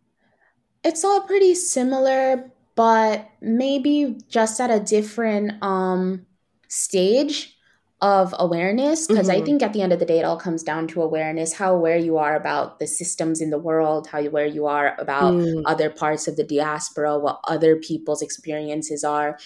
it's 0.82 1.04
all 1.04 1.22
pretty 1.22 1.54
similar, 1.54 2.50
but 2.74 3.28
maybe 3.40 4.18
just 4.28 4.60
at 4.60 4.70
a 4.70 4.80
different 4.80 5.62
um 5.62 6.26
stage 6.68 7.56
of 8.00 8.34
awareness 8.38 9.06
because 9.06 9.28
mm-hmm. 9.28 9.42
i 9.42 9.44
think 9.44 9.62
at 9.62 9.72
the 9.72 9.82
end 9.82 9.92
of 9.92 9.98
the 9.98 10.06
day 10.06 10.18
it 10.18 10.24
all 10.24 10.38
comes 10.38 10.62
down 10.62 10.86
to 10.88 11.02
awareness 11.02 11.52
how 11.52 11.74
aware 11.74 11.98
you 11.98 12.16
are 12.16 12.34
about 12.34 12.78
the 12.78 12.86
systems 12.86 13.40
in 13.40 13.50
the 13.50 13.58
world 13.58 14.06
how 14.06 14.18
aware 14.18 14.46
you 14.46 14.66
are 14.66 14.96
about 14.98 15.34
mm. 15.34 15.62
other 15.66 15.90
parts 15.90 16.26
of 16.26 16.36
the 16.36 16.44
diaspora 16.44 17.18
what 17.18 17.40
other 17.44 17.76
people's 17.76 18.22
experiences 18.22 19.04
are 19.04 19.38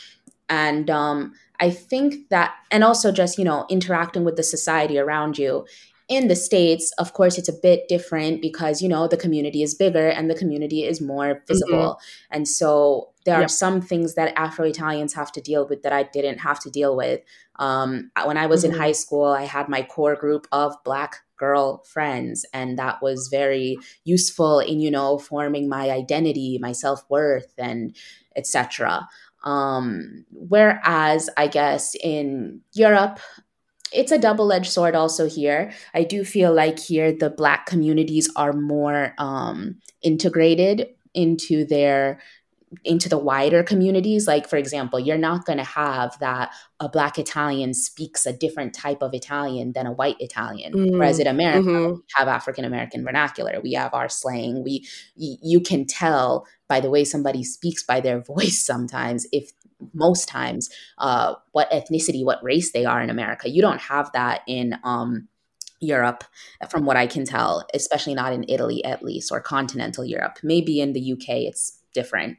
and 0.48 0.88
um, 0.88 1.32
i 1.58 1.68
think 1.68 2.28
that 2.28 2.54
and 2.70 2.84
also 2.84 3.10
just 3.10 3.38
you 3.38 3.44
know 3.44 3.66
interacting 3.68 4.22
with 4.22 4.36
the 4.36 4.42
society 4.42 4.98
around 4.98 5.36
you 5.36 5.66
in 6.08 6.28
the 6.28 6.36
states 6.36 6.92
of 6.98 7.14
course 7.14 7.38
it's 7.38 7.48
a 7.48 7.60
bit 7.62 7.88
different 7.88 8.42
because 8.42 8.82
you 8.82 8.88
know 8.88 9.08
the 9.08 9.16
community 9.16 9.62
is 9.62 9.74
bigger 9.74 10.08
and 10.08 10.30
the 10.30 10.34
community 10.34 10.84
is 10.84 11.00
more 11.00 11.42
visible 11.48 11.94
mm-hmm. 11.94 12.34
and 12.36 12.46
so 12.46 13.10
there 13.24 13.36
yep. 13.36 13.46
are 13.46 13.48
some 13.48 13.80
things 13.80 14.14
that 14.14 14.32
afro 14.36 14.66
italians 14.66 15.14
have 15.14 15.32
to 15.32 15.40
deal 15.40 15.66
with 15.66 15.82
that 15.82 15.92
i 15.92 16.02
didn't 16.02 16.38
have 16.38 16.60
to 16.60 16.70
deal 16.70 16.94
with 16.94 17.20
um, 17.56 18.10
when 18.24 18.36
i 18.36 18.46
was 18.46 18.64
mm-hmm. 18.64 18.74
in 18.74 18.78
high 18.78 18.92
school 18.92 19.24
i 19.24 19.44
had 19.44 19.68
my 19.68 19.82
core 19.82 20.14
group 20.14 20.46
of 20.52 20.74
black 20.84 21.16
girl 21.38 21.82
friends 21.84 22.44
and 22.52 22.78
that 22.78 23.02
was 23.02 23.28
very 23.28 23.78
useful 24.04 24.60
in 24.60 24.80
you 24.80 24.90
know 24.90 25.18
forming 25.18 25.68
my 25.68 25.90
identity 25.90 26.58
my 26.60 26.72
self-worth 26.72 27.52
and 27.58 27.96
etc 28.36 29.08
Um, 29.44 30.24
whereas 30.32 31.28
I 31.36 31.48
guess 31.48 31.94
in 32.02 32.62
Europe, 32.72 33.20
it's 33.92 34.12
a 34.12 34.18
double 34.18 34.52
edged 34.52 34.70
sword 34.70 34.94
also 34.94 35.28
here. 35.28 35.72
I 35.94 36.04
do 36.04 36.24
feel 36.24 36.52
like 36.52 36.78
here 36.78 37.12
the 37.12 37.30
Black 37.30 37.66
communities 37.66 38.30
are 38.36 38.52
more 38.52 39.14
um, 39.18 39.76
integrated 40.02 40.88
into 41.14 41.64
their 41.64 42.20
into 42.84 43.08
the 43.08 43.18
wider 43.18 43.62
communities 43.62 44.26
like 44.26 44.48
for 44.48 44.56
example 44.56 44.98
you're 44.98 45.16
not 45.16 45.44
going 45.44 45.58
to 45.58 45.64
have 45.64 46.18
that 46.18 46.52
a 46.80 46.88
black 46.88 47.18
italian 47.18 47.72
speaks 47.72 48.26
a 48.26 48.32
different 48.32 48.74
type 48.74 49.00
of 49.00 49.14
italian 49.14 49.72
than 49.74 49.86
a 49.86 49.92
white 49.92 50.16
italian 50.18 50.72
mm. 50.72 50.92
whereas 50.92 51.20
in 51.20 51.26
america 51.26 51.68
mm-hmm. 51.68 51.92
we 51.92 52.02
have 52.16 52.26
african 52.26 52.64
american 52.64 53.04
vernacular 53.04 53.60
we 53.62 53.72
have 53.72 53.94
our 53.94 54.08
slang 54.08 54.64
we 54.64 54.84
you 55.14 55.60
can 55.60 55.86
tell 55.86 56.46
by 56.68 56.80
the 56.80 56.90
way 56.90 57.04
somebody 57.04 57.44
speaks 57.44 57.84
by 57.84 58.00
their 58.00 58.20
voice 58.34 58.58
sometimes 58.58 59.26
if 59.30 59.52
most 59.92 60.28
times 60.28 60.70
uh, 60.98 61.34
what 61.52 61.70
ethnicity, 61.70 62.24
what 62.24 62.42
race 62.42 62.72
they 62.72 62.84
are 62.84 63.02
in 63.02 63.10
America. 63.10 63.48
You 63.48 63.62
don't 63.62 63.80
have 63.80 64.10
that 64.12 64.42
in 64.46 64.78
um, 64.84 65.28
Europe, 65.80 66.24
from 66.70 66.84
what 66.84 66.96
I 66.96 67.06
can 67.06 67.24
tell, 67.24 67.66
especially 67.74 68.14
not 68.14 68.32
in 68.32 68.44
Italy, 68.48 68.84
at 68.84 69.02
least, 69.02 69.30
or 69.30 69.40
continental 69.40 70.04
Europe. 70.04 70.38
Maybe 70.42 70.80
in 70.80 70.92
the 70.92 71.12
UK, 71.12 71.28
it's 71.28 71.78
different. 71.92 72.38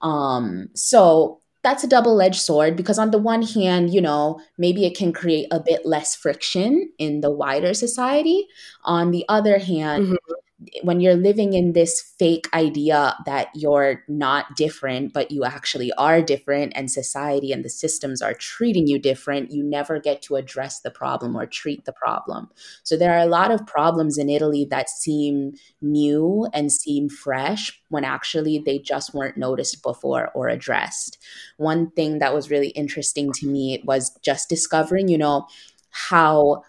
Um, 0.00 0.68
so 0.74 1.40
that's 1.62 1.82
a 1.82 1.88
double 1.88 2.20
edged 2.20 2.40
sword 2.40 2.76
because, 2.76 2.98
on 2.98 3.10
the 3.10 3.18
one 3.18 3.42
hand, 3.42 3.92
you 3.92 4.00
know, 4.00 4.40
maybe 4.58 4.84
it 4.84 4.96
can 4.96 5.12
create 5.12 5.48
a 5.50 5.60
bit 5.60 5.86
less 5.86 6.14
friction 6.14 6.92
in 6.98 7.20
the 7.20 7.30
wider 7.30 7.74
society. 7.74 8.46
On 8.84 9.10
the 9.10 9.24
other 9.28 9.58
hand, 9.58 10.04
mm-hmm 10.04 10.34
when 10.82 11.00
you're 11.00 11.16
living 11.16 11.52
in 11.52 11.72
this 11.72 12.00
fake 12.18 12.48
idea 12.54 13.16
that 13.26 13.48
you're 13.54 14.04
not 14.08 14.56
different, 14.56 15.12
but 15.12 15.30
you 15.30 15.44
actually 15.44 15.92
are 15.94 16.22
different, 16.22 16.72
and 16.76 16.90
society 16.90 17.52
and 17.52 17.64
the 17.64 17.68
systems 17.68 18.22
are 18.22 18.34
treating 18.34 18.86
you 18.86 18.98
different, 18.98 19.50
you 19.50 19.64
never 19.64 19.98
get 19.98 20.22
to 20.22 20.36
address 20.36 20.80
the 20.80 20.90
problem 20.90 21.36
or 21.36 21.44
treat 21.44 21.84
the 21.84 21.92
problem. 21.92 22.48
So 22.84 22.96
there 22.96 23.12
are 23.12 23.22
a 23.22 23.26
lot 23.26 23.50
of 23.50 23.66
problems 23.66 24.16
in 24.16 24.30
Italy 24.30 24.66
that 24.70 24.88
seem 24.88 25.54
new 25.82 26.48
and 26.52 26.70
seem 26.70 27.08
fresh 27.08 27.80
when 27.88 28.04
actually 28.04 28.62
they 28.64 28.78
just 28.78 29.12
weren't 29.12 29.36
noticed 29.36 29.82
before 29.82 30.30
or 30.34 30.48
addressed. 30.48 31.18
One 31.56 31.90
thing 31.90 32.20
that 32.20 32.34
was 32.34 32.50
really 32.50 32.68
interesting 32.68 33.32
to 33.34 33.46
me 33.46 33.82
was 33.84 34.16
just 34.24 34.48
discovering, 34.48 35.08
you 35.08 35.18
know, 35.18 35.46
how 35.90 36.62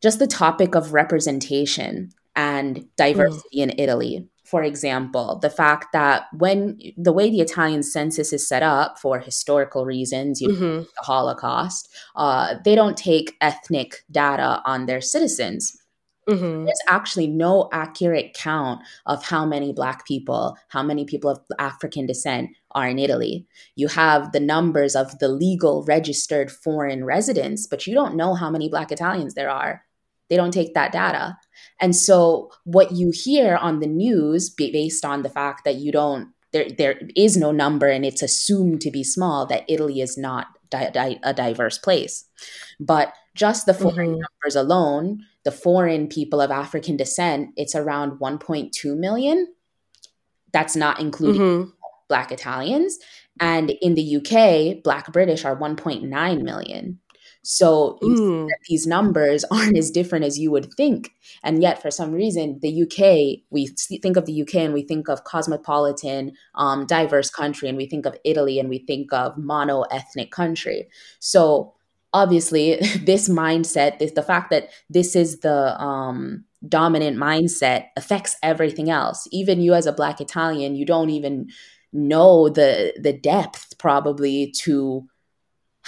just 0.00 0.18
the 0.18 0.26
topic 0.26 0.74
of 0.74 0.92
representation 0.92 2.12
and 2.38 2.86
diversity 2.96 3.58
mm. 3.58 3.62
in 3.64 3.78
Italy. 3.78 4.28
For 4.44 4.62
example, 4.62 5.40
the 5.42 5.50
fact 5.50 5.88
that 5.92 6.26
when 6.32 6.78
the 6.96 7.12
way 7.12 7.28
the 7.28 7.40
Italian 7.40 7.82
census 7.82 8.32
is 8.32 8.48
set 8.48 8.62
up 8.62 8.98
for 8.98 9.18
historical 9.18 9.84
reasons, 9.84 10.40
you 10.40 10.48
mm-hmm. 10.48 10.62
know, 10.62 10.80
the 10.80 11.02
Holocaust, 11.02 11.88
uh, 12.16 12.54
they 12.64 12.74
don't 12.74 12.96
take 12.96 13.36
ethnic 13.42 14.04
data 14.10 14.62
on 14.64 14.86
their 14.86 15.02
citizens. 15.02 15.76
Mm-hmm. 16.30 16.64
There's 16.64 16.80
actually 16.88 17.26
no 17.26 17.68
accurate 17.72 18.34
count 18.34 18.82
of 19.06 19.24
how 19.24 19.44
many 19.44 19.72
Black 19.72 20.06
people, 20.06 20.56
how 20.68 20.82
many 20.82 21.04
people 21.04 21.30
of 21.30 21.40
African 21.58 22.06
descent 22.06 22.50
are 22.72 22.88
in 22.88 22.98
Italy. 22.98 23.46
You 23.76 23.88
have 23.88 24.32
the 24.32 24.40
numbers 24.40 24.94
of 24.94 25.18
the 25.18 25.28
legal 25.28 25.84
registered 25.84 26.52
foreign 26.52 27.04
residents, 27.04 27.66
but 27.66 27.86
you 27.86 27.94
don't 27.94 28.14
know 28.14 28.34
how 28.34 28.50
many 28.50 28.68
Black 28.68 28.92
Italians 28.92 29.34
there 29.34 29.50
are. 29.50 29.82
They 30.28 30.36
don't 30.36 30.52
take 30.52 30.74
that 30.74 30.92
data. 30.92 31.36
And 31.80 31.94
so 31.94 32.50
what 32.64 32.92
you 32.92 33.12
hear 33.12 33.56
on 33.56 33.80
the 33.80 33.86
news 33.86 34.50
based 34.50 35.04
on 35.04 35.22
the 35.22 35.30
fact 35.30 35.64
that 35.64 35.76
you 35.76 35.92
don't 35.92 36.32
there 36.52 36.68
there 36.76 37.00
is 37.14 37.36
no 37.36 37.52
number 37.52 37.86
and 37.86 38.04
it's 38.04 38.22
assumed 38.22 38.80
to 38.80 38.90
be 38.90 39.04
small 39.04 39.46
that 39.46 39.64
Italy 39.68 40.00
is 40.00 40.16
not 40.16 40.46
di- 40.70 40.90
di- 40.90 41.20
a 41.22 41.34
diverse 41.34 41.78
place. 41.78 42.24
But 42.80 43.12
just 43.34 43.66
the 43.66 43.74
foreign 43.74 44.12
mm-hmm. 44.12 44.20
numbers 44.20 44.56
alone, 44.56 45.24
the 45.44 45.52
foreign 45.52 46.08
people 46.08 46.40
of 46.40 46.50
African 46.50 46.96
descent, 46.96 47.50
it's 47.56 47.74
around 47.74 48.18
1.2 48.18 48.96
million. 48.96 49.46
That's 50.52 50.74
not 50.74 51.00
including 51.00 51.40
mm-hmm. 51.40 51.70
Black 52.08 52.32
Italians. 52.32 52.98
And 53.40 53.70
in 53.70 53.94
the 53.94 54.16
UK, 54.16 54.82
Black 54.82 55.12
British 55.12 55.44
are 55.44 55.56
1.9 55.56 56.42
million. 56.42 56.98
So 57.42 57.98
mm. 58.02 58.48
these 58.68 58.86
numbers 58.86 59.44
aren't 59.50 59.76
as 59.76 59.90
different 59.90 60.24
as 60.24 60.38
you 60.38 60.50
would 60.50 60.72
think. 60.74 61.10
And 61.42 61.62
yet, 61.62 61.80
for 61.80 61.90
some 61.90 62.12
reason, 62.12 62.58
the 62.60 62.82
UK, 62.82 63.44
we 63.50 63.68
think 64.00 64.16
of 64.16 64.26
the 64.26 64.42
UK 64.42 64.56
and 64.56 64.74
we 64.74 64.82
think 64.82 65.08
of 65.08 65.24
cosmopolitan, 65.24 66.32
um, 66.54 66.86
diverse 66.86 67.30
country, 67.30 67.68
and 67.68 67.78
we 67.78 67.86
think 67.86 68.06
of 68.06 68.16
Italy 68.24 68.58
and 68.58 68.68
we 68.68 68.78
think 68.78 69.12
of 69.12 69.36
mono 69.38 69.82
ethnic 69.82 70.30
country. 70.30 70.88
So 71.20 71.74
obviously, 72.12 72.76
this 73.04 73.28
mindset, 73.28 73.98
this, 73.98 74.12
the 74.12 74.22
fact 74.22 74.50
that 74.50 74.70
this 74.90 75.14
is 75.16 75.40
the 75.40 75.80
um, 75.80 76.44
dominant 76.66 77.16
mindset 77.16 77.86
affects 77.96 78.36
everything 78.42 78.90
else. 78.90 79.28
Even 79.30 79.60
you 79.60 79.74
as 79.74 79.86
a 79.86 79.92
Black 79.92 80.20
Italian, 80.20 80.74
you 80.74 80.84
don't 80.84 81.10
even 81.10 81.48
know 81.90 82.48
the 82.50 82.92
the 83.00 83.12
depth 83.14 83.78
probably 83.78 84.50
to 84.50 85.08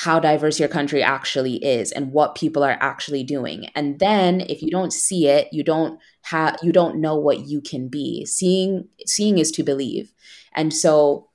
how 0.00 0.18
diverse 0.18 0.58
your 0.58 0.68
country 0.68 1.02
actually 1.02 1.56
is 1.56 1.92
and 1.92 2.10
what 2.10 2.34
people 2.34 2.64
are 2.64 2.78
actually 2.80 3.22
doing 3.22 3.66
and 3.74 3.98
then 3.98 4.40
if 4.40 4.62
you 4.62 4.70
don't 4.70 4.94
see 4.94 5.26
it 5.26 5.46
you 5.52 5.62
don't 5.62 6.00
have 6.22 6.56
you 6.62 6.72
don't 6.72 6.98
know 6.98 7.16
what 7.16 7.40
you 7.40 7.60
can 7.60 7.86
be 7.86 8.24
seeing 8.24 8.88
seeing 9.04 9.36
is 9.36 9.50
to 9.50 9.62
believe 9.62 10.14
and 10.54 10.72
so 10.72 11.28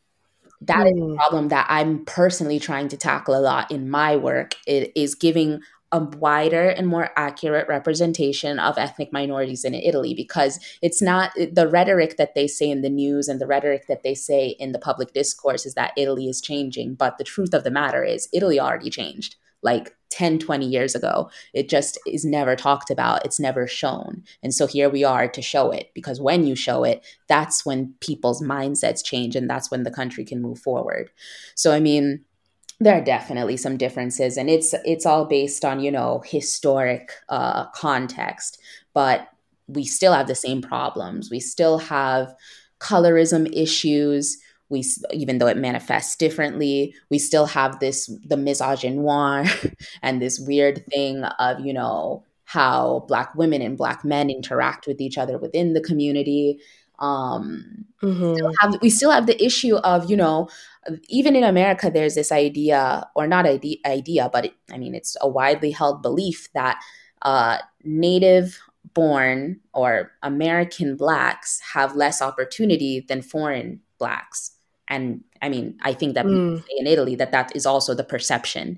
that 0.62 0.88
mm. 0.88 0.92
is 0.92 1.00
a 1.00 1.06
hmm. 1.06 1.16
problem 1.16 1.48
that 1.50 1.68
i'm 1.70 2.04
personally 2.06 2.60
trying 2.60 2.88
to 2.88 2.98
tackle 2.98 3.38
a 3.38 3.40
lot 3.40 3.70
in 3.70 3.88
my 3.88 4.16
work 4.16 4.56
it 4.66 4.92
is 4.96 5.14
giving 5.14 5.60
a 5.96 6.00
wider 6.18 6.68
and 6.68 6.88
more 6.88 7.10
accurate 7.16 7.70
representation 7.70 8.60
of 8.60 8.78
ethnic 8.78 9.14
minorities 9.14 9.64
in 9.64 9.74
Italy 9.74 10.14
because 10.14 10.60
it's 10.82 11.02
not 11.02 11.32
the 11.36 11.70
rhetoric 11.70 12.18
that 12.18 12.36
they 12.36 12.48
say 12.48 12.70
in 12.70 12.82
the 12.82 12.90
news 12.90 13.30
and 13.30 13.40
the 13.40 13.48
rhetoric 13.48 13.88
that 13.88 14.04
they 14.04 14.14
say 14.14 14.50
in 14.60 14.74
the 14.74 14.80
public 14.80 15.14
discourse 15.14 15.66
is 15.66 15.74
that 15.76 15.94
Italy 15.96 16.28
is 16.28 16.42
changing. 16.42 16.96
But 16.96 17.18
the 17.18 17.24
truth 17.24 17.54
of 17.54 17.64
the 17.64 17.72
matter 17.72 18.04
is, 18.04 18.28
Italy 18.34 18.60
already 18.60 18.90
changed 18.90 19.38
like 19.62 19.96
10, 20.12 20.40
20 20.40 20.66
years 20.68 20.96
ago. 20.96 21.30
It 21.54 21.70
just 21.70 21.98
is 22.06 22.26
never 22.26 22.58
talked 22.58 22.92
about, 22.92 23.26
it's 23.26 23.40
never 23.40 23.66
shown. 23.66 24.24
And 24.44 24.54
so 24.54 24.68
here 24.68 24.90
we 24.90 25.06
are 25.06 25.30
to 25.30 25.42
show 25.42 25.72
it 25.72 25.92
because 25.96 26.20
when 26.20 26.46
you 26.46 26.56
show 26.56 26.84
it, 26.84 27.06
that's 27.30 27.66
when 27.66 27.94
people's 28.02 28.42
mindsets 28.42 29.04
change 29.04 29.36
and 29.36 29.50
that's 29.50 29.72
when 29.72 29.84
the 29.84 29.92
country 29.92 30.26
can 30.26 30.42
move 30.42 30.60
forward. 30.60 31.10
So, 31.56 31.72
I 31.72 31.80
mean, 31.80 32.26
there 32.80 32.98
are 32.98 33.04
definitely 33.04 33.58
some 33.58 33.78
differences 33.78 34.38
and 34.38 34.50
it's 34.50 34.74
it's 34.84 35.06
all 35.06 35.26
based 35.26 35.64
on 35.64 35.80
you 35.80 35.92
know 35.92 36.22
historic 36.26 37.12
uh, 37.30 37.66
context 37.68 38.60
but 38.94 39.30
we 39.68 39.84
still 39.84 40.14
have 40.14 40.28
the 40.28 40.36
same 40.36 40.62
problems. 40.62 41.30
We 41.32 41.40
still 41.40 41.78
have 41.80 42.34
colorism 42.80 43.52
issues. 43.56 44.38
We 44.70 44.84
even 45.12 45.38
though 45.38 45.48
it 45.48 45.58
manifests 45.58 46.16
differently 46.16 46.96
we 47.12 47.20
still 47.20 47.46
have 47.46 47.80
this 47.80 48.08
the 48.26 48.36
misogynoir 48.36 49.76
and 50.02 50.20
this 50.20 50.40
weird 50.40 50.84
thing 50.88 51.24
of 51.24 51.60
you 51.60 51.72
know 51.72 52.24
how 52.46 53.06
black 53.08 53.36
women 53.36 53.62
and 53.62 53.78
black 53.78 54.04
men 54.04 54.30
interact 54.30 54.88
with 54.88 55.02
each 55.02 55.18
other 55.18 55.38
within 55.38 55.74
the 55.74 55.82
community. 55.82 56.60
Um, 56.98 57.86
mm-hmm. 58.02 58.36
still 58.36 58.54
have, 58.62 58.82
we 58.82 58.90
still 58.90 59.12
have 59.12 59.28
the 59.28 59.44
issue 59.44 59.76
of 59.76 60.10
you 60.10 60.18
know 60.18 60.50
even 61.08 61.36
in 61.36 61.44
america 61.44 61.90
there's 61.94 62.16
this 62.16 62.32
idea 62.32 63.08
or 63.16 63.28
not 63.28 63.46
idea, 63.46 63.78
idea 63.86 64.30
but 64.32 64.46
it, 64.46 64.54
i 64.72 64.78
mean 64.78 64.96
it's 64.96 65.16
a 65.22 65.28
widely 65.28 65.72
held 65.72 66.02
belief 66.02 66.50
that 66.54 66.80
uh, 67.22 67.58
native 67.84 68.60
born 68.94 69.60
or 69.74 70.12
american 70.24 70.96
blacks 70.96 71.60
have 71.74 71.96
less 71.96 72.22
opportunity 72.22 73.04
than 73.08 73.22
foreign 73.22 73.80
blacks 73.98 74.52
and 74.88 75.24
i 75.42 75.50
mean 75.50 75.78
i 75.82 75.94
think 75.94 76.14
that 76.14 76.26
mm. 76.26 76.64
in 76.78 76.88
italy 76.88 77.16
that 77.16 77.32
that 77.32 77.56
is 77.56 77.66
also 77.66 77.94
the 77.94 78.04
perception 78.04 78.78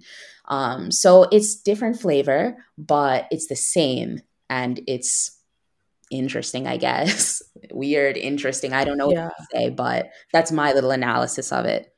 um, 0.49 0.91
so 0.91 1.24
it's 1.32 1.55
different 1.55 1.99
flavor 1.99 2.55
but 2.78 3.28
it's 3.32 3.47
the 3.47 3.55
same 3.55 4.22
and 4.49 4.80
it's 4.88 5.38
interesting, 6.10 6.68
I 6.68 6.78
guess. 6.78 7.41
Weird, 7.72 8.18
interesting. 8.18 8.74
I 8.74 8.84
don't 8.84 8.97
know 8.97 9.12
yeah. 9.12 9.26
what 9.26 9.38
to 9.38 9.45
say, 9.51 9.70
but 9.70 10.10
that's 10.32 10.51
my 10.51 10.74
little 10.74 10.91
analysis 10.91 11.51
of 11.51 11.66
it. 11.66 11.93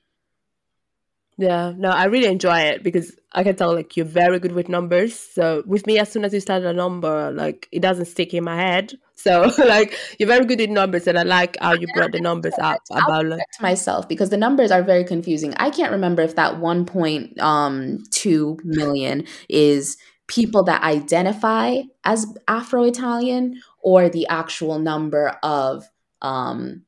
Yeah, 1.39 1.71
no, 1.77 1.87
I 1.89 2.03
really 2.05 2.27
enjoy 2.27 2.59
it 2.59 2.83
because 2.83 3.17
I 3.31 3.43
can 3.43 3.55
tell 3.55 3.73
like 3.73 3.95
you're 3.95 4.05
very 4.05 4.39
good 4.39 4.51
with 4.51 4.67
numbers. 4.67 5.17
So 5.17 5.63
with 5.65 5.87
me, 5.87 5.97
as 5.97 6.11
soon 6.11 6.25
as 6.25 6.33
you 6.33 6.41
start 6.41 6.63
a 6.63 6.73
number, 6.73 7.31
like 7.31 7.69
it 7.71 7.79
doesn't 7.81 8.07
stick 8.07 8.33
in 8.33 8.43
my 8.43 8.57
head. 8.57 8.95
So 9.15 9.49
like 9.57 9.97
you're 10.19 10.27
very 10.27 10.43
good 10.43 10.59
with 10.59 10.69
numbers, 10.69 11.07
and 11.07 11.17
I 11.17 11.23
like 11.23 11.55
how 11.61 11.75
you 11.75 11.87
brought 11.95 12.11
the 12.11 12.19
numbers 12.19 12.55
up 12.61 12.81
about 12.91 13.25
like 13.27 13.39
myself 13.61 14.09
because 14.09 14.31
the 14.31 14.37
numbers 14.37 14.69
are 14.69 14.83
very 14.83 15.05
confusing. 15.05 15.53
I 15.55 15.69
can't 15.69 15.93
remember 15.93 16.23
if 16.23 16.35
that 16.35 16.55
1.2 16.55 17.39
um, 17.41 18.57
million 18.65 19.25
is 19.47 19.95
people 20.27 20.63
that 20.65 20.83
identify 20.83 21.77
as 22.03 22.25
Afro 22.49 22.83
Italian 22.83 23.61
or 23.81 24.09
the 24.09 24.27
actual 24.27 24.77
number 24.77 25.37
of 25.41 25.87
um, 26.21 26.83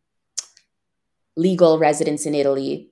legal 1.37 1.79
residents 1.79 2.25
in 2.25 2.35
Italy 2.35 2.90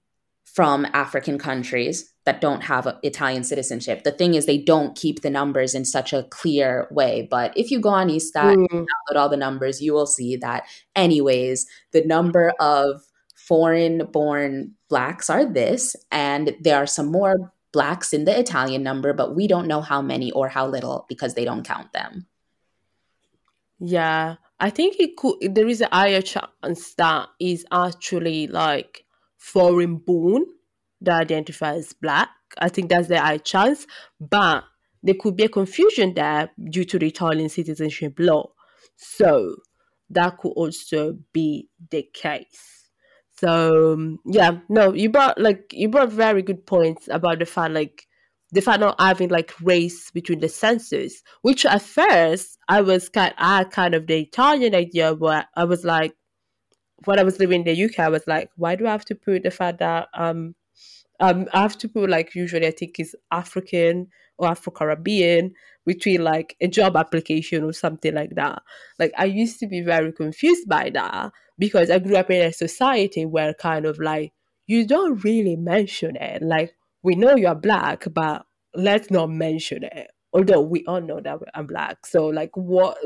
from 0.54 0.86
African 0.94 1.38
countries 1.38 2.12
that 2.26 2.42
don't 2.42 2.62
have 2.62 2.98
Italian 3.04 3.44
citizenship. 3.44 4.04
The 4.04 4.12
thing 4.12 4.34
is, 4.34 4.46
they 4.46 4.58
don't 4.58 4.96
keep 4.96 5.22
the 5.22 5.30
numbers 5.30 5.74
in 5.74 5.86
such 5.86 6.14
a 6.14 6.24
clear 6.24 6.88
way. 6.92 7.28
But 7.30 7.56
if 7.56 7.72
you 7.72 7.80
go 7.80 7.90
on 7.90 8.10
Istat 8.10 8.56
mm. 8.56 8.68
and 8.72 8.88
download 8.88 9.20
all 9.20 9.30
the 9.30 9.38
numbers, 9.38 9.82
you 9.82 9.94
will 9.94 10.06
see 10.08 10.36
that, 10.38 10.64
anyways, 10.96 11.66
the 11.92 12.04
number 12.06 12.54
of 12.60 13.02
foreign 13.36 14.06
born 14.12 14.76
blacks 14.90 15.30
are 15.30 15.46
this, 15.46 15.96
and 16.12 16.56
there 16.62 16.78
are 16.78 16.88
some 16.88 17.12
more 17.12 17.52
blacks 17.72 18.14
in 18.14 18.26
the 18.26 18.38
Italian 18.38 18.84
number, 18.84 19.14
but 19.14 19.36
we 19.36 19.48
don't 19.48 19.68
know 19.68 19.82
how 19.82 20.02
many 20.02 20.32
or 20.32 20.50
how 20.50 20.68
little 20.68 21.06
because 21.10 21.34
they 21.34 21.46
don't 21.46 21.66
count 21.66 21.92
them. 21.94 22.28
Yeah, 23.80 24.36
I 24.60 24.70
think 24.70 25.00
it 25.00 25.16
could. 25.18 25.56
There 25.56 25.68
is 25.68 25.82
a 25.82 25.90
higher 25.92 26.22
chance 26.22 26.94
that 26.96 27.30
is 27.40 27.66
actually 27.72 28.48
like 28.48 29.06
foreign 29.40 29.96
born 29.96 30.46
that 31.02 31.22
identify 31.22 31.74
as 31.74 31.94
black. 31.94 32.30
I 32.60 32.70
think 32.70 32.90
that's 32.90 33.08
the 33.08 33.20
high 33.20 33.38
chance, 33.40 33.88
but 34.20 34.66
there 35.02 35.16
could 35.20 35.36
be 35.36 35.46
a 35.46 35.50
confusion 35.50 36.14
there 36.14 36.52
due 36.70 36.86
to 36.86 37.00
the 37.00 37.08
Italian 37.08 37.50
citizenship 37.50 38.16
law. 38.20 38.52
So 38.98 39.56
that 40.10 40.38
could 40.38 40.52
also 40.52 41.18
be 41.34 41.70
the 41.90 42.08
case. 42.14 42.90
So 43.38 43.94
um, 43.94 44.20
yeah, 44.26 44.60
no, 44.68 44.94
you 44.94 45.10
brought 45.10 45.40
like 45.40 45.72
you 45.72 45.88
brought 45.88 46.12
very 46.12 46.42
good 46.42 46.66
points 46.66 47.08
about 47.10 47.40
the 47.40 47.46
fact 47.46 47.74
like 47.74 48.06
the 48.52 48.62
fact 48.62 48.82
not 48.82 49.00
having 49.00 49.30
like 49.30 49.54
race 49.62 50.12
between 50.12 50.40
the 50.40 50.50
census, 50.50 51.24
which 51.44 51.66
at 51.66 51.82
first 51.82 52.58
I 52.68 52.82
was 52.82 53.08
kind 53.08 53.34
I 53.38 53.64
kind 53.64 53.96
of 53.96 54.08
the 54.08 54.20
Italian 54.20 54.76
idea 54.76 55.14
where 55.14 55.48
I 55.56 55.64
was 55.64 55.86
like 55.86 56.14
when 57.06 57.20
I 57.20 57.24
was 57.24 57.40
living 57.40 57.66
in 57.66 57.66
the 57.66 57.84
UK, 57.86 58.00
I 58.00 58.10
was 58.10 58.26
like, 58.28 58.50
why 58.56 58.76
do 58.76 58.88
I 58.88 58.92
have 58.92 59.06
to 59.06 59.16
put 59.16 59.44
the 59.44 59.52
fact 59.52 59.80
that 59.80 60.08
um 60.14 60.56
um 61.20 61.48
I 61.54 61.62
have 61.62 61.78
to 61.80 61.90
put 61.90 62.10
like 62.10 62.36
usually 62.36 62.68
I 62.68 62.72
think 62.72 63.00
is 63.00 63.16
African 63.32 64.08
or 64.38 64.48
Afro 64.50 64.72
Caribbean 64.72 65.54
between 65.86 66.24
like 66.24 66.56
a 66.62 66.68
job 66.68 66.96
application 66.96 67.64
or 67.64 67.74
something 67.74 68.14
like 68.14 68.36
that. 68.36 68.62
Like 68.98 69.12
I 69.18 69.26
used 69.26 69.60
to 69.60 69.68
be 69.68 69.82
very 69.82 70.12
confused 70.14 70.68
by 70.68 70.92
that 70.94 71.32
because 71.58 71.90
I 71.90 72.00
grew 72.00 72.16
up 72.16 72.32
in 72.32 72.46
a 72.46 72.54
society 72.54 73.26
where 73.26 73.54
kind 73.54 73.86
of 73.86 74.00
like 74.00 74.34
you 74.68 74.86
don't 74.88 75.24
really 75.24 75.56
mention 75.56 76.16
it. 76.16 76.42
Like 76.42 76.74
we 77.04 77.16
know 77.16 77.36
you're 77.36 77.56
black, 77.56 78.06
but 78.14 78.46
let's 78.76 79.10
not 79.10 79.30
mention 79.30 79.84
it 79.84 80.12
although 80.34 80.62
we 80.62 80.86
all 80.86 81.02
know 81.02 81.20
that 81.20 81.40
I'm 81.54 81.68
black. 81.68 82.06
So 82.06 82.28
like 82.28 82.56
what 82.56 82.98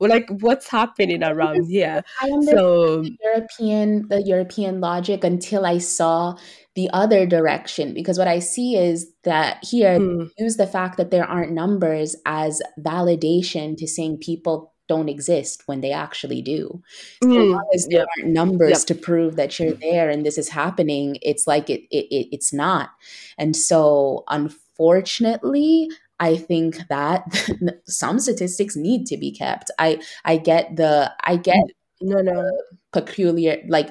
like 0.00 0.28
what's 0.40 0.68
happening 0.68 1.22
around 1.22 1.66
here? 1.66 2.02
I 2.20 2.28
so 2.44 3.02
the 3.02 3.16
European 3.22 4.08
the 4.08 4.22
European 4.22 4.80
logic 4.80 5.24
until 5.24 5.66
I 5.66 5.78
saw 5.78 6.36
the 6.74 6.88
other 6.92 7.26
direction 7.26 7.92
because 7.92 8.18
what 8.18 8.28
I 8.28 8.38
see 8.38 8.76
is 8.76 9.12
that 9.24 9.62
here 9.62 9.98
hmm. 9.98 10.24
use 10.38 10.56
the 10.56 10.66
fact 10.66 10.96
that 10.96 11.10
there 11.10 11.24
aren't 11.24 11.52
numbers 11.52 12.16
as 12.24 12.62
validation 12.80 13.76
to 13.76 13.86
saying 13.86 14.18
people 14.18 14.72
don't 14.88 15.08
exist 15.08 15.62
when 15.66 15.80
they 15.80 15.92
actually 15.92 16.42
do. 16.42 16.82
So 17.22 17.28
mm, 17.28 17.60
as 17.72 17.86
there 17.86 18.00
yep. 18.00 18.08
aren't 18.18 18.32
numbers 18.32 18.80
yep. 18.80 18.86
to 18.88 18.94
prove 18.94 19.36
that 19.36 19.58
you're 19.58 19.72
there 19.72 20.10
and 20.10 20.26
this 20.26 20.36
is 20.36 20.48
happening, 20.48 21.16
it's 21.22 21.46
like 21.46 21.70
it, 21.70 21.82
it, 21.90 22.06
it 22.10 22.28
it's 22.32 22.52
not. 22.52 22.90
And 23.38 23.56
so 23.56 24.24
unfortunately, 24.28 25.88
I 26.22 26.36
think 26.36 26.76
that 26.88 27.24
some 27.86 28.20
statistics 28.20 28.76
need 28.76 29.06
to 29.06 29.16
be 29.16 29.32
kept. 29.32 29.72
I 29.78 30.00
I 30.24 30.36
get 30.36 30.76
the 30.76 31.12
I 31.24 31.36
get 31.36 31.64
no 32.00 32.22
no. 32.22 32.48
peculiar 32.92 33.58
like 33.68 33.90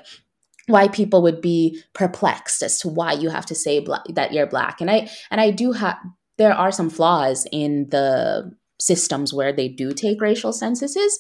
why 0.68 0.88
people 0.88 1.22
would 1.24 1.42
be 1.42 1.82
perplexed 1.94 2.64
as 2.64 2.80
to 2.80 2.88
why 2.88 3.12
you 3.12 3.30
have 3.30 3.46
to 3.48 3.56
say 3.56 3.80
black, 3.82 4.04
that 4.14 4.32
you're 4.32 4.48
black. 4.48 4.80
And 4.80 4.90
i 4.90 5.10
and 5.30 5.42
i 5.42 5.52
do 5.52 5.74
have 5.74 5.98
there 6.38 6.54
are 6.54 6.72
some 6.72 6.90
flaws 6.90 7.46
in 7.52 7.90
the 7.90 8.52
systems 8.80 9.34
where 9.34 9.52
they 9.52 9.68
do 9.68 9.92
take 9.92 10.22
racial 10.22 10.54
censuses. 10.54 11.20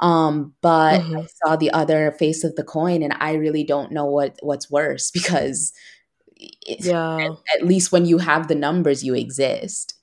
Um, 0.00 0.54
but 0.60 1.00
mm-hmm. 1.00 1.18
i 1.18 1.26
saw 1.40 1.56
the 1.56 1.70
other 1.70 2.12
face 2.18 2.44
of 2.44 2.54
the 2.54 2.64
coin 2.64 3.02
and 3.02 3.14
i 3.18 3.32
really 3.32 3.64
don't 3.64 3.92
know 3.92 4.04
what 4.04 4.36
what's 4.42 4.70
worse 4.70 5.10
because 5.18 5.72
yeah. 6.36 7.16
at, 7.16 7.30
at 7.56 7.66
least 7.66 7.92
when 7.92 8.04
you 8.04 8.18
have 8.18 8.48
the 8.48 8.54
numbers 8.54 9.02
you 9.02 9.14
exist 9.14 9.95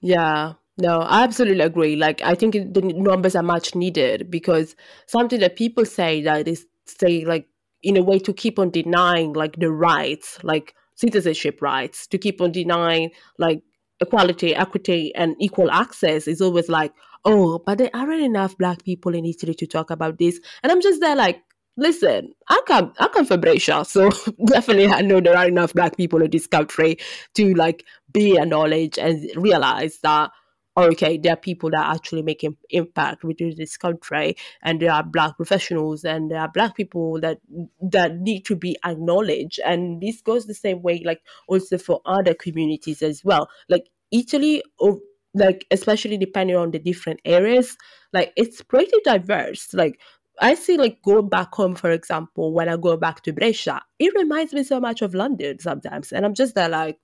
yeah, 0.00 0.54
no, 0.78 1.00
I 1.00 1.22
absolutely 1.22 1.64
agree. 1.64 1.96
Like, 1.96 2.22
I 2.22 2.34
think 2.34 2.54
the 2.54 2.80
numbers 2.80 3.36
are 3.36 3.42
much 3.42 3.74
needed 3.74 4.30
because 4.30 4.74
something 5.06 5.40
that 5.40 5.56
people 5.56 5.84
say 5.84 6.22
that 6.22 6.48
is 6.48 6.66
say 6.86 7.24
like 7.24 7.46
in 7.82 7.96
a 7.96 8.02
way 8.02 8.18
to 8.18 8.32
keep 8.32 8.58
on 8.58 8.70
denying 8.70 9.32
like 9.32 9.56
the 9.56 9.70
rights, 9.70 10.38
like 10.42 10.74
citizenship 10.96 11.60
rights, 11.62 12.06
to 12.08 12.18
keep 12.18 12.40
on 12.40 12.52
denying 12.52 13.10
like 13.38 13.62
equality, 14.00 14.54
equity, 14.54 15.14
and 15.14 15.36
equal 15.38 15.70
access 15.70 16.26
is 16.26 16.40
always 16.40 16.68
like, 16.68 16.92
oh, 17.24 17.58
but 17.58 17.78
there 17.78 17.90
aren't 17.92 18.22
enough 18.22 18.56
black 18.56 18.82
people 18.84 19.14
in 19.14 19.26
Italy 19.26 19.54
to 19.54 19.66
talk 19.66 19.90
about 19.90 20.18
this, 20.18 20.40
and 20.62 20.72
I'm 20.72 20.80
just 20.80 21.00
there 21.00 21.16
like, 21.16 21.42
listen, 21.76 22.32
I 22.48 22.60
come 22.66 22.92
I 22.98 23.08
come 23.08 23.26
from 23.26 23.40
Brescia, 23.40 23.84
so 23.84 24.10
definitely 24.46 24.88
I 24.88 25.02
know 25.02 25.20
there 25.20 25.36
are 25.36 25.48
enough 25.48 25.74
black 25.74 25.96
people 25.96 26.22
in 26.22 26.30
this 26.30 26.46
country 26.46 26.98
to 27.34 27.54
like 27.54 27.84
be 28.12 28.38
acknowledged 28.38 28.98
and 28.98 29.30
realize 29.36 29.98
that 30.02 30.30
okay, 30.76 31.18
there 31.18 31.32
are 31.32 31.36
people 31.36 31.70
that 31.70 31.94
actually 31.94 32.22
making 32.22 32.56
impact 32.70 33.24
within 33.24 33.54
this 33.56 33.76
country, 33.76 34.36
and 34.62 34.80
there 34.80 34.92
are 34.92 35.02
black 35.02 35.36
professionals, 35.36 36.04
and 36.04 36.30
there 36.30 36.40
are 36.40 36.50
black 36.52 36.76
people 36.76 37.20
that 37.20 37.38
that 37.80 38.16
need 38.16 38.44
to 38.46 38.56
be 38.56 38.76
acknowledged. 38.84 39.60
And 39.64 40.00
this 40.00 40.20
goes 40.20 40.46
the 40.46 40.54
same 40.54 40.82
way, 40.82 41.02
like 41.04 41.20
also 41.48 41.78
for 41.78 42.00
other 42.06 42.34
communities 42.34 43.02
as 43.02 43.24
well. 43.24 43.48
Like 43.68 43.88
Italy, 44.10 44.62
or 44.78 44.98
like 45.34 45.66
especially 45.70 46.16
depending 46.16 46.56
on 46.56 46.70
the 46.70 46.78
different 46.78 47.20
areas, 47.24 47.76
like 48.12 48.32
it's 48.36 48.62
pretty 48.62 48.96
diverse. 49.04 49.72
Like 49.74 50.00
I 50.38 50.54
see 50.54 50.76
like 50.76 51.02
going 51.02 51.28
back 51.28 51.54
home, 51.54 51.74
for 51.74 51.90
example, 51.90 52.52
when 52.52 52.68
I 52.68 52.76
go 52.76 52.96
back 52.96 53.22
to 53.22 53.32
Brescia, 53.32 53.82
it 53.98 54.14
reminds 54.14 54.52
me 54.52 54.62
so 54.62 54.80
much 54.80 55.02
of 55.02 55.14
London 55.14 55.58
sometimes. 55.58 56.12
And 56.12 56.24
I'm 56.24 56.34
just 56.34 56.54
there 56.54 56.68
like, 56.68 56.98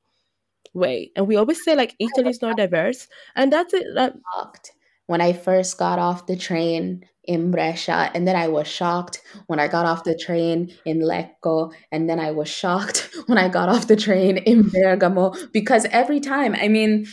wait. 0.75 1.13
And 1.17 1.27
we 1.27 1.37
always 1.37 1.63
say 1.63 1.75
like 1.75 1.97
Italy 1.99 2.31
is 2.31 2.43
not 2.43 2.57
diverse. 2.57 3.09
And 3.35 3.53
that's 3.53 3.75
it. 3.75 3.87
Shocked 4.35 4.73
when 5.07 5.21
I 5.21 5.33
first 5.33 5.79
got 5.79 5.99
off 5.99 6.27
the 6.27 6.37
train 6.37 7.05
in 7.25 7.51
Brescia. 7.51 8.11
And 8.15 8.27
then 8.27 8.37
I 8.37 8.49
was 8.49 8.69
shocked 8.69 9.21
when 9.47 9.59
I 9.59 9.69
got 9.69 9.87
off 9.87 10.05
the 10.05 10.17
train 10.17 10.73
in 10.85 11.01
Lecco. 11.01 11.73
And 11.91 12.09
then 12.09 12.21
I 12.21 12.31
was 12.31 12.49
shocked 12.49 13.11
when 13.27 13.39
I 13.39 13.49
got 13.49 13.69
off 13.69 13.89
the 13.89 13.97
train 13.97 14.39
in 14.39 14.69
Bergamo. 14.69 15.35
Because 15.53 15.87
every 15.91 16.21
time, 16.21 16.55
I 16.55 16.69
mean, 16.69 17.07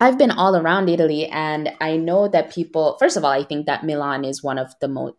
I've 0.00 0.18
been 0.18 0.32
all 0.32 0.56
around 0.56 0.88
Italy 0.88 1.26
and 1.26 1.72
I 1.80 1.96
know 1.96 2.26
that 2.26 2.52
people, 2.52 2.96
first 2.98 3.16
of 3.16 3.24
all, 3.24 3.30
I 3.30 3.44
think 3.44 3.66
that 3.66 3.84
Milan 3.84 4.24
is 4.24 4.42
one 4.42 4.58
of 4.58 4.74
the 4.80 4.88
most 4.88 5.14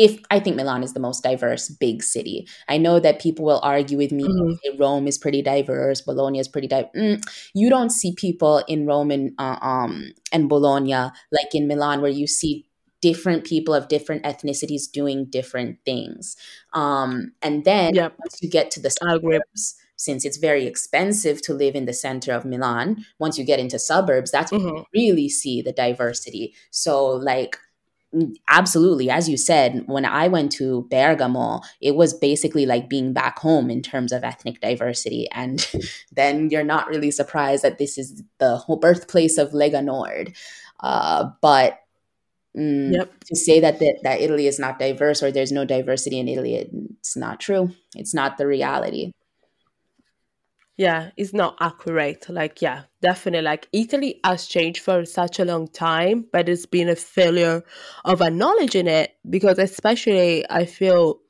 if 0.00 0.18
I 0.30 0.40
think 0.40 0.56
Milan 0.56 0.82
is 0.82 0.94
the 0.94 1.00
most 1.00 1.22
diverse 1.22 1.68
big 1.68 2.02
city. 2.02 2.48
I 2.68 2.78
know 2.78 3.00
that 3.00 3.20
people 3.20 3.44
will 3.44 3.60
argue 3.62 3.98
with 3.98 4.12
me. 4.12 4.24
Mm-hmm. 4.24 4.80
Rome 4.80 5.06
is 5.06 5.18
pretty 5.18 5.42
diverse. 5.42 6.00
Bologna 6.00 6.38
is 6.38 6.48
pretty 6.48 6.68
diverse. 6.68 6.90
Mm, 6.96 7.22
you 7.52 7.68
don't 7.68 7.90
see 7.90 8.14
people 8.16 8.64
in 8.66 8.86
Rome 8.86 9.10
and 9.10 9.32
uh, 9.38 9.58
um 9.60 10.14
and 10.32 10.48
Bologna 10.48 10.94
like 11.30 11.54
in 11.54 11.68
Milan, 11.68 12.00
where 12.00 12.10
you 12.10 12.26
see 12.26 12.66
different 13.02 13.44
people 13.44 13.74
of 13.74 13.88
different 13.88 14.24
ethnicities 14.24 14.90
doing 14.90 15.26
different 15.26 15.78
things. 15.84 16.34
Um, 16.72 17.32
and 17.42 17.64
then 17.64 17.94
yep. 17.94 18.14
once 18.18 18.38
you 18.42 18.48
get 18.48 18.70
to 18.72 18.80
the 18.80 18.90
suburbs, 18.90 19.76
since 19.96 20.24
it's 20.24 20.38
very 20.38 20.66
expensive 20.66 21.42
to 21.42 21.52
live 21.52 21.74
in 21.74 21.84
the 21.84 21.92
center 21.92 22.32
of 22.32 22.44
Milan, 22.46 23.04
once 23.18 23.38
you 23.38 23.44
get 23.44 23.60
into 23.60 23.78
suburbs, 23.78 24.30
that's 24.30 24.50
mm-hmm. 24.50 24.66
when 24.66 24.76
you 24.76 24.84
really 24.94 25.28
see 25.28 25.60
the 25.60 25.72
diversity. 25.72 26.54
So 26.70 27.06
like 27.06 27.58
absolutely. 28.48 29.08
As 29.08 29.28
you 29.28 29.36
said 29.36 29.84
when 29.86 30.04
i 30.04 30.26
went 30.26 30.50
to 30.52 30.86
bergamo 30.90 31.60
it 31.80 31.94
was 31.94 32.12
basically 32.12 32.66
like 32.66 32.88
being 32.88 33.12
back 33.12 33.38
home 33.38 33.70
in 33.70 33.82
terms 33.82 34.12
of 34.12 34.24
ethnic 34.24 34.60
diversity. 34.60 35.28
And 35.32 35.66
then 36.12 36.50
you're 36.50 36.64
not 36.64 36.88
really 36.88 37.10
surprised 37.10 37.62
that 37.62 37.78
this 37.78 37.98
is 37.98 38.22
the 38.38 38.56
whole 38.56 38.76
birthplace 38.76 39.38
of 39.38 39.50
lega 39.52 39.84
nord. 39.84 40.34
Uh, 40.80 41.30
but 41.40 41.80
mm, 42.56 42.92
yep. 42.92 43.12
to 43.26 43.36
say 43.36 43.60
that, 43.60 43.78
that 43.78 44.00
that 44.02 44.20
italy 44.20 44.46
is 44.46 44.58
not 44.58 44.78
diverse 44.78 45.22
or 45.22 45.30
there's 45.30 45.52
no 45.52 45.64
diversity 45.64 46.18
in 46.18 46.26
italy 46.28 46.68
it's 46.98 47.16
not 47.16 47.40
true. 47.40 47.70
It's 47.96 48.14
not 48.14 48.38
the 48.38 48.46
reality 48.46 49.12
yeah, 50.80 51.10
it's 51.18 51.34
not 51.34 51.58
accurate. 51.60 52.24
Like, 52.30 52.62
yeah, 52.62 52.84
definitely. 53.02 53.44
Like, 53.44 53.68
Italy 53.70 54.18
has 54.24 54.46
changed 54.46 54.82
for 54.82 55.04
such 55.04 55.38
a 55.38 55.44
long 55.44 55.68
time, 55.68 56.24
but 56.32 56.48
it's 56.48 56.64
been 56.64 56.88
a 56.88 56.96
failure 56.96 57.62
of 58.06 58.22
acknowledging 58.22 58.86
it 58.86 59.14
because, 59.28 59.58
especially, 59.58 60.48
I 60.48 60.64
feel, 60.64 61.20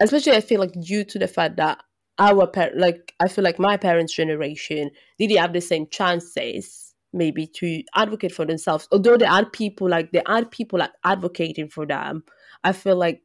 especially, 0.00 0.32
I 0.32 0.40
feel 0.40 0.58
like 0.58 0.72
due 0.80 1.04
to 1.04 1.18
the 1.20 1.28
fact 1.28 1.58
that 1.58 1.78
our 2.18 2.48
par- 2.48 2.72
like, 2.74 3.14
I 3.20 3.28
feel 3.28 3.44
like 3.44 3.60
my 3.60 3.76
parents' 3.76 4.14
generation 4.14 4.90
didn't 5.16 5.38
have 5.38 5.52
the 5.52 5.60
same 5.60 5.86
chances 5.88 6.92
maybe 7.12 7.46
to 7.46 7.84
advocate 7.96 8.30
for 8.30 8.44
themselves 8.44 8.86
although 8.92 9.16
there 9.16 9.28
are 9.28 9.44
people 9.44 9.88
like 9.88 10.12
there 10.12 10.22
are 10.26 10.44
people 10.44 10.78
like 10.78 10.92
advocating 11.02 11.68
for 11.68 11.84
them 11.84 12.22
i 12.62 12.70
feel 12.70 12.94
like 12.94 13.20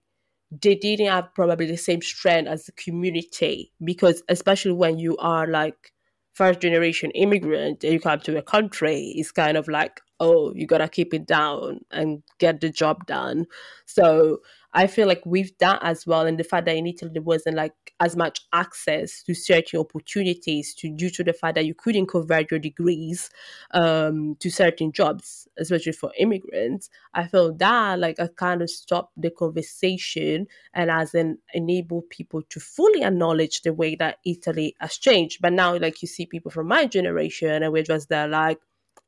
they 0.62 0.76
didn't 0.76 1.08
have 1.08 1.34
probably 1.34 1.66
the 1.66 1.78
same 1.78 2.02
strength 2.02 2.48
as 2.48 2.66
the 2.66 2.72
community 2.74 3.72
because 3.84 4.24
especially 4.30 4.74
when 4.74 5.00
you 5.00 5.18
are 5.18 5.48
like 5.48 5.94
first 6.34 6.60
generation 6.60 7.12
immigrant 7.12 7.84
and 7.84 7.94
you 7.94 8.00
come 8.00 8.20
to 8.20 8.38
a 8.38 8.42
country 8.42 9.14
it's 9.16 9.32
kind 9.32 9.58
of 9.58 9.68
like 9.68 10.02
oh 10.20 10.54
you 10.56 10.66
gotta 10.68 10.88
keep 10.88 11.14
it 11.14 11.26
down 11.26 11.80
and 11.92 12.24
get 12.40 12.62
the 12.62 12.70
job 12.70 13.06
done. 13.06 13.46
So 13.86 14.40
I 14.76 14.88
feel 14.88 15.08
like 15.08 15.26
with 15.26 15.58
that 15.60 15.80
as 15.84 16.06
well, 16.06 16.26
and 16.26 16.38
the 16.38 16.44
fact 16.44 16.66
that 16.66 16.76
in 16.76 16.86
Italy 16.86 17.12
there 17.14 17.22
wasn't 17.22 17.56
like 17.56 17.74
as 18.02 18.18
much 18.18 18.42
access 18.52 19.24
to 19.24 19.34
certain 19.34 19.80
opportunities 19.80 20.74
to 20.76 20.90
due 20.90 21.10
to 21.12 21.24
the 21.24 21.32
fact 21.32 21.56
that 21.56 21.66
you 21.66 21.74
couldn't 21.74 22.08
convert 22.08 22.52
your 22.52 22.60
degrees 22.60 23.30
um, 23.72 24.36
to 24.42 24.50
certain 24.50 24.92
jobs, 24.92 25.48
especially 25.58 25.94
for 25.94 26.12
immigrants. 26.20 26.90
I 27.14 27.26
felt 27.26 27.58
that 27.60 28.00
like 28.00 28.20
I 28.20 28.28
kind 28.28 28.62
of 28.62 28.70
stopped 28.70 29.14
the 29.16 29.32
conversation 29.32 30.48
and 30.74 30.92
as 30.92 31.16
an 31.16 31.38
enable 31.54 32.02
people 32.10 32.42
to 32.50 32.60
fully 32.60 33.02
acknowledge 33.02 33.62
the 33.62 33.72
way 33.74 33.96
that 33.96 34.18
Italy 34.26 34.76
has 34.82 34.98
changed. 34.98 35.40
But 35.42 35.54
now, 35.54 35.78
like 35.78 36.02
you 36.02 36.10
see 36.10 36.26
people 36.26 36.52
from 36.52 36.68
my 36.68 36.86
generation, 36.86 37.64
and 37.64 37.72
we're 37.72 37.84
just 37.84 38.10
there 38.10 38.28
like 38.28 38.60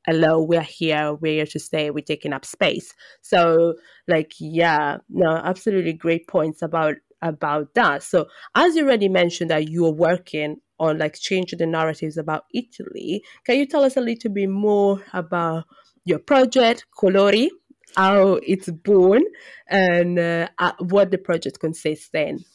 hello, 0.07 0.41
we're 0.41 0.61
here, 0.61 1.13
we're 1.15 1.33
here 1.33 1.45
to 1.45 1.59
stay, 1.59 1.91
we're 1.91 2.03
taking 2.03 2.31
up 2.31 2.45
space. 2.45 2.93
So 3.21 3.75
like 4.07 4.33
yeah, 4.39 4.97
no, 5.09 5.29
absolutely 5.35 5.93
great 5.93 6.27
points 6.27 6.61
about 6.61 6.95
about 7.21 7.73
that. 7.73 8.03
So 8.03 8.27
as 8.55 8.75
you 8.75 8.85
already 8.85 9.09
mentioned 9.09 9.51
that 9.51 9.69
you're 9.69 9.91
working 9.91 10.57
on 10.79 10.97
like 10.97 11.15
changing 11.19 11.59
the 11.59 11.65
narratives 11.65 12.17
about 12.17 12.45
Italy, 12.53 13.21
can 13.45 13.57
you 13.57 13.65
tell 13.65 13.83
us 13.83 13.97
a 13.97 14.01
little 14.01 14.31
bit 14.31 14.49
more 14.49 15.03
about 15.13 15.65
your 16.05 16.19
project, 16.19 16.85
Colory, 16.97 17.49
how 17.97 18.39
it's 18.43 18.69
born, 18.69 19.23
and 19.67 20.17
uh, 20.17 20.47
what 20.79 21.11
the 21.11 21.17
project 21.17 21.59
consists 21.59 22.09
in? 22.13 22.45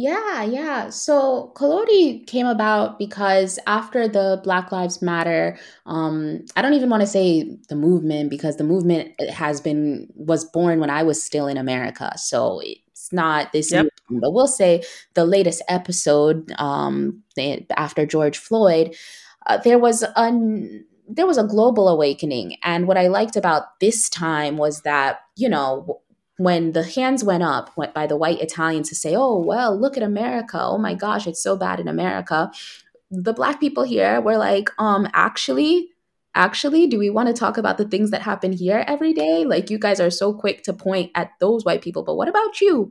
Yeah, 0.00 0.44
yeah. 0.44 0.88
So 0.88 1.52
Colory 1.54 2.26
came 2.26 2.46
about 2.46 2.98
because 2.98 3.58
after 3.66 4.08
the 4.08 4.40
Black 4.42 4.72
Lives 4.72 5.02
Matter, 5.02 5.58
um, 5.84 6.42
I 6.56 6.62
don't 6.62 6.72
even 6.72 6.88
want 6.88 7.02
to 7.02 7.06
say 7.06 7.58
the 7.68 7.76
movement 7.76 8.30
because 8.30 8.56
the 8.56 8.64
movement 8.64 9.12
has 9.30 9.60
been 9.60 10.10
was 10.14 10.46
born 10.46 10.80
when 10.80 10.88
I 10.88 11.02
was 11.02 11.22
still 11.22 11.46
in 11.48 11.58
America. 11.58 12.16
So 12.16 12.62
it's 12.64 13.12
not 13.12 13.52
this 13.52 13.72
yep. 13.72 13.88
new, 14.08 14.20
but 14.20 14.32
we'll 14.32 14.46
say 14.46 14.82
the 15.12 15.26
latest 15.26 15.62
episode 15.68 16.50
um, 16.56 17.22
after 17.76 18.06
George 18.06 18.38
Floyd, 18.38 18.96
uh, 19.48 19.58
there 19.58 19.78
was 19.78 20.02
a 20.02 20.80
there 21.10 21.26
was 21.26 21.36
a 21.36 21.44
global 21.44 21.88
awakening, 21.88 22.56
and 22.62 22.88
what 22.88 22.96
I 22.96 23.08
liked 23.08 23.36
about 23.36 23.78
this 23.80 24.08
time 24.08 24.56
was 24.56 24.80
that 24.80 25.20
you 25.36 25.50
know 25.50 26.00
when 26.40 26.72
the 26.72 26.82
hands 26.82 27.22
went 27.22 27.42
up 27.42 27.70
went 27.76 27.92
by 27.92 28.06
the 28.06 28.16
white 28.16 28.40
Italians 28.40 28.88
to 28.88 28.94
say, 28.94 29.14
oh, 29.14 29.38
well, 29.38 29.78
look 29.78 29.98
at 29.98 30.02
America. 30.02 30.58
Oh 30.58 30.78
my 30.78 30.94
gosh, 30.94 31.26
it's 31.26 31.42
so 31.42 31.54
bad 31.54 31.78
in 31.78 31.86
America. 31.86 32.50
The 33.10 33.34
black 33.34 33.60
people 33.60 33.82
here 33.82 34.22
were 34.22 34.38
like, 34.38 34.70
um, 34.78 35.06
actually, 35.12 35.90
actually, 36.34 36.86
do 36.86 36.98
we 36.98 37.10
want 37.10 37.28
to 37.28 37.34
talk 37.34 37.58
about 37.58 37.76
the 37.76 37.84
things 37.84 38.10
that 38.12 38.22
happen 38.22 38.52
here 38.52 38.82
every 38.86 39.12
day? 39.12 39.44
Like, 39.44 39.68
you 39.68 39.78
guys 39.78 40.00
are 40.00 40.08
so 40.08 40.32
quick 40.32 40.62
to 40.62 40.72
point 40.72 41.10
at 41.14 41.32
those 41.40 41.66
white 41.66 41.82
people, 41.82 42.04
but 42.04 42.16
what 42.16 42.28
about 42.28 42.58
you? 42.62 42.90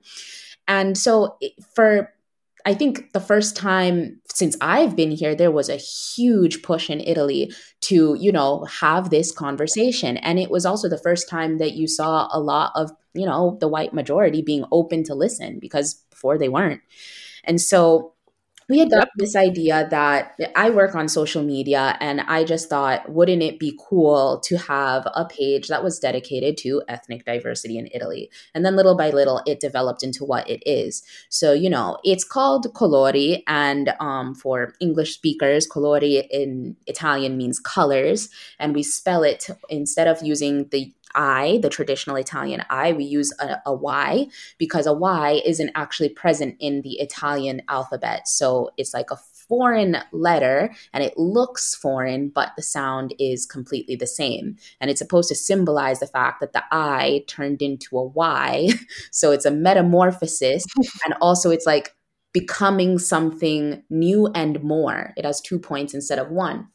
And 0.68 0.96
so, 0.96 1.36
for 1.74 2.14
I 2.70 2.76
think 2.76 3.14
the 3.14 3.20
first 3.20 3.56
time 3.56 4.22
since 4.32 4.56
I've 4.62 4.96
been 4.96 5.10
here, 5.10 5.34
there 5.34 5.50
was 5.50 5.70
a 5.70 5.76
huge 5.78 6.62
push 6.62 6.88
in 6.88 7.00
Italy 7.00 7.52
to, 7.82 8.16
you 8.20 8.32
know, 8.32 8.64
have 8.66 9.10
this 9.10 9.32
conversation. 9.32 10.18
And 10.18 10.38
it 10.38 10.52
was 10.52 10.68
also 10.68 10.88
the 10.88 11.00
first 11.00 11.28
time 11.28 11.58
that 11.58 11.74
you 11.74 11.88
saw 11.88 12.28
a 12.32 12.40
lot 12.40 12.72
of, 12.76 12.92
you 13.16 13.26
know, 13.26 13.58
the 13.60 13.68
white 13.68 13.92
majority 13.92 14.44
being 14.44 14.66
open 14.72 15.04
to 15.06 15.16
listen 15.16 15.58
because 15.58 15.96
before 16.12 16.38
they 16.38 16.48
weren't. 16.48 16.82
And 17.44 17.60
so 17.60 18.14
we 18.70 18.78
had 18.80 18.92
got 18.92 19.10
this 19.18 19.36
idea 19.36 19.88
that 19.90 20.40
I 20.56 20.70
work 20.70 20.94
on 20.94 21.10
social 21.10 21.44
media, 21.44 21.98
and 22.00 22.22
I 22.22 22.44
just 22.44 22.70
thought, 22.70 23.10
wouldn't 23.10 23.42
it 23.42 23.60
be 23.60 23.78
cool 23.90 24.40
to 24.46 24.58
have 24.58 25.08
a 25.16 25.26
page 25.26 25.70
that 25.70 25.84
was 25.84 25.98
dedicated 25.98 26.56
to 26.60 26.84
ethnic 26.88 27.26
diversity 27.26 27.80
in 27.80 27.90
Italy? 27.94 28.30
And 28.54 28.64
then 28.64 28.76
little 28.76 28.96
by 28.96 29.10
little, 29.10 29.42
it 29.48 29.60
developed 29.60 30.04
into 30.04 30.24
what 30.24 30.48
it 30.48 30.62
is. 30.68 31.04
So, 31.30 31.52
you 31.52 31.70
know, 31.70 31.98
it's 32.04 32.24
called 32.24 32.72
Colory, 32.76 33.42
and 33.48 33.94
um, 34.00 34.36
for 34.36 34.76
English 34.80 35.16
speakers, 35.16 35.68
Colori 35.68 36.28
in 36.30 36.78
Italian 36.86 37.38
means 37.38 37.60
colors, 37.60 38.30
and 38.60 38.76
we 38.76 38.84
spell 38.84 39.24
it 39.24 39.48
instead 39.70 40.08
of 40.08 40.22
using 40.22 40.68
the 40.70 40.94
I, 41.16 41.60
the 41.62 41.70
traditional 41.70 42.16
Italian 42.16 42.64
I, 42.70 42.94
we 42.94 43.04
use 43.04 43.34
a, 43.40 43.58
a 43.66 43.74
Y 43.74 44.28
because 44.58 44.86
a 44.86 44.94
Y 44.94 45.42
isn't 45.46 45.72
actually 45.76 46.10
present 46.10 46.56
in 46.60 46.82
the 46.82 47.00
Italian 47.00 47.62
alphabet. 47.68 48.28
So 48.28 48.72
it's 48.78 48.94
like 48.94 49.12
a 49.12 49.18
foreign 49.50 49.98
letter 50.12 50.74
and 50.94 51.04
it 51.04 51.18
looks 51.18 51.76
foreign, 51.76 52.30
but 52.30 52.52
the 52.56 52.62
sound 52.62 53.14
is 53.20 53.46
completely 53.46 53.96
the 53.96 54.08
same. 54.08 54.56
And 54.80 54.90
it's 54.90 55.00
supposed 55.00 55.30
to 55.30 55.36
symbolize 55.36 56.00
the 56.00 56.08
fact 56.08 56.40
that 56.40 56.54
the 56.54 56.64
I 56.72 57.24
turned 57.28 57.62
into 57.62 57.98
a 57.98 58.06
Y. 58.06 58.70
So 59.12 59.32
it's 59.32 59.46
a 59.46 59.52
metamorphosis. 59.52 60.64
and 61.06 61.14
also, 61.22 61.50
it's 61.52 61.66
like 61.66 61.96
becoming 62.34 63.00
something 63.00 63.84
new 63.90 64.28
and 64.36 64.62
more. 64.64 65.14
It 65.18 65.26
has 65.26 65.42
two 65.42 65.60
points 65.60 65.94
instead 65.94 66.20
of 66.20 66.30
one. 66.30 66.68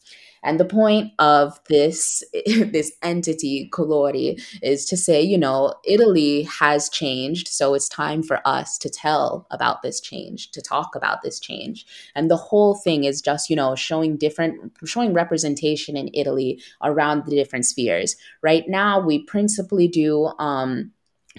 And 0.44 0.60
the 0.60 0.64
point 0.64 1.12
of 1.18 1.58
this 1.68 2.22
this 2.46 2.92
entity, 3.02 3.68
Colory, 3.72 4.40
is 4.62 4.84
to 4.86 4.96
say, 4.96 5.20
you 5.22 5.38
know, 5.38 5.74
Italy 5.84 6.42
has 6.42 6.88
changed, 6.88 7.48
so 7.48 7.74
it's 7.74 7.88
time 7.88 8.22
for 8.22 8.40
us 8.46 8.78
to 8.78 8.90
tell 8.90 9.46
about 9.50 9.82
this 9.82 10.00
change, 10.00 10.50
to 10.52 10.62
talk 10.62 10.94
about 10.94 11.22
this 11.22 11.40
change. 11.40 11.86
And 12.14 12.30
the 12.30 12.36
whole 12.36 12.74
thing 12.76 13.04
is 13.04 13.20
just, 13.20 13.50
you 13.50 13.56
know, 13.56 13.74
showing 13.74 14.16
different 14.16 14.72
showing 14.84 15.14
representation 15.14 15.96
in 15.96 16.10
Italy 16.14 16.62
around 16.82 17.24
the 17.24 17.34
different 17.34 17.66
spheres. 17.66 18.16
Right 18.42 18.68
now, 18.68 19.00
we 19.00 19.24
principally 19.24 19.88
do 19.88 20.30
um 20.38 20.92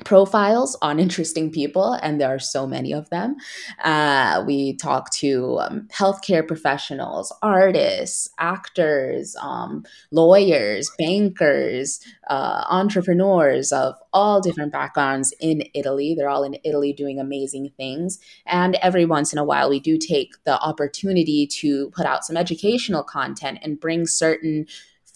profiles 0.03 0.77
on 0.81 0.99
interesting 0.99 1.49
people, 1.49 1.93
and 2.01 2.19
there 2.19 2.27
are 2.27 2.39
so 2.39 2.67
many 2.67 2.91
of 2.91 3.09
them. 3.09 3.37
Uh, 3.81 4.43
we 4.45 4.75
talk 4.75 5.09
to 5.13 5.57
um, 5.59 5.87
healthcare 5.93 6.45
professionals, 6.45 7.33
artists, 7.41 8.29
actors, 8.37 9.37
um, 9.41 9.85
lawyers, 10.11 10.91
bankers, 10.99 12.01
uh, 12.29 12.65
entrepreneurs 12.69 13.71
of 13.71 13.95
all 14.11 14.41
different 14.41 14.73
backgrounds 14.73 15.33
in 15.39 15.63
Italy. 15.73 16.13
They're 16.13 16.29
all 16.29 16.43
in 16.43 16.57
Italy 16.65 16.91
doing 16.91 17.19
amazing 17.19 17.71
things. 17.77 18.19
And 18.45 18.75
every 18.81 19.05
once 19.05 19.31
in 19.31 19.39
a 19.39 19.45
while, 19.45 19.69
we 19.69 19.79
do 19.79 19.97
take 19.97 20.43
the 20.43 20.59
opportunity 20.59 21.47
to 21.47 21.89
put 21.91 22.05
out 22.05 22.25
some 22.25 22.35
educational 22.35 23.03
content 23.03 23.59
and 23.61 23.79
bring 23.79 24.07
certain 24.07 24.67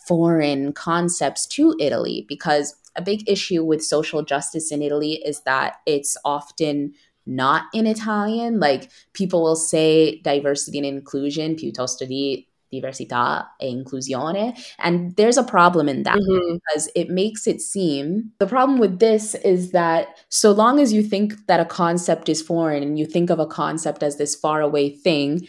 foreign 0.08 0.72
concepts 0.74 1.46
to 1.46 1.76
Italy 1.80 2.26
because 2.28 2.76
a 3.00 3.02
big 3.02 3.28
issue 3.30 3.64
with 3.64 3.82
social 3.84 4.22
justice 4.24 4.72
in 4.72 4.82
Italy 4.82 5.14
is 5.26 5.42
that 5.44 5.78
it's 5.86 6.18
often 6.26 6.94
not 7.26 7.64
in 7.74 7.88
Italian. 7.88 8.60
Like 8.60 8.92
people 9.14 9.42
will 9.42 9.56
say 9.56 10.20
diversity 10.22 10.78
and 10.80 10.88
inclusion 10.88 11.56
piuttosto 11.56 12.06
di 12.06 12.46
diversità 12.72 13.48
e 13.60 13.68
inclusione. 13.68 14.54
And 14.78 15.16
there's 15.16 15.38
a 15.38 15.44
problem 15.44 15.90
in 15.90 16.04
that 16.04 16.18
mm-hmm. 16.18 16.58
because 16.58 16.90
it 16.94 17.10
makes 17.10 17.48
it 17.48 17.62
seem 17.62 18.32
the 18.40 18.46
problem 18.46 18.78
with 18.78 19.00
this 19.00 19.34
is 19.36 19.72
that 19.72 20.08
so 20.30 20.52
long 20.52 20.80
as 20.80 20.94
you 20.94 21.02
think 21.02 21.34
that 21.48 21.60
a 21.60 21.66
concept 21.66 22.30
is 22.30 22.44
foreign 22.44 22.84
and 22.84 23.00
you 23.00 23.08
think 23.08 23.32
of 23.32 23.40
a 23.40 23.48
concept 23.48 24.04
as 24.04 24.18
this 24.18 24.36
far 24.36 24.62
away 24.62 24.90
thing, 24.90 25.48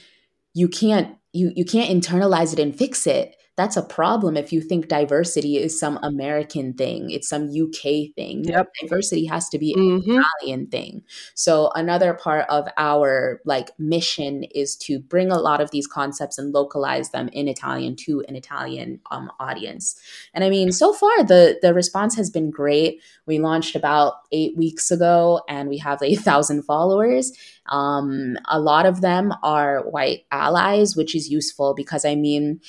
you 0.54 0.68
can't 0.68 1.16
you 1.32 1.52
you 1.54 1.64
can't 1.64 1.90
internalize 1.90 2.52
it 2.52 2.58
and 2.58 2.74
fix 2.76 3.06
it 3.06 3.36
that's 3.60 3.76
a 3.76 3.82
problem 3.82 4.38
if 4.38 4.54
you 4.54 4.62
think 4.62 4.88
diversity 4.88 5.58
is 5.58 5.78
some 5.78 5.98
American 6.02 6.72
thing, 6.72 7.10
it's 7.10 7.28
some 7.28 7.50
UK 7.50 8.14
thing. 8.16 8.44
Yep. 8.44 8.68
Diversity 8.80 9.26
has 9.26 9.50
to 9.50 9.58
be 9.58 9.74
an 9.74 10.00
mm-hmm. 10.00 10.18
Italian 10.18 10.66
thing. 10.68 11.02
So 11.34 11.70
another 11.74 12.14
part 12.14 12.46
of 12.48 12.68
our 12.78 13.42
like 13.44 13.70
mission 13.78 14.44
is 14.44 14.76
to 14.76 14.98
bring 14.98 15.30
a 15.30 15.38
lot 15.38 15.60
of 15.60 15.70
these 15.72 15.86
concepts 15.86 16.38
and 16.38 16.54
localize 16.54 17.10
them 17.10 17.28
in 17.34 17.48
Italian 17.48 17.96
to 17.96 18.24
an 18.28 18.34
Italian 18.34 19.00
um, 19.10 19.30
audience. 19.38 20.00
And 20.32 20.42
I 20.42 20.48
mean, 20.48 20.72
so 20.72 20.94
far 20.94 21.22
the 21.22 21.58
the 21.60 21.74
response 21.74 22.16
has 22.16 22.30
been 22.30 22.50
great. 22.50 23.02
We 23.26 23.40
launched 23.40 23.76
about 23.76 24.14
eight 24.32 24.56
weeks 24.56 24.90
ago, 24.90 25.42
and 25.50 25.68
we 25.68 25.76
have 25.78 26.02
a 26.02 26.14
thousand 26.14 26.62
followers. 26.62 27.32
Um, 27.68 28.38
a 28.48 28.58
lot 28.58 28.86
of 28.86 29.02
them 29.02 29.34
are 29.42 29.82
white 29.82 30.24
allies, 30.32 30.96
which 30.96 31.14
is 31.14 31.30
useful 31.30 31.74
because 31.74 32.06
I 32.06 32.14
mean 32.14 32.60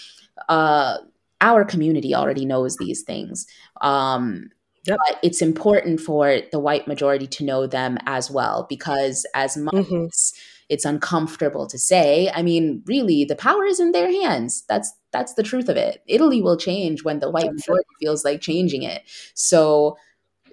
uh, 0.50 0.98
our 1.42 1.66
community 1.66 2.14
already 2.14 2.46
knows 2.46 2.78
these 2.78 3.04
things. 3.04 3.48
Um, 3.82 4.50
Yep. 4.88 4.98
But 5.08 5.20
it's 5.22 5.42
important 5.44 6.00
for 6.00 6.40
the 6.52 6.60
white 6.60 6.88
majority 6.88 7.28
to 7.28 7.44
know 7.44 7.68
them 7.68 8.00
as 8.08 8.32
well, 8.32 8.66
because 8.68 9.28
as 9.36 9.56
much 9.56 9.76
mm-hmm. 9.76 10.06
as 10.06 10.34
it's 10.70 10.86
uncomfortable 10.86 11.68
to 11.68 11.78
say, 11.78 12.32
I 12.34 12.42
mean, 12.42 12.82
really, 12.88 13.26
the 13.26 13.36
power 13.36 13.66
is 13.66 13.80
in 13.80 13.92
their 13.92 14.10
hands. 14.10 14.64
That's 14.68 14.92
that's 15.12 15.34
the 15.36 15.44
truth 15.44 15.70
of 15.70 15.78
it. 15.78 16.02
Italy 16.08 16.42
will 16.42 16.58
change 16.58 17.04
when 17.04 17.20
the 17.20 17.30
white 17.30 17.46
that's 17.46 17.68
majority 17.68 17.88
it. 17.92 18.06
feels 18.06 18.26
like 18.26 18.42
changing 18.42 18.84
it. 18.84 19.04
So 19.36 19.98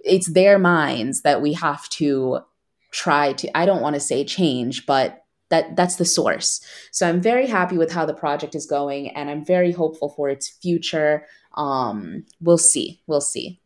it's 0.05 0.31
their 0.33 0.59
minds 0.59 1.23
that 1.23 1.41
we 1.41 1.55
have 1.55 1.89
to 1.91 2.41
try 2.91 3.33
to 3.35 3.57
I 3.57 3.65
don't 3.65 3.83
want 3.83 3.95
to 3.95 4.01
say 4.01 4.25
change, 4.25 4.85
but 4.85 5.18
that 5.51 5.77
that's 5.77 5.97
the 5.97 6.05
source. 6.05 6.61
So 6.93 7.09
I'm 7.09 7.21
very 7.21 7.47
happy 7.47 7.77
with 7.77 7.93
how 7.93 8.07
the 8.07 8.15
project 8.15 8.55
is 8.55 8.67
going 8.67 9.09
and 9.11 9.31
I'm 9.31 9.45
very 9.45 9.73
hopeful 9.73 10.11
for 10.11 10.29
its 10.29 10.49
future. 10.49 11.27
Um 11.55 12.25
we'll 12.41 12.59
see. 12.59 13.03
We'll 13.07 13.21
see. 13.21 13.61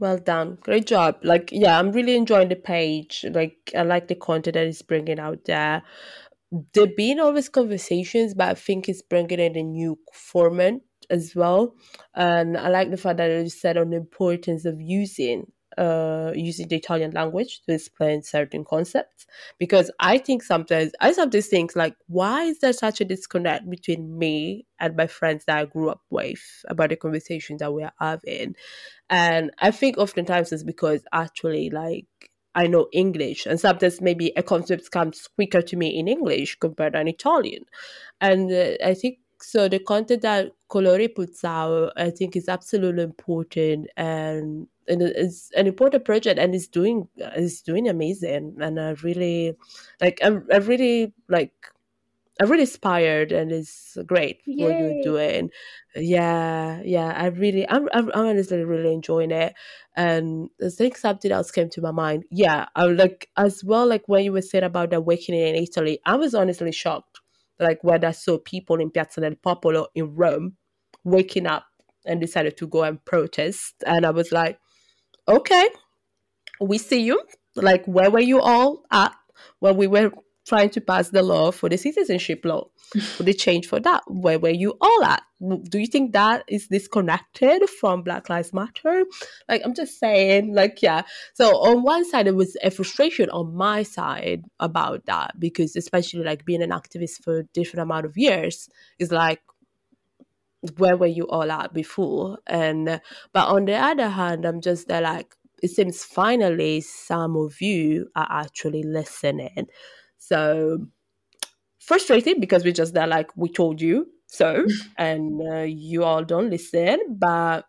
Well 0.00 0.16
done. 0.16 0.56
Great 0.62 0.86
job. 0.86 1.18
Like, 1.22 1.50
yeah, 1.52 1.78
I'm 1.78 1.92
really 1.92 2.16
enjoying 2.16 2.48
the 2.48 2.56
page. 2.56 3.26
Like, 3.30 3.70
I 3.76 3.82
like 3.82 4.08
the 4.08 4.14
content 4.14 4.54
that 4.54 4.66
it's 4.66 4.80
bringing 4.80 5.20
out 5.20 5.44
there. 5.44 5.82
There 6.72 6.86
have 6.86 6.96
been 6.96 7.20
always 7.20 7.50
conversations, 7.50 8.32
but 8.32 8.48
I 8.48 8.54
think 8.54 8.88
it's 8.88 9.02
bringing 9.02 9.38
in 9.38 9.58
a 9.58 9.62
new 9.62 9.98
format 10.14 10.80
as 11.10 11.34
well. 11.36 11.74
And 12.14 12.56
I 12.56 12.68
like 12.70 12.90
the 12.90 12.96
fact 12.96 13.18
that 13.18 13.30
you 13.30 13.50
said 13.50 13.76
on 13.76 13.90
the 13.90 13.98
importance 13.98 14.64
of 14.64 14.80
using 14.80 15.52
uh, 15.78 16.32
using 16.34 16.68
the 16.68 16.76
Italian 16.76 17.12
language 17.12 17.60
to 17.62 17.74
explain 17.74 18.22
certain 18.22 18.64
concepts. 18.64 19.26
Because 19.58 19.90
I 20.00 20.18
think 20.18 20.42
sometimes, 20.42 20.92
I 21.00 21.12
sometimes 21.12 21.46
think 21.46 21.76
like, 21.76 21.96
why 22.06 22.44
is 22.44 22.60
there 22.60 22.72
such 22.72 23.00
a 23.00 23.04
disconnect 23.04 23.68
between 23.68 24.18
me 24.18 24.66
and 24.78 24.96
my 24.96 25.06
friends 25.06 25.44
that 25.46 25.58
I 25.58 25.64
grew 25.64 25.90
up 25.90 26.02
with 26.10 26.64
about 26.68 26.90
the 26.90 26.96
conversation 26.96 27.56
that 27.58 27.72
we're 27.72 27.92
having? 28.00 28.56
And 29.08 29.50
I 29.58 29.70
think 29.70 29.98
oftentimes 29.98 30.52
it's 30.52 30.62
because 30.62 31.02
actually, 31.12 31.70
like, 31.70 32.06
I 32.54 32.66
know 32.66 32.88
English, 32.92 33.46
and 33.46 33.60
sometimes 33.60 34.00
maybe 34.00 34.32
a 34.36 34.42
concept 34.42 34.90
comes 34.90 35.28
quicker 35.28 35.62
to 35.62 35.76
me 35.76 35.98
in 35.98 36.08
English 36.08 36.56
compared 36.56 36.94
to 36.94 37.06
Italian. 37.06 37.64
And 38.20 38.52
uh, 38.52 38.72
I 38.84 38.94
think 38.94 39.18
so 39.40 39.68
the 39.68 39.78
content 39.78 40.22
that 40.22 40.52
Colory 40.68 41.14
puts 41.14 41.44
out, 41.44 41.92
I 41.96 42.10
think, 42.10 42.36
is 42.36 42.48
absolutely 42.48 43.04
important 43.04 43.88
and 43.96 44.66
and 44.90 45.02
it's 45.02 45.50
an 45.56 45.66
important 45.66 46.04
project 46.04 46.38
and 46.38 46.54
it's 46.54 46.66
doing 46.66 47.08
it's 47.16 47.62
doing 47.62 47.88
amazing 47.88 48.56
and 48.60 48.80
I 48.80 48.90
really 49.02 49.56
like 50.00 50.18
I'm 50.22 50.46
I 50.52 50.56
really 50.56 51.14
like 51.28 51.52
I'm 52.40 52.50
really 52.50 52.62
inspired 52.62 53.32
and 53.32 53.52
it's 53.52 53.98
great 54.06 54.40
Yay. 54.46 54.64
what 54.64 54.78
you're 54.78 55.02
doing. 55.02 55.50
Yeah, 55.94 56.80
yeah, 56.82 57.12
I 57.14 57.26
really, 57.26 57.68
I'm, 57.68 57.86
I'm, 57.92 58.10
honestly 58.14 58.64
really 58.64 58.94
enjoying 58.94 59.30
it. 59.30 59.54
And 59.94 60.48
I 60.64 60.70
think 60.70 60.96
something 60.96 61.30
else 61.30 61.50
came 61.50 61.68
to 61.68 61.82
my 61.82 61.90
mind. 61.90 62.24
Yeah, 62.30 62.66
I 62.74 62.84
like 62.84 63.28
as 63.36 63.62
well, 63.62 63.86
like 63.86 64.04
when 64.06 64.24
you 64.24 64.32
were 64.32 64.40
saying 64.40 64.64
about 64.64 64.88
the 64.88 64.96
awakening 64.96 65.48
in 65.48 65.54
Italy, 65.56 66.00
I 66.06 66.16
was 66.16 66.34
honestly 66.34 66.72
shocked 66.72 67.20
like 67.58 67.84
when 67.84 68.04
I 68.06 68.12
saw 68.12 68.38
people 68.38 68.80
in 68.80 68.90
Piazza 68.90 69.20
del 69.20 69.34
Popolo 69.34 69.88
in 69.94 70.14
Rome 70.14 70.56
waking 71.04 71.46
up 71.46 71.66
and 72.06 72.22
decided 72.22 72.56
to 72.56 72.66
go 72.66 72.84
and 72.84 73.04
protest. 73.04 73.74
And 73.86 74.06
I 74.06 74.10
was 74.10 74.32
like, 74.32 74.58
okay, 75.30 75.68
we 76.60 76.78
see 76.78 77.00
you. 77.00 77.22
Like, 77.56 77.84
where 77.86 78.10
were 78.10 78.20
you 78.20 78.40
all 78.40 78.84
at 78.90 79.14
when 79.60 79.76
we 79.76 79.86
were 79.86 80.10
trying 80.46 80.70
to 80.70 80.80
pass 80.80 81.10
the 81.10 81.22
law 81.22 81.50
for 81.50 81.68
the 81.68 81.78
citizenship 81.78 82.44
law? 82.44 82.68
for 83.16 83.22
the 83.22 83.32
change 83.32 83.68
for 83.68 83.78
that? 83.80 84.02
Where 84.08 84.38
were 84.38 84.50
you 84.50 84.74
all 84.80 85.04
at? 85.04 85.22
Do 85.38 85.78
you 85.78 85.86
think 85.86 86.12
that 86.12 86.44
is 86.48 86.66
disconnected 86.66 87.68
from 87.68 88.02
Black 88.02 88.28
Lives 88.28 88.52
Matter? 88.52 89.04
Like, 89.48 89.62
I'm 89.64 89.74
just 89.74 89.98
saying, 89.98 90.54
like, 90.54 90.82
yeah. 90.82 91.02
So, 91.34 91.56
on 91.58 91.82
one 91.82 92.08
side, 92.08 92.26
it 92.26 92.34
was 92.34 92.56
a 92.62 92.70
frustration 92.70 93.30
on 93.30 93.54
my 93.54 93.82
side 93.82 94.44
about 94.58 95.06
that 95.06 95.38
because, 95.38 95.76
especially 95.76 96.24
like 96.24 96.44
being 96.44 96.62
an 96.62 96.70
activist 96.70 97.22
for 97.22 97.38
a 97.38 97.44
different 97.54 97.82
amount 97.82 98.06
of 98.06 98.16
years, 98.16 98.68
is 98.98 99.12
like, 99.12 99.40
where 100.76 100.96
were 100.96 101.06
you 101.06 101.24
all 101.28 101.50
at 101.50 101.72
before? 101.72 102.38
And, 102.46 103.00
but 103.32 103.48
on 103.48 103.64
the 103.64 103.74
other 103.74 104.08
hand, 104.08 104.44
I'm 104.44 104.60
just 104.60 104.88
there, 104.88 105.00
like, 105.00 105.34
it 105.62 105.70
seems 105.70 106.04
finally 106.04 106.80
some 106.80 107.36
of 107.36 107.60
you 107.60 108.08
are 108.16 108.26
actually 108.30 108.82
listening. 108.82 109.68
So, 110.18 110.86
frustrated 111.80 112.40
because 112.40 112.62
we're 112.62 112.72
just 112.72 112.94
there 112.94 113.06
like 113.06 113.36
we 113.36 113.48
told 113.48 113.80
you 113.80 114.06
so 114.26 114.64
and 114.98 115.40
uh, 115.52 115.62
you 115.62 116.04
all 116.04 116.22
don't 116.22 116.50
listen 116.50 116.98
but 117.18 117.64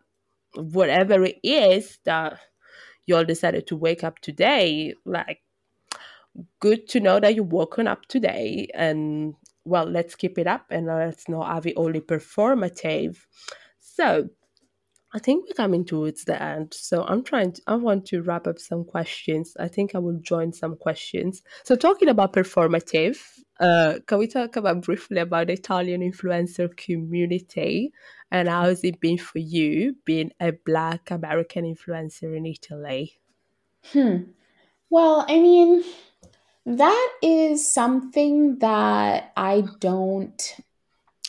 whatever 0.54 1.24
it 1.24 1.38
is 1.42 1.98
that 2.04 2.38
you 3.06 3.16
all 3.16 3.24
decided 3.24 3.66
to 3.66 3.76
wake 3.76 4.04
up 4.04 4.20
today 4.20 4.94
like 5.04 5.40
good 6.60 6.86
to 6.88 7.00
know 7.00 7.18
that 7.18 7.34
you're 7.34 7.44
woken 7.44 7.88
up 7.88 8.06
today 8.06 8.68
and 8.74 9.34
well 9.64 9.84
let's 9.84 10.14
keep 10.14 10.38
it 10.38 10.46
up 10.46 10.66
and 10.70 10.86
let's 10.86 11.28
not 11.28 11.52
have 11.52 11.66
it 11.66 11.74
only 11.76 12.00
performative 12.00 13.18
so 13.78 14.28
I 15.14 15.18
think 15.18 15.44
we're 15.46 15.54
coming 15.54 15.84
towards 15.84 16.24
the 16.24 16.42
end. 16.42 16.72
So 16.72 17.04
I'm 17.04 17.22
trying 17.22 17.52
to, 17.52 17.62
I 17.66 17.74
want 17.74 18.06
to 18.06 18.22
wrap 18.22 18.46
up 18.46 18.58
some 18.58 18.84
questions. 18.84 19.54
I 19.60 19.68
think 19.68 19.94
I 19.94 19.98
will 19.98 20.18
join 20.22 20.54
some 20.54 20.76
questions. 20.76 21.42
So 21.64 21.76
talking 21.76 22.08
about 22.08 22.32
performative, 22.32 23.18
uh, 23.60 23.98
can 24.06 24.18
we 24.18 24.26
talk 24.26 24.56
about 24.56 24.80
briefly 24.80 25.18
about 25.18 25.48
the 25.48 25.52
Italian 25.52 26.00
influencer 26.00 26.74
community 26.74 27.92
and 28.30 28.48
how 28.48 28.62
has 28.64 28.82
it 28.84 29.00
been 29.00 29.18
for 29.18 29.38
you 29.38 29.96
being 30.06 30.32
a 30.40 30.52
black 30.64 31.10
American 31.10 31.64
influencer 31.66 32.34
in 32.34 32.46
Italy? 32.46 33.18
Hmm. 33.92 34.16
Well, 34.88 35.26
I 35.28 35.40
mean, 35.40 35.84
that 36.66 37.12
is 37.22 37.68
something 37.68 38.58
that 38.58 39.32
I 39.36 39.64
don't 39.80 40.56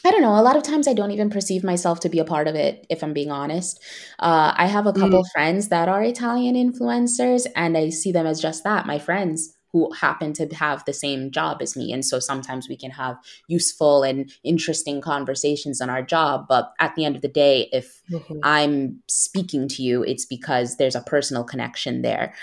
I 0.06 0.12
don't 0.12 0.22
know. 0.22 0.38
A 0.38 0.44
lot 0.44 0.58
of 0.58 0.64
times 0.64 0.88
I 0.88 0.94
don't 0.94 1.12
even 1.12 1.30
perceive 1.30 1.64
myself 1.64 2.02
to 2.02 2.10
be 2.10 2.20
a 2.20 2.26
part 2.26 2.50
of 2.50 2.56
it, 2.56 2.86
if 2.90 3.04
I'm 3.04 3.14
being 3.14 3.32
honest. 3.32 3.82
Uh, 4.20 4.54
I 4.54 4.66
have 4.66 4.86
a 4.86 4.92
couple 4.92 5.24
mm. 5.24 5.32
friends 5.32 5.70
that 5.70 5.88
are 5.88 6.04
Italian 6.04 6.56
influencers, 6.56 7.48
and 7.56 7.78
I 7.78 7.90
see 7.90 8.12
them 8.12 8.28
as 8.28 8.42
just 8.42 8.66
that 8.66 8.86
my 8.86 9.00
friends 9.00 9.56
who 9.72 9.92
happen 9.94 10.34
to 10.34 10.46
have 10.54 10.86
the 10.86 10.94
same 10.94 11.32
job 11.32 11.58
as 11.62 11.76
me. 11.76 11.92
And 11.92 12.06
so 12.06 12.20
sometimes 12.20 12.70
we 12.70 12.76
can 12.76 12.92
have 12.92 13.18
useful 13.48 14.04
and 14.04 14.32
interesting 14.44 15.02
conversations 15.02 15.82
on 15.82 15.90
our 15.90 16.04
job. 16.04 16.46
But 16.48 16.74
at 16.80 16.94
the 16.96 17.06
end 17.06 17.16
of 17.16 17.24
the 17.24 17.28
day, 17.28 17.70
if 17.72 18.04
mm-hmm. 18.12 18.40
I'm 18.44 19.02
speaking 19.08 19.68
to 19.70 19.82
you, 19.82 20.04
it's 20.04 20.26
because 20.26 20.78
there's 20.78 20.96
a 20.96 21.02
personal 21.02 21.44
connection 21.44 22.04
there. 22.04 22.36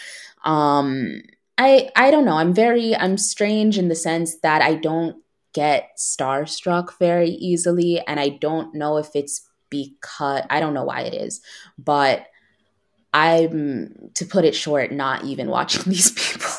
Um, 0.45 1.23
I 1.61 1.91
I 1.95 2.11
don't 2.11 2.25
know. 2.25 2.39
I'm 2.39 2.55
very 2.55 2.97
I'm 2.97 3.19
strange 3.19 3.77
in 3.77 3.89
the 3.89 3.95
sense 3.95 4.39
that 4.39 4.63
I 4.63 4.75
don't 4.75 5.23
get 5.53 5.91
starstruck 5.99 6.99
very 6.99 7.31
easily. 7.31 8.01
And 8.07 8.19
I 8.19 8.31
don't 8.31 8.75
know 8.75 8.97
if 8.97 9.11
it's 9.15 9.47
because 9.69 10.43
I 10.49 10.59
don't 10.59 10.75
know 10.75 10.85
why 10.85 11.03
it 11.03 11.15
is, 11.15 11.41
but 11.79 12.27
I'm, 13.13 14.11
to 14.15 14.25
put 14.25 14.45
it 14.45 14.55
short, 14.55 14.93
not 14.93 15.25
even 15.25 15.49
watching 15.49 15.83
these 15.87 16.13
people. 16.13 16.51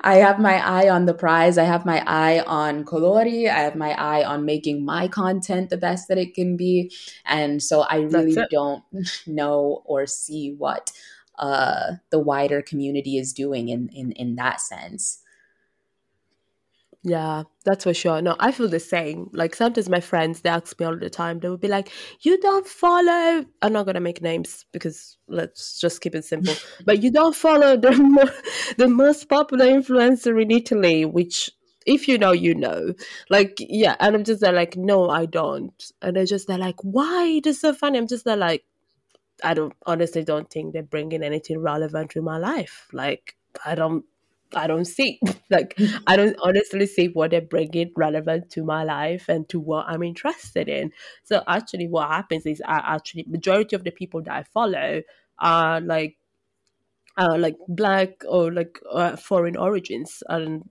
I 0.00 0.16
have 0.16 0.40
my 0.40 0.54
eye 0.54 0.88
on 0.88 1.06
the 1.06 1.14
prize. 1.14 1.56
I 1.56 1.64
have 1.64 1.86
my 1.86 2.02
eye 2.04 2.40
on 2.40 2.84
Colory. 2.84 3.48
I 3.48 3.60
have 3.60 3.76
my 3.76 3.92
eye 3.92 4.24
on 4.24 4.44
making 4.44 4.84
my 4.84 5.06
content 5.06 5.70
the 5.70 5.76
best 5.76 6.08
that 6.08 6.18
it 6.18 6.34
can 6.34 6.56
be. 6.56 6.92
And 7.24 7.62
so 7.62 7.82
I 7.82 7.98
really 7.98 8.36
don't 8.50 8.82
know 9.26 9.82
or 9.84 10.06
see 10.06 10.54
what 10.58 10.90
uh, 11.38 11.92
the 12.10 12.18
wider 12.18 12.62
community 12.62 13.16
is 13.18 13.32
doing 13.32 13.68
in, 13.68 13.88
in, 13.88 14.12
in 14.12 14.36
that 14.36 14.60
sense. 14.60 15.22
Yeah, 17.04 17.44
that's 17.64 17.82
for 17.82 17.94
sure. 17.94 18.22
No, 18.22 18.36
I 18.38 18.52
feel 18.52 18.68
the 18.68 18.78
same. 18.78 19.28
Like 19.32 19.56
sometimes 19.56 19.88
my 19.88 19.98
friends 19.98 20.40
they 20.40 20.50
ask 20.50 20.78
me 20.78 20.86
all 20.86 20.96
the 20.96 21.10
time. 21.10 21.40
They 21.40 21.48
would 21.48 21.60
be 21.60 21.66
like, 21.66 21.90
"You 22.20 22.40
don't 22.40 22.66
follow." 22.66 23.44
I'm 23.60 23.72
not 23.72 23.86
gonna 23.86 24.00
make 24.00 24.22
names 24.22 24.66
because 24.70 25.16
let's 25.26 25.80
just 25.80 26.00
keep 26.00 26.14
it 26.14 26.24
simple. 26.24 26.54
but 26.84 27.02
you 27.02 27.10
don't 27.10 27.34
follow 27.34 27.76
the 27.76 27.90
mo- 27.90 28.30
the 28.76 28.86
most 28.86 29.28
popular 29.28 29.66
influencer 29.66 30.40
in 30.40 30.52
Italy, 30.52 31.04
which 31.04 31.50
if 31.86 32.06
you 32.06 32.18
know, 32.18 32.30
you 32.30 32.54
know. 32.54 32.94
Like 33.30 33.56
yeah, 33.58 33.96
and 33.98 34.14
I'm 34.14 34.22
just 34.22 34.40
there 34.40 34.52
like, 34.52 34.76
no, 34.76 35.10
I 35.10 35.26
don't. 35.26 35.92
And 36.02 36.14
they're 36.14 36.24
just 36.24 36.46
they're 36.46 36.56
like, 36.58 36.80
why? 36.82 37.40
This 37.42 37.56
is 37.56 37.62
so 37.62 37.72
funny. 37.72 37.98
I'm 37.98 38.06
just 38.06 38.24
there 38.24 38.36
like, 38.36 38.64
I 39.42 39.54
don't 39.54 39.74
honestly 39.86 40.24
don't 40.24 40.50
think 40.50 40.72
they're 40.72 40.82
bringing 40.82 41.22
anything 41.22 41.58
relevant 41.58 42.10
to 42.10 42.22
my 42.22 42.38
life. 42.38 42.88
Like 42.92 43.36
I 43.64 43.74
don't 43.74 44.04
I 44.54 44.66
don't 44.66 44.84
see. 44.84 45.20
like 45.50 45.78
I 46.06 46.16
don't 46.16 46.36
honestly 46.42 46.86
see 46.86 47.08
what 47.08 47.30
they're 47.30 47.40
bringing 47.40 47.92
relevant 47.96 48.50
to 48.50 48.64
my 48.64 48.84
life 48.84 49.28
and 49.28 49.48
to 49.50 49.60
what 49.60 49.86
I'm 49.88 50.02
interested 50.02 50.68
in. 50.68 50.92
So 51.24 51.42
actually, 51.46 51.88
what 51.88 52.08
happens 52.08 52.46
is, 52.46 52.62
I 52.66 52.94
actually 52.94 53.24
majority 53.28 53.76
of 53.76 53.84
the 53.84 53.90
people 53.90 54.22
that 54.22 54.34
I 54.34 54.42
follow 54.44 55.02
are 55.38 55.80
like, 55.80 56.16
uh, 57.18 57.36
like 57.38 57.56
black 57.68 58.22
or 58.28 58.52
like 58.52 58.80
uh, 58.90 59.16
foreign 59.16 59.56
origins 59.56 60.22
and 60.28 60.68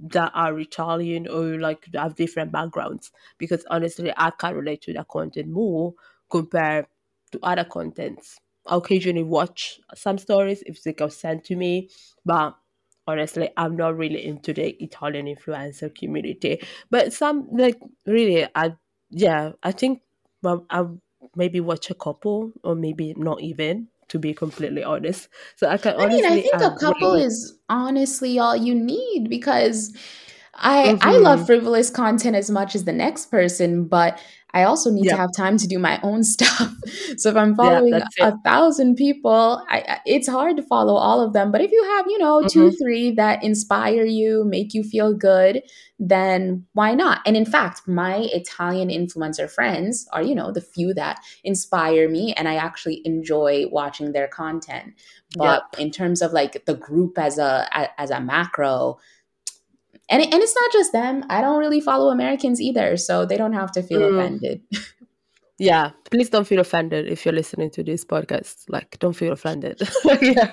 that 0.00 0.32
are 0.34 0.58
Italian 0.58 1.28
or 1.28 1.58
like 1.58 1.86
have 1.94 2.16
different 2.16 2.52
backgrounds. 2.52 3.10
Because 3.38 3.64
honestly, 3.70 4.12
I 4.16 4.30
can't 4.30 4.56
relate 4.56 4.82
to 4.82 4.92
that 4.94 5.08
content 5.08 5.48
more 5.48 5.94
compared 6.30 6.86
to 7.32 7.38
other 7.42 7.64
contents. 7.64 8.38
I 8.66 8.76
occasionally 8.76 9.22
watch 9.22 9.80
some 9.94 10.18
stories 10.18 10.62
if 10.66 10.82
they 10.82 10.92
get 10.92 11.12
sent 11.12 11.44
to 11.44 11.56
me, 11.56 11.90
but 12.24 12.56
honestly 13.06 13.48
i'm 13.56 13.74
not 13.76 13.96
really 13.96 14.24
into 14.24 14.52
the 14.52 14.76
italian 14.84 15.26
influencer 15.26 15.92
community 15.92 16.60
but 16.90 17.12
some 17.12 17.48
like 17.50 17.80
really 18.06 18.46
i 18.54 18.72
yeah 19.08 19.50
i 19.62 19.72
think 19.72 20.02
well, 20.42 20.64
i 20.70 20.84
maybe 21.36 21.60
watch 21.60 21.90
a 21.90 21.94
couple 21.94 22.52
or 22.62 22.74
maybe 22.74 23.14
not 23.16 23.40
even 23.40 23.88
to 24.08 24.18
be 24.18 24.34
completely 24.34 24.82
honest. 24.82 25.28
So 25.56 25.68
I 25.68 25.76
can 25.76 25.98
I 25.98 26.08
mean, 26.08 26.24
I 26.24 26.40
think 26.40 26.54
a 26.54 26.74
couple 26.74 27.14
is 27.14 27.56
honestly 27.68 28.38
all 28.38 28.56
you 28.56 28.74
need 28.74 29.28
because 29.30 29.96
I 30.54 30.88
mm-hmm. 30.88 31.08
I 31.08 31.12
love 31.12 31.38
mm-hmm. 31.38 31.46
frivolous 31.46 31.90
content 31.90 32.34
as 32.34 32.50
much 32.50 32.74
as 32.74 32.84
the 32.84 32.92
next 32.92 33.30
person, 33.30 33.84
but 33.84 34.20
I 34.52 34.64
also 34.64 34.90
need 34.90 35.08
to 35.08 35.16
have 35.16 35.30
time 35.36 35.56
to 35.58 35.66
do 35.66 35.78
my 35.78 36.00
own 36.02 36.22
stuff. 36.34 36.72
so 37.16 37.30
if 37.30 37.36
I'm 37.36 37.54
following 37.54 37.94
yeah, 37.94 38.06
a 38.20 38.36
thousand 38.44 38.96
people, 38.96 39.64
I, 39.68 40.00
it's 40.06 40.28
hard 40.28 40.56
to 40.56 40.62
follow 40.62 40.94
all 40.94 41.20
of 41.20 41.32
them. 41.32 41.52
But 41.52 41.60
if 41.60 41.70
you 41.70 41.82
have, 41.96 42.06
you 42.08 42.18
know, 42.18 42.38
mm-hmm. 42.38 42.48
two, 42.48 42.70
three 42.72 43.12
that 43.12 43.42
inspire 43.42 44.04
you, 44.04 44.44
make 44.44 44.74
you 44.74 44.82
feel 44.82 45.14
good, 45.14 45.62
then 45.98 46.64
why 46.72 46.94
not? 46.94 47.20
And 47.26 47.36
in 47.36 47.44
fact, 47.44 47.86
my 47.86 48.28
Italian 48.32 48.88
influencer 48.88 49.50
friends 49.50 50.08
are, 50.12 50.22
you 50.22 50.34
know, 50.34 50.50
the 50.50 50.62
few 50.62 50.94
that 50.94 51.20
inspire 51.44 52.08
me 52.08 52.32
and 52.34 52.48
I 52.48 52.56
actually 52.56 53.02
enjoy 53.04 53.66
watching 53.70 54.12
their 54.12 54.28
content. 54.28 54.94
But 55.36 55.64
yep. 55.72 55.80
in 55.80 55.90
terms 55.90 56.22
of 56.22 56.32
like 56.32 56.64
the 56.64 56.74
group 56.74 57.18
as 57.18 57.38
a 57.38 57.68
as 58.00 58.10
a 58.10 58.20
macro, 58.20 58.98
and 60.10 60.22
it, 60.22 60.32
and 60.32 60.42
it's 60.42 60.54
not 60.54 60.72
just 60.72 60.92
them. 60.92 61.24
I 61.30 61.40
don't 61.40 61.58
really 61.58 61.80
follow 61.80 62.10
Americans 62.10 62.60
either, 62.60 62.96
so 62.96 63.24
they 63.24 63.36
don't 63.36 63.52
have 63.52 63.70
to 63.72 63.82
feel 63.82 64.00
mm. 64.00 64.18
offended. 64.18 64.62
yeah, 65.58 65.92
please 66.10 66.28
don't 66.28 66.46
feel 66.46 66.60
offended 66.60 67.06
if 67.06 67.24
you're 67.24 67.34
listening 67.34 67.70
to 67.70 67.84
this 67.84 68.04
podcast. 68.04 68.64
Like, 68.68 68.98
don't 68.98 69.14
feel 69.14 69.32
offended. 69.32 69.80
yeah. 70.20 70.52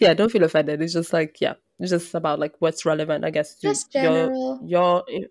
yeah, 0.00 0.14
don't 0.14 0.32
feel 0.32 0.44
offended. 0.44 0.80
It's 0.80 0.94
just 0.94 1.12
like, 1.12 1.40
yeah, 1.40 1.54
it's 1.78 1.90
just 1.90 2.14
about 2.14 2.38
like 2.38 2.54
what's 2.58 2.86
relevant, 2.86 3.24
I 3.24 3.30
guess. 3.30 3.56
To 3.56 3.68
just 3.68 3.92
general. 3.92 4.60
Your, 4.64 5.04
your 5.08 5.28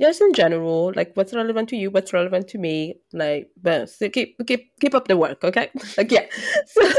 yes, 0.00 0.20
in 0.20 0.32
general, 0.32 0.92
like 0.96 1.12
what's 1.14 1.34
relevant 1.34 1.68
to 1.68 1.76
you, 1.76 1.90
what's 1.90 2.12
relevant 2.12 2.48
to 2.48 2.58
me, 2.58 2.94
like, 3.12 3.50
but 3.62 3.90
so 3.90 4.08
keep 4.08 4.36
keep 4.46 4.70
keep 4.80 4.94
up 4.94 5.06
the 5.06 5.16
work, 5.16 5.44
okay? 5.44 5.70
like, 5.96 6.10
yeah. 6.10 6.26
So, 6.66 6.90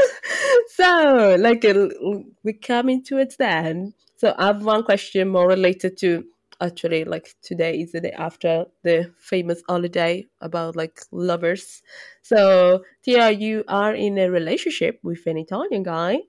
so 0.68 1.36
like, 1.38 1.64
we're 1.64 2.62
coming 2.62 3.02
towards 3.02 3.36
the 3.36 3.48
end. 3.48 3.94
So 4.22 4.36
I 4.38 4.46
have 4.46 4.64
one 4.64 4.84
question 4.84 5.30
more 5.30 5.48
related 5.48 5.96
to 5.98 6.22
actually 6.60 7.04
like 7.04 7.34
today 7.42 7.80
is 7.80 7.90
the 7.90 8.02
day 8.02 8.12
after 8.12 8.66
the 8.84 9.12
famous 9.18 9.64
holiday 9.68 10.24
about 10.40 10.76
like 10.76 11.00
lovers. 11.10 11.82
So 12.22 12.84
Tia, 13.02 13.32
you 13.32 13.64
are 13.66 13.92
in 13.92 14.18
a 14.18 14.30
relationship 14.30 15.00
with 15.02 15.26
an 15.26 15.38
Italian 15.38 15.82
guy. 15.82 16.20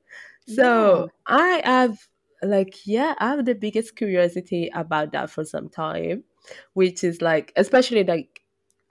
So 0.48 1.12
yeah. 1.30 1.38
I 1.38 1.62
have 1.64 2.00
like 2.42 2.88
yeah, 2.88 3.14
I 3.20 3.28
have 3.28 3.46
the 3.46 3.54
biggest 3.54 3.96
curiosity 3.96 4.72
about 4.74 5.12
that 5.12 5.30
for 5.30 5.46
some 5.46 5.70
time, 5.70 6.24
which 6.74 7.04
is 7.04 7.22
like 7.22 7.54
especially 7.56 8.04
like 8.04 8.42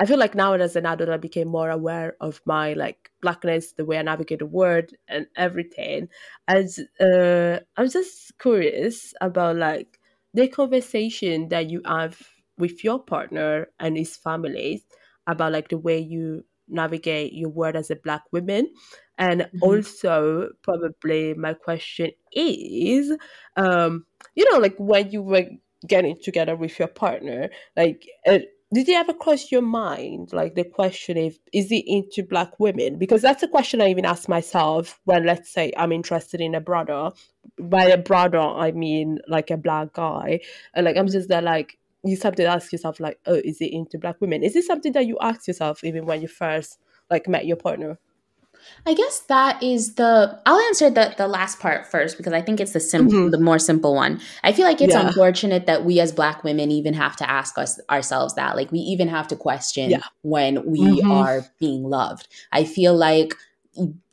I 0.03 0.05
feel 0.05 0.19
like 0.19 0.35
now 0.35 0.53
as 0.55 0.75
an 0.75 0.85
adult, 0.85 1.11
I 1.11 1.17
became 1.17 1.47
more 1.47 1.71
aware 1.71 2.17
of 2.21 2.41
my 2.45 2.73
like 2.73 3.13
blackness, 3.21 3.75
the 3.75 3.85
way 3.85 3.99
I 3.99 4.03
navigate 4.03 4.41
the 4.41 4.47
world, 4.47 4.91
and 5.07 5.29
everything. 5.37 6.09
As 6.49 6.81
uh, 6.99 7.61
I'm 7.77 7.89
just 7.89 8.37
curious 8.41 9.15
about 9.21 9.55
like 9.55 10.01
the 10.35 10.49
conversation 10.49 11.51
that 11.51 11.71
you 11.71 11.83
have 11.87 12.21
with 12.59 12.83
your 12.83 12.99
partner 12.99 13.69
and 13.79 13.97
his 13.97 14.17
family 14.17 14.83
about 15.29 15.53
like 15.53 15.69
the 15.69 15.79
way 15.79 16.01
you 16.01 16.47
navigate 16.67 17.33
your 17.33 17.51
world 17.51 17.77
as 17.77 17.93
a 17.93 17.97
black 17.97 18.23
woman 18.33 18.73
and 19.19 19.43
mm-hmm. 19.43 19.63
also 19.63 20.49
probably 20.63 21.35
my 21.35 21.53
question 21.53 22.11
is 22.33 23.13
um 23.57 24.07
you 24.37 24.51
know 24.51 24.59
like 24.59 24.75
when 24.79 25.11
you 25.11 25.21
were 25.21 25.45
getting 25.87 26.17
together 26.23 26.57
with 26.57 26.79
your 26.79 26.89
partner 26.89 27.51
like 27.77 28.07
uh, 28.27 28.39
did 28.73 28.89
it 28.89 28.95
ever 28.95 29.13
cross 29.13 29.53
your 29.53 29.63
mind 29.63 30.33
like 30.33 30.55
the 30.55 30.65
question 30.65 31.17
if 31.17 31.39
is 31.53 31.69
he 31.69 31.79
into 31.79 32.23
black 32.23 32.59
women? 32.59 32.99
Because 32.99 33.21
that's 33.21 33.43
a 33.43 33.49
question 33.49 33.81
i 33.81 33.89
even 33.89 34.05
ask 34.05 34.29
myself 34.29 34.99
when 35.05 35.27
let's 35.27 35.53
say 35.53 35.73
i'm 35.77 35.93
interested 35.93 36.41
in 36.41 36.55
a 36.55 36.61
brother. 36.61 37.11
By 37.59 37.85
a 37.85 37.99
brother 37.99 38.41
i 38.41 38.73
mean 38.73 39.19
like 39.29 39.51
a 39.51 39.57
black 39.57 39.93
guy. 39.93 40.41
And 40.75 40.87
like 40.87 40.97
i'm 40.97 41.09
just 41.09 41.29
there 41.29 41.43
like 41.43 41.79
you 42.05 42.17
to 42.17 42.45
ask 42.45 42.73
yourself 42.73 42.99
like 42.99 43.19
oh 43.27 43.35
is 43.35 43.59
he 43.59 43.67
into 43.75 43.99
black 43.99 44.21
women? 44.21 44.43
Is 44.43 44.55
this 44.55 44.67
something 44.67 44.93
that 44.93 45.07
you 45.07 45.19
ask 45.21 45.47
yourself 45.47 45.85
even 45.85 46.07
when 46.07 46.23
you 46.23 46.29
first 46.29 46.79
like 47.11 47.29
met 47.29 47.47
your 47.47 47.57
partner 47.57 47.99
I 48.87 48.95
guess 48.95 49.21
that 49.29 49.63
is 49.63 49.95
the. 49.95 50.41
I'll 50.47 50.59
answer 50.61 50.91
the 50.91 51.15
the 51.17 51.29
last 51.29 51.61
part 51.61 51.87
first 51.87 52.17
because 52.17 52.33
I 52.33 52.41
think 52.41 52.61
it's 52.61 52.73
the 52.73 52.81
simple, 52.81 53.19
mm-hmm. 53.19 53.31
the 53.31 53.39
more 53.39 53.59
simple 53.59 53.95
one. 53.95 54.21
I 54.43 54.53
feel 54.53 54.65
like 54.65 54.81
it's 54.81 54.95
yeah. 54.95 55.07
unfortunate 55.07 55.67
that 55.67 55.85
we 55.85 56.01
as 56.01 56.13
Black 56.13 56.45
women 56.45 56.71
even 56.71 56.95
have 56.95 57.17
to 57.17 57.31
ask 57.31 57.59
us 57.59 57.81
ourselves 57.91 58.35
that. 58.35 58.57
Like 58.57 58.73
we 58.73 58.79
even 58.79 59.09
have 59.09 59.29
to 59.29 59.37
question 59.37 59.91
yeah. 59.91 60.03
when 60.23 60.65
we 60.67 60.81
mm-hmm. 60.81 61.11
are 61.11 61.47
being 61.59 61.85
loved. 61.85 62.29
I 62.53 62.65
feel 62.65 62.97
like 62.97 63.35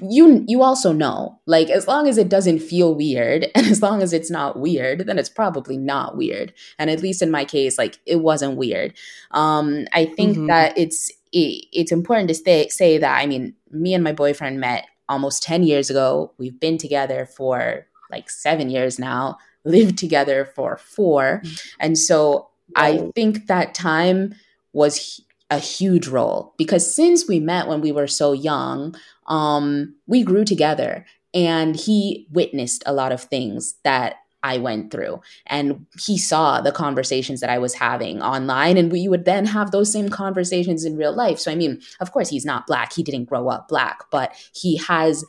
you 0.01 0.45
you 0.47 0.63
also 0.63 0.93
know 0.93 1.37
like 1.45 1.69
as 1.69 1.85
long 1.85 2.07
as 2.07 2.17
it 2.17 2.29
doesn't 2.29 2.59
feel 2.59 2.95
weird 2.95 3.45
and 3.55 3.67
as 3.67 3.81
long 3.81 4.01
as 4.01 4.13
it's 4.13 4.31
not 4.31 4.57
weird 4.57 5.05
then 5.05 5.19
it's 5.19 5.29
probably 5.29 5.77
not 5.77 6.15
weird 6.15 6.53
and 6.77 6.89
at 6.89 7.01
least 7.01 7.21
in 7.21 7.29
my 7.29 7.43
case 7.43 7.77
like 7.77 7.99
it 8.05 8.17
wasn't 8.17 8.55
weird 8.55 8.93
um 9.31 9.85
i 9.91 10.05
think 10.05 10.37
mm-hmm. 10.37 10.47
that 10.47 10.77
it's 10.77 11.11
it, 11.31 11.65
it's 11.71 11.91
important 11.91 12.29
to 12.29 12.35
stay, 12.35 12.67
say 12.69 12.97
that 12.97 13.17
I 13.17 13.25
mean, 13.25 13.53
me 13.71 13.93
and 13.93 14.03
my 14.03 14.13
boyfriend 14.13 14.59
met 14.59 14.85
almost 15.07 15.43
10 15.43 15.63
years 15.63 15.89
ago. 15.89 16.33
We've 16.37 16.59
been 16.59 16.77
together 16.77 17.25
for 17.25 17.85
like 18.11 18.29
seven 18.29 18.69
years 18.69 18.99
now, 18.99 19.37
lived 19.65 19.97
together 19.97 20.45
for 20.55 20.77
four. 20.77 21.41
And 21.79 21.97
so 21.97 22.49
I 22.75 23.09
think 23.15 23.47
that 23.47 23.73
time 23.73 24.35
was 24.73 25.21
a 25.49 25.57
huge 25.57 26.07
role 26.07 26.53
because 26.57 26.93
since 26.93 27.27
we 27.27 27.39
met 27.39 27.67
when 27.67 27.81
we 27.81 27.91
were 27.91 28.07
so 28.07 28.33
young, 28.33 28.95
um, 29.27 29.95
we 30.05 30.23
grew 30.23 30.45
together 30.45 31.05
and 31.33 31.75
he 31.75 32.27
witnessed 32.31 32.83
a 32.85 32.93
lot 32.93 33.11
of 33.11 33.23
things 33.23 33.75
that 33.83 34.15
I 34.43 34.57
went 34.57 34.91
through. 34.91 35.21
And 35.47 35.85
he 35.99 36.17
saw 36.17 36.61
the 36.61 36.71
conversations 36.71 37.41
that 37.41 37.49
I 37.49 37.57
was 37.57 37.73
having 37.73 38.21
online, 38.21 38.77
and 38.77 38.91
we 38.91 39.07
would 39.07 39.25
then 39.25 39.45
have 39.45 39.71
those 39.71 39.91
same 39.91 40.09
conversations 40.09 40.85
in 40.85 40.97
real 40.97 41.13
life. 41.13 41.39
So, 41.39 41.51
I 41.51 41.55
mean, 41.55 41.81
of 41.99 42.11
course, 42.11 42.29
he's 42.29 42.45
not 42.45 42.67
black; 42.67 42.93
he 42.93 43.03
didn't 43.03 43.25
grow 43.25 43.49
up 43.49 43.67
black, 43.67 44.03
but 44.11 44.33
he 44.53 44.77
has 44.77 45.25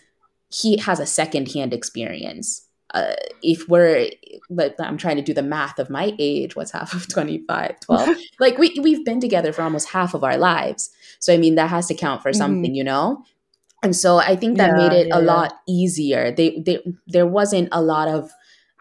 he 0.50 0.78
has 0.78 1.00
a 1.00 1.06
secondhand 1.06 1.72
experience. 1.72 2.66
Uh, 2.92 3.14
if 3.40 3.68
we're 3.68 4.10
like 4.48 4.74
i'm 4.80 4.96
trying 4.96 5.14
to 5.14 5.22
do 5.22 5.32
the 5.32 5.44
math 5.44 5.78
of 5.78 5.88
my 5.88 6.12
age 6.18 6.56
what's 6.56 6.72
half 6.72 6.92
of 6.92 7.06
25 7.06 7.78
12 7.78 8.16
like 8.40 8.58
we, 8.58 8.76
we've 8.82 9.04
been 9.04 9.20
together 9.20 9.52
for 9.52 9.62
almost 9.62 9.90
half 9.90 10.12
of 10.12 10.24
our 10.24 10.36
lives 10.36 10.90
so 11.20 11.32
i 11.32 11.36
mean 11.36 11.54
that 11.54 11.70
has 11.70 11.86
to 11.86 11.94
count 11.94 12.20
for 12.20 12.30
mm-hmm. 12.30 12.38
something 12.38 12.72
mm-hmm. 12.72 12.74
you 12.74 12.82
know 12.82 13.22
and 13.84 13.94
so 13.94 14.16
i 14.16 14.34
think 14.34 14.58
that 14.58 14.70
yeah, 14.70 14.88
made 14.88 14.92
it 14.92 15.06
yeah. 15.06 15.18
a 15.18 15.20
lot 15.20 15.60
easier 15.68 16.32
they, 16.32 16.58
they 16.66 16.82
there 17.06 17.28
wasn't 17.28 17.68
a 17.70 17.80
lot 17.80 18.08
of 18.08 18.32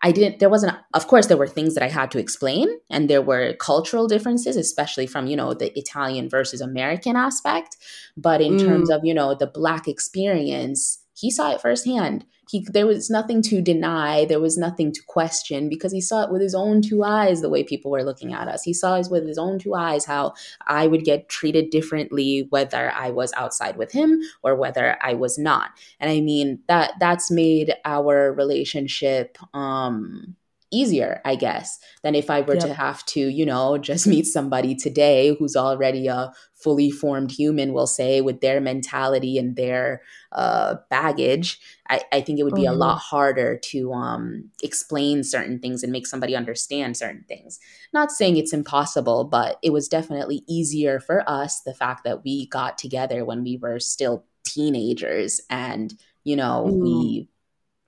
I 0.01 0.11
didn't, 0.11 0.39
there 0.39 0.49
wasn't, 0.49 0.77
of 0.93 1.07
course, 1.07 1.27
there 1.27 1.37
were 1.37 1.47
things 1.47 1.73
that 1.75 1.83
I 1.83 1.89
had 1.89 2.09
to 2.11 2.19
explain, 2.19 2.69
and 2.89 3.09
there 3.09 3.21
were 3.21 3.53
cultural 3.59 4.07
differences, 4.07 4.55
especially 4.55 5.07
from, 5.07 5.27
you 5.27 5.35
know, 5.35 5.53
the 5.53 5.77
Italian 5.77 6.29
versus 6.29 6.61
American 6.61 7.15
aspect. 7.15 7.75
But 8.15 8.41
in 8.41 8.53
mm. 8.53 8.65
terms 8.65 8.89
of, 8.89 9.03
you 9.03 9.13
know, 9.13 9.35
the 9.35 9.47
Black 9.47 9.87
experience, 9.87 10.99
he 11.20 11.30
saw 11.30 11.51
it 11.51 11.61
firsthand. 11.61 12.26
He 12.49 12.65
there 12.72 12.88
was 12.88 13.09
nothing 13.09 13.41
to 13.43 13.61
deny. 13.61 14.26
There 14.26 14.39
was 14.39 14.57
nothing 14.57 14.91
to 14.93 15.01
question 15.05 15.67
because 15.67 15.91
he 15.91 16.01
saw 16.01 16.24
it 16.24 16.32
with 16.32 16.41
his 16.41 16.55
own 16.55 16.82
two 16.82 17.03
eyes 17.03 17.41
the 17.41 17.49
way 17.49 17.63
people 17.63 17.91
were 17.91 18.03
looking 18.03 18.34
at 18.34 18.47
us. 18.47 18.63
He 18.63 18.74
saw 18.74 18.95
it 18.95 19.07
with 19.11 19.28
his 19.28 19.38
own 19.38 19.59
two 19.59 19.76
eyes 19.76 20.05
how 20.05 20.34
i 20.67 20.88
would 20.88 21.03
get 21.03 21.30
treated 21.30 21.70
differently 21.70 22.47
whether 22.49 22.91
i 22.91 23.09
was 23.09 23.34
outside 23.34 23.78
with 23.78 23.91
him 23.91 24.20
or 24.43 24.55
whether 24.55 24.97
i 25.01 25.13
was 25.13 25.38
not. 25.38 25.72
And 25.99 26.09
i 26.09 26.22
mean 26.22 26.59
that 26.67 26.93
that's 26.99 27.30
made 27.30 27.76
our 27.86 28.34
relationship 28.34 29.38
um 29.53 30.36
easier, 30.72 31.22
I 31.26 31.36
guess, 31.36 31.80
than 32.03 32.15
if 32.15 32.30
I 32.30 32.41
were 32.41 32.55
yep. 32.55 32.65
to 32.65 32.74
have 32.74 33.05
to, 33.07 33.20
you 33.20 33.45
know, 33.45 33.78
just 33.89 34.07
meet 34.07 34.26
somebody 34.26 34.76
today 34.76 35.36
who's 35.38 35.55
already 35.55 36.07
a 36.07 36.32
fully 36.53 36.91
formed 36.91 37.32
human, 37.32 37.74
we'll 37.74 37.88
say, 37.88 38.22
with 38.22 38.41
their 38.41 38.59
mentality 38.59 39.38
and 39.38 39.55
their 39.55 40.01
uh, 40.34 40.76
baggage. 40.89 41.59
I, 41.89 42.01
I, 42.11 42.22
think 42.22 42.38
it 42.38 42.43
would 42.43 42.53
be 42.53 42.63
mm-hmm. 42.63 42.74
a 42.74 42.78
lot 42.78 42.97
harder 42.97 43.57
to 43.57 43.93
um, 43.93 44.49
explain 44.61 45.24
certain 45.24 45.59
things 45.59 45.84
and 45.84 45.91
make 45.91 46.05
somebody 46.05 46.36
understand 46.36 46.97
certain 46.97 47.24
things. 47.28 47.59
Not 47.93 48.11
saying 48.11 48.38
it's 48.38 48.53
impossible, 48.53 49.24
but 49.24 49.57
it 49.63 49.72
was 49.72 49.88
definitely 49.88 50.43
easier 50.47 50.99
for 50.99 51.28
us 51.28 51.61
the 51.61 51.74
fact 51.74 52.03
that 52.03 52.24
we 52.24 52.47
got 52.47 52.78
together 52.78 53.24
when 53.24 53.43
we 53.43 53.57
were 53.57 53.80
still 53.80 54.26
teenagers 54.45 55.41
and, 55.49 55.93
you 56.24 56.36
know, 56.36 56.67
mm. 56.67 56.82
we 56.82 57.30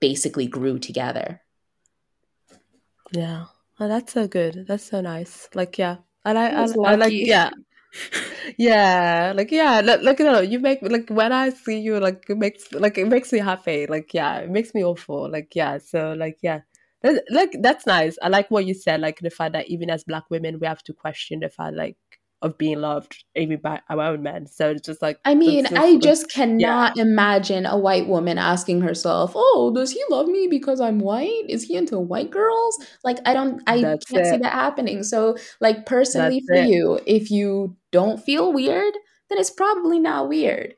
basically 0.00 0.46
grew 0.46 0.78
together. 0.78 1.40
Yeah. 3.12 3.44
Oh, 3.78 3.88
that's 3.88 4.12
so 4.12 4.26
good. 4.26 4.64
That's 4.66 4.84
so 4.84 5.00
nice. 5.00 5.48
Like, 5.54 5.78
yeah. 5.78 5.96
And 6.24 6.38
I, 6.38 6.50
I, 6.50 6.66
I, 6.84 6.94
like, 6.94 7.12
yeah. 7.12 7.50
yeah. 8.56 9.32
Like, 9.34 9.50
yeah. 9.50 9.80
Like, 9.80 10.02
like, 10.02 10.18
you 10.18 10.24
know, 10.24 10.40
you 10.40 10.58
make, 10.60 10.80
like, 10.82 11.08
when 11.10 11.32
I 11.32 11.50
see 11.50 11.80
you, 11.80 11.98
like, 11.98 12.24
it 12.28 12.38
makes, 12.38 12.72
like, 12.72 12.98
it 12.98 13.08
makes 13.08 13.32
me 13.32 13.38
happy. 13.40 13.86
Like, 13.86 14.14
yeah, 14.14 14.38
it 14.38 14.50
makes 14.50 14.74
me 14.74 14.84
awful. 14.84 15.30
Like, 15.30 15.54
yeah. 15.54 15.78
So, 15.78 16.12
like, 16.12 16.38
yeah. 16.42 16.60
Like, 17.30 17.56
that's 17.60 17.86
nice. 17.86 18.16
I 18.22 18.28
like 18.28 18.50
what 18.50 18.64
you 18.64 18.74
said. 18.74 19.00
Like, 19.00 19.18
the 19.18 19.30
fact 19.30 19.54
that 19.54 19.68
even 19.68 19.90
as 19.90 20.04
Black 20.04 20.24
women, 20.30 20.60
we 20.60 20.66
have 20.66 20.84
to 20.84 20.92
question 20.92 21.40
the 21.40 21.48
fact, 21.48 21.74
like, 21.74 21.96
of 22.42 22.58
being 22.58 22.80
loved 22.80 23.24
even 23.36 23.58
by 23.60 23.80
our 23.88 24.00
own 24.00 24.22
men. 24.22 24.46
So 24.46 24.70
it's 24.70 24.82
just 24.82 25.00
like 25.00 25.18
I 25.24 25.34
mean, 25.34 25.66
I 25.76 25.96
just 25.96 26.28
cannot 26.28 26.96
yeah. 26.96 27.02
imagine 27.02 27.64
a 27.64 27.78
white 27.78 28.08
woman 28.08 28.36
asking 28.36 28.82
herself, 28.82 29.32
"Oh, 29.34 29.72
does 29.74 29.92
he 29.92 30.02
love 30.10 30.26
me 30.26 30.48
because 30.50 30.80
I'm 30.80 30.98
white? 30.98 31.44
Is 31.48 31.62
he 31.64 31.76
into 31.76 31.98
white 31.98 32.30
girls?" 32.30 32.78
Like 33.04 33.18
I 33.24 33.32
don't 33.32 33.62
I 33.66 33.80
That's 33.80 34.04
can't 34.06 34.26
it. 34.26 34.30
see 34.30 34.36
that 34.38 34.52
happening. 34.52 35.04
So 35.04 35.36
like 35.60 35.86
personally 35.86 36.42
That's 36.46 36.60
for 36.60 36.66
it. 36.66 36.68
you, 36.68 37.00
if 37.06 37.30
you 37.30 37.76
don't 37.92 38.22
feel 38.22 38.52
weird, 38.52 38.94
then 39.28 39.38
it's 39.38 39.50
probably 39.50 40.00
not 40.00 40.28
weird. 40.28 40.74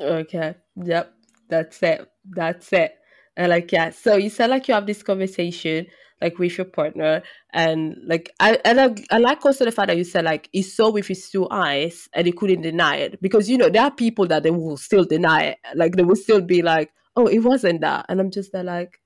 Okay. 0.00 0.54
Yep. 0.76 1.12
That's 1.48 1.82
it. 1.82 2.08
That's 2.30 2.72
it. 2.72 2.94
And 3.36 3.50
like 3.50 3.72
yeah, 3.72 3.90
so 3.90 4.16
you 4.16 4.30
said 4.30 4.50
like 4.50 4.68
you 4.68 4.74
have 4.74 4.86
this 4.86 5.02
conversation 5.02 5.86
like 6.24 6.38
with 6.38 6.56
your 6.56 6.64
partner 6.64 7.22
and 7.52 7.96
like 8.06 8.30
I 8.40 8.58
and 8.64 8.80
I, 8.80 8.94
I 9.10 9.18
like 9.18 9.44
also 9.44 9.66
the 9.66 9.72
fact 9.72 9.88
that 9.88 9.98
you 9.98 10.04
said 10.04 10.24
like 10.24 10.48
he 10.52 10.62
saw 10.62 10.90
with 10.90 11.06
his 11.06 11.28
two 11.28 11.46
eyes 11.50 12.08
and 12.14 12.26
he 12.26 12.32
couldn't 12.32 12.62
deny 12.62 12.96
it 12.96 13.20
because 13.20 13.48
you 13.50 13.58
know 13.58 13.68
there 13.68 13.82
are 13.82 13.90
people 13.90 14.26
that 14.28 14.42
they 14.42 14.50
will 14.50 14.78
still 14.78 15.04
deny 15.04 15.42
it 15.42 15.58
like 15.74 15.96
they 15.96 16.02
will 16.02 16.16
still 16.16 16.40
be 16.40 16.62
like 16.62 16.90
oh 17.16 17.26
it 17.26 17.40
wasn't 17.40 17.82
that 17.82 18.06
and 18.08 18.20
I'm 18.20 18.30
just 18.30 18.52
there 18.52 18.64
like 18.64 19.00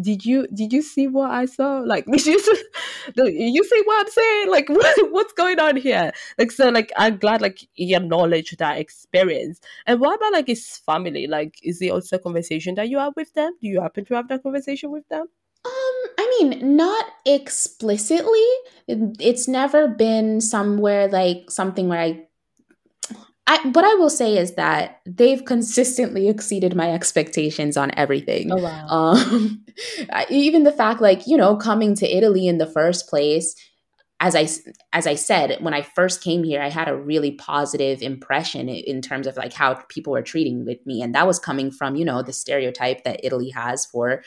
did 0.00 0.24
you 0.24 0.46
did 0.54 0.72
you 0.72 0.82
see 0.82 1.08
what 1.08 1.30
I 1.30 1.46
saw? 1.46 1.78
Like 1.78 2.06
did 2.12 2.24
you 2.26 2.38
you 3.16 3.64
see 3.64 3.82
what 3.84 4.06
I'm 4.06 4.12
saying? 4.12 4.50
Like 4.50 4.68
what, 4.78 5.10
what's 5.10 5.32
going 5.32 5.58
on 5.58 5.76
here? 5.76 6.12
Like 6.38 6.52
so 6.52 6.68
like 6.68 6.92
I'm 6.96 7.16
glad 7.16 7.42
like 7.42 7.66
he 7.72 7.94
acknowledged 7.94 8.58
that 8.58 8.78
experience. 8.78 9.60
And 9.86 10.00
what 10.00 10.16
about 10.16 10.32
like 10.32 10.46
his 10.46 10.78
family? 10.86 11.26
Like 11.26 11.58
is 11.62 11.82
it 11.82 11.90
also 11.90 12.16
a 12.16 12.20
conversation 12.20 12.74
that 12.76 12.88
you 12.88 12.98
have 12.98 13.14
with 13.16 13.32
them? 13.34 13.52
Do 13.60 13.66
you 13.66 13.80
happen 13.80 14.04
to 14.06 14.14
have 14.14 14.28
that 14.28 14.42
conversation 14.42 14.90
with 14.90 15.08
them? 15.08 15.26
I 16.18 16.38
mean, 16.38 16.76
not 16.76 17.06
explicitly. 17.24 18.46
It's 18.88 19.48
never 19.48 19.88
been 19.88 20.40
somewhere 20.40 21.08
like 21.08 21.50
something 21.50 21.88
where 21.88 22.00
I 22.00 22.26
I, 23.50 23.68
what 23.70 23.84
I 23.84 23.94
will 23.94 24.10
say 24.10 24.38
is 24.38 24.54
that 24.54 25.00
they've 25.04 25.44
consistently 25.44 26.28
exceeded 26.28 26.76
my 26.76 26.92
expectations 26.92 27.76
on 27.76 27.90
everything. 27.96 28.52
Oh, 28.52 28.58
wow. 28.58 28.86
Um, 28.86 29.64
even 30.30 30.62
the 30.62 30.72
fact, 30.72 31.00
like, 31.00 31.26
you 31.26 31.36
know, 31.36 31.56
coming 31.56 31.96
to 31.96 32.08
Italy 32.08 32.46
in 32.46 32.58
the 32.58 32.66
first 32.66 33.08
place, 33.08 33.56
as 34.20 34.36
I 34.36 34.46
as 34.92 35.06
I 35.06 35.14
said 35.14 35.56
when 35.60 35.72
I 35.72 35.80
first 35.80 36.22
came 36.22 36.44
here, 36.44 36.60
I 36.60 36.68
had 36.68 36.88
a 36.88 36.96
really 36.96 37.32
positive 37.32 38.02
impression 38.02 38.68
in 38.68 39.00
terms 39.00 39.26
of 39.26 39.36
like 39.36 39.54
how 39.54 39.74
people 39.88 40.12
were 40.12 40.22
treating 40.22 40.66
with 40.66 40.84
me, 40.84 41.00
and 41.00 41.14
that 41.14 41.26
was 41.26 41.38
coming 41.38 41.70
from 41.70 41.96
you 41.96 42.04
know 42.04 42.22
the 42.22 42.32
stereotype 42.32 43.04
that 43.04 43.24
Italy 43.24 43.48
has 43.50 43.86
for 43.86 44.22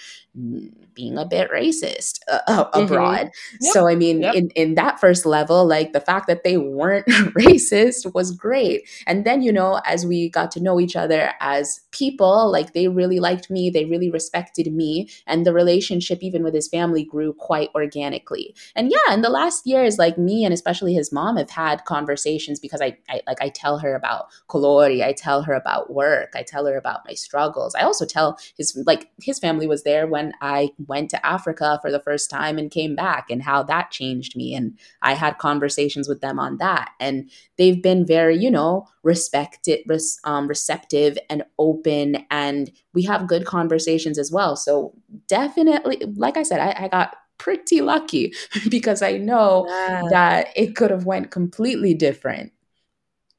being 0.96 1.18
a 1.18 1.26
bit 1.26 1.52
racist 1.52 2.22
uh, 2.32 2.40
uh 2.48 2.66
mm-hmm. 2.66 2.86
abroad. 2.86 3.30
Yep. 3.62 3.74
So 3.74 3.88
I 3.88 3.94
mean, 3.94 4.24
yep. 4.24 4.34
in 4.34 4.50
in 4.56 4.76
that 4.76 5.00
first 5.00 5.28
level, 5.28 5.66
like 5.68 5.94
the 5.94 6.02
fact 6.02 6.26
that 6.26 6.44
they 6.44 6.58
weren't 6.58 7.06
racist 7.38 8.12
was 8.16 8.32
great, 8.32 8.90
and 9.06 9.26
then 9.26 9.44
you 9.44 9.54
know 9.54 9.80
as 9.86 10.08
we 10.08 10.28
got 10.28 10.50
to 10.52 10.60
know 10.60 10.80
each 10.80 10.96
other 10.96 11.34
as 11.40 11.82
people, 11.92 12.52
like 12.52 12.74
they 12.74 12.88
really 12.88 13.20
liked 13.20 13.52
me, 13.52 13.70
they 13.70 13.86
really 13.86 14.10
respected 14.10 14.74
me, 14.74 15.08
and 15.28 15.46
the 15.46 15.54
relationship 15.54 16.24
even 16.24 16.44
with 16.44 16.56
his 16.56 16.68
family 16.68 17.04
grew 17.04 17.32
quite 17.34 17.70
organically. 17.76 18.56
And 18.76 18.92
yeah, 18.92 19.14
in 19.14 19.22
the 19.22 19.30
last 19.30 19.68
year 19.68 19.83
years, 19.84 19.98
like 19.98 20.18
me 20.18 20.46
and 20.46 20.54
especially 20.54 20.94
his 20.94 21.12
mom 21.12 21.38
have 21.38 21.50
had 21.50 21.86
conversations 21.86 22.60
because 22.60 22.82
I, 22.82 22.98
I 23.10 23.22
like 23.28 23.42
I 23.42 23.50
tell 23.50 23.78
her 23.80 23.96
about 23.96 24.28
Colory, 24.50 25.04
I 25.04 25.14
tell 25.14 25.44
her 25.44 25.54
about 25.54 25.94
work, 25.94 26.32
I 26.36 26.44
tell 26.44 26.66
her 26.66 26.78
about 26.78 27.02
my 27.08 27.14
struggles. 27.14 27.76
I 27.76 27.82
also 27.84 28.06
tell 28.06 28.38
his 28.58 28.82
like 28.86 29.10
his 29.22 29.40
family 29.40 29.68
was 29.68 29.84
there 29.84 30.08
when 30.08 30.34
I 30.42 30.70
went 30.88 31.10
to 31.12 31.26
Africa 31.26 31.80
for 31.82 31.92
the 31.92 32.00
first 32.00 32.30
time 32.30 32.58
and 32.58 32.72
came 32.72 32.96
back 32.96 33.30
and 33.30 33.44
how 33.44 33.64
that 33.64 33.92
changed 33.92 34.36
me. 34.36 34.56
And 34.56 34.78
I 35.02 35.14
had 35.14 35.38
conversations 35.38 36.08
with 36.08 36.22
them 36.22 36.40
on 36.40 36.58
that. 36.58 36.92
And 37.00 37.30
they've 37.58 37.82
been 37.82 38.06
very, 38.06 38.38
you 38.38 38.50
know, 38.50 38.88
respected, 39.04 39.80
res, 39.88 40.20
um, 40.24 40.48
receptive 40.48 41.18
and 41.30 41.44
open. 41.60 42.26
And 42.32 42.72
we 42.94 43.04
have 43.04 43.28
good 43.28 43.46
conversations 43.46 44.18
as 44.18 44.32
well. 44.32 44.56
So 44.56 44.94
definitely, 45.28 46.02
like 46.16 46.38
I 46.38 46.44
said, 46.44 46.60
I, 46.60 46.86
I 46.86 46.88
got 46.88 47.16
pretty 47.38 47.82
lucky 47.82 48.34
because 48.70 49.02
I 49.02 49.18
know 49.18 49.66
yeah. 49.68 50.02
that 50.10 50.48
it 50.56 50.76
could 50.76 50.92
have 50.92 51.06
went 51.06 51.32
completely 51.32 51.94
different. 51.94 52.52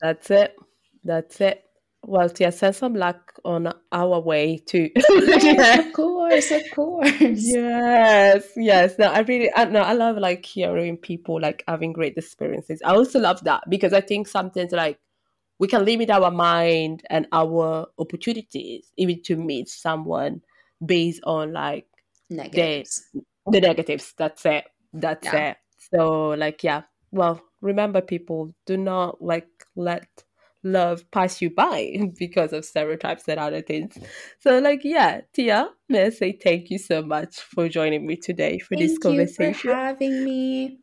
That's 0.00 0.30
it. 0.30 0.56
That's 1.04 1.40
it. 1.40 1.64
Well, 2.06 2.28
Tia, 2.28 2.52
send 2.52 2.76
some 2.76 2.94
luck 2.94 3.32
on 3.46 3.72
our 3.90 4.20
way 4.20 4.58
too. 4.58 4.90
yes, 5.08 5.86
of 5.86 5.92
course, 5.94 6.50
of 6.50 6.62
course. 6.74 7.12
Yes, 7.20 8.46
yes. 8.56 8.98
No, 8.98 9.06
I 9.06 9.20
really, 9.20 9.50
I, 9.54 9.64
no, 9.64 9.80
I 9.80 9.94
love 9.94 10.18
like 10.18 10.44
hearing 10.44 10.98
people 10.98 11.40
like 11.40 11.64
having 11.66 11.94
great 11.94 12.18
experiences. 12.18 12.82
I 12.84 12.94
also 12.94 13.18
love 13.20 13.42
that 13.44 13.62
because 13.70 13.94
I 13.94 14.02
think 14.02 14.28
sometimes 14.28 14.72
like 14.72 14.98
we 15.58 15.66
can 15.66 15.84
limit 15.86 16.10
our 16.10 16.30
mind 16.30 17.02
and 17.08 17.26
our 17.32 17.86
opportunities 17.98 18.92
even 18.98 19.22
to 19.22 19.36
meet 19.36 19.68
someone 19.68 20.42
based 20.84 21.22
on 21.24 21.54
like 21.54 21.86
negatives 22.28 23.02
the 23.46 23.60
negatives. 23.60 24.14
That's 24.16 24.44
it. 24.46 24.64
That's 24.92 25.26
yeah. 25.26 25.50
it. 25.50 25.56
So 25.92 26.30
like 26.30 26.62
yeah. 26.64 26.82
Well, 27.10 27.40
remember 27.60 28.00
people, 28.00 28.54
do 28.66 28.76
not 28.76 29.22
like 29.22 29.48
let 29.76 30.06
love 30.64 31.08
pass 31.10 31.42
you 31.42 31.50
by 31.50 31.96
because 32.18 32.52
of 32.52 32.64
stereotypes 32.64 33.28
and 33.28 33.38
other 33.38 33.62
things. 33.62 33.96
So 34.40 34.58
like 34.58 34.80
yeah, 34.84 35.20
Tia, 35.32 35.70
may 35.88 36.06
I 36.06 36.10
say 36.10 36.32
thank 36.32 36.70
you 36.70 36.78
so 36.78 37.02
much 37.02 37.36
for 37.40 37.68
joining 37.68 38.06
me 38.06 38.16
today 38.16 38.58
for 38.58 38.76
thank 38.76 38.88
this 38.88 38.98
conversation. 38.98 39.54
for 39.54 39.74
having 39.74 40.24
me. 40.24 40.78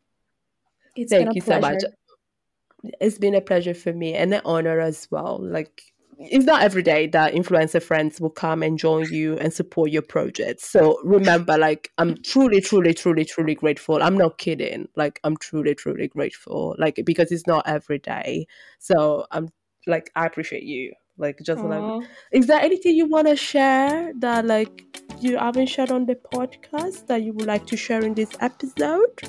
It's 0.96 1.10
thank 1.10 1.34
you 1.34 1.42
pleasure. 1.42 1.60
so 1.60 1.70
much. 1.72 2.94
It's 3.00 3.18
been 3.18 3.34
a 3.34 3.40
pleasure 3.40 3.74
for 3.74 3.92
me 3.92 4.14
and 4.14 4.34
an 4.34 4.42
honor 4.44 4.80
as 4.80 5.06
well. 5.10 5.38
Like 5.40 5.82
it's 6.30 6.44
not 6.44 6.62
every 6.62 6.82
day 6.82 7.06
that 7.08 7.34
influencer 7.34 7.82
friends 7.82 8.20
will 8.20 8.30
come 8.30 8.62
and 8.62 8.78
join 8.78 9.04
you 9.12 9.36
and 9.38 9.52
support 9.52 9.90
your 9.90 10.02
projects. 10.02 10.68
So 10.70 10.98
remember, 11.04 11.58
like, 11.58 11.90
I'm 11.98 12.16
truly, 12.22 12.60
truly, 12.60 12.94
truly, 12.94 13.24
truly 13.24 13.54
grateful. 13.54 14.02
I'm 14.02 14.16
not 14.16 14.38
kidding. 14.38 14.88
Like, 14.96 15.20
I'm 15.24 15.36
truly, 15.36 15.74
truly 15.74 16.08
grateful. 16.08 16.76
Like, 16.78 17.00
because 17.04 17.32
it's 17.32 17.46
not 17.46 17.66
every 17.66 17.98
day. 17.98 18.46
So 18.78 19.26
I'm 19.30 19.48
like, 19.86 20.10
I 20.14 20.26
appreciate 20.26 20.62
you. 20.62 20.92
Like, 21.18 21.38
just 21.42 21.62
like, 21.62 22.04
is 22.32 22.46
there 22.46 22.60
anything 22.60 22.96
you 22.96 23.06
want 23.06 23.28
to 23.28 23.36
share 23.36 24.12
that, 24.18 24.46
like, 24.46 24.84
you 25.20 25.36
haven't 25.36 25.66
shared 25.66 25.90
on 25.90 26.06
the 26.06 26.16
podcast 26.16 27.06
that 27.06 27.22
you 27.22 27.32
would 27.34 27.46
like 27.46 27.66
to 27.66 27.76
share 27.76 28.02
in 28.02 28.14
this 28.14 28.30
episode? 28.40 29.22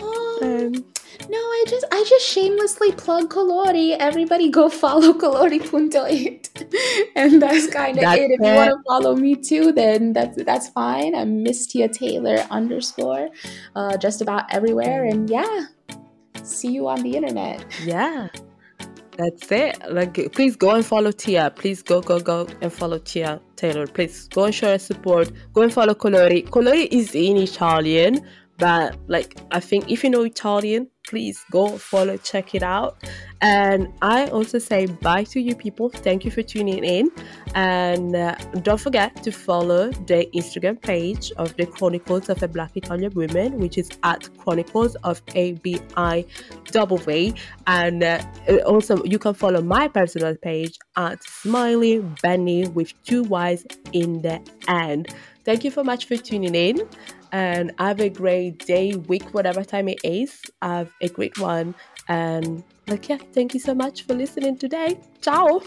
Um, 0.00 0.40
um 0.42 0.84
no, 1.28 1.38
I 1.38 1.64
just 1.68 1.84
I 1.92 2.04
just 2.08 2.26
shamelessly 2.26 2.92
plug 2.92 3.30
Colory. 3.30 3.96
Everybody 3.98 4.50
go 4.50 4.68
follow 4.68 5.12
Colory.it. 5.12 6.48
and 7.16 7.42
that's 7.42 7.66
kind 7.68 7.98
of 7.98 8.04
it. 8.04 8.30
If 8.30 8.40
you 8.40 8.54
want 8.54 8.70
to 8.70 8.82
follow 8.86 9.16
me 9.16 9.36
too, 9.36 9.72
then 9.72 10.12
that's 10.12 10.42
that's 10.44 10.68
fine. 10.68 11.14
I'm 11.14 11.42
Miss 11.42 11.66
Tia 11.66 11.88
Taylor 11.88 12.36
underscore 12.50 13.28
uh, 13.76 13.96
just 13.96 14.20
about 14.20 14.52
everywhere. 14.52 15.04
And 15.04 15.28
yeah, 15.28 15.66
see 16.42 16.72
you 16.72 16.88
on 16.88 17.02
the 17.02 17.16
internet. 17.16 17.64
Yeah. 17.84 18.28
That's 19.20 19.52
it. 19.52 19.76
Like, 19.90 20.32
please 20.32 20.56
go 20.56 20.70
and 20.70 20.86
follow 20.86 21.12
Tia. 21.12 21.52
Please 21.54 21.82
go, 21.82 22.00
go, 22.00 22.20
go 22.20 22.46
and 22.62 22.72
follow 22.72 22.98
Tia 22.98 23.38
Taylor. 23.56 23.86
Please 23.86 24.28
go 24.28 24.44
and 24.44 24.54
show 24.54 24.68
her 24.68 24.78
support. 24.78 25.30
Go 25.52 25.60
and 25.60 25.70
follow 25.70 25.94
Colory. 25.94 26.48
Colory 26.50 26.84
is 26.90 27.14
in 27.14 27.36
Italian, 27.36 28.26
but 28.60 28.96
like 29.08 29.36
I 29.50 29.60
think 29.60 29.90
if 29.90 30.04
you 30.04 30.10
know 30.10 30.22
Italian, 30.22 30.88
please 31.08 31.44
go 31.50 31.76
follow, 31.76 32.16
check 32.18 32.54
it 32.54 32.62
out. 32.62 33.02
And 33.42 33.88
I 34.02 34.26
also 34.26 34.58
say 34.58 34.86
bye 34.86 35.24
to 35.24 35.40
you 35.40 35.56
people. 35.56 35.88
Thank 35.88 36.24
you 36.24 36.30
for 36.30 36.42
tuning 36.42 36.84
in. 36.84 37.10
And 37.54 38.14
uh, 38.14 38.36
don't 38.62 38.80
forget 38.80 39.22
to 39.24 39.32
follow 39.32 39.90
the 39.90 40.28
Instagram 40.34 40.80
page 40.80 41.32
of 41.38 41.56
the 41.56 41.66
Chronicles 41.66 42.28
of 42.28 42.42
a 42.42 42.48
Black 42.48 42.76
Italian 42.76 43.12
Woman, 43.14 43.58
which 43.58 43.78
is 43.78 43.88
at 44.02 44.28
Chronicles 44.38 44.94
of 44.96 45.22
ABI 45.30 46.26
And 47.66 48.02
uh, 48.04 48.22
also, 48.66 49.02
you 49.04 49.18
can 49.18 49.34
follow 49.34 49.62
my 49.62 49.88
personal 49.88 50.36
page 50.36 50.78
at 50.96 51.24
Smiley 51.24 52.00
Benny 52.22 52.68
with 52.68 52.92
two 53.04 53.24
Y's 53.24 53.66
in 53.92 54.20
the 54.22 54.40
end. 54.68 55.08
Thank 55.44 55.64
you 55.64 55.70
so 55.70 55.82
much 55.82 56.04
for 56.04 56.16
tuning 56.16 56.54
in 56.54 56.86
and 57.32 57.72
have 57.78 58.00
a 58.00 58.08
great 58.08 58.64
day, 58.66 58.94
week, 58.94 59.32
whatever 59.32 59.64
time 59.64 59.88
it 59.88 60.00
is. 60.04 60.42
Have 60.62 60.92
a 61.00 61.08
great 61.08 61.38
one. 61.38 61.74
And 62.08 62.64
like, 62.86 63.08
yeah, 63.08 63.18
thank 63.32 63.54
you 63.54 63.60
so 63.60 63.74
much 63.74 64.02
for 64.02 64.14
listening 64.14 64.58
today. 64.58 64.98
Ciao. 65.20 65.62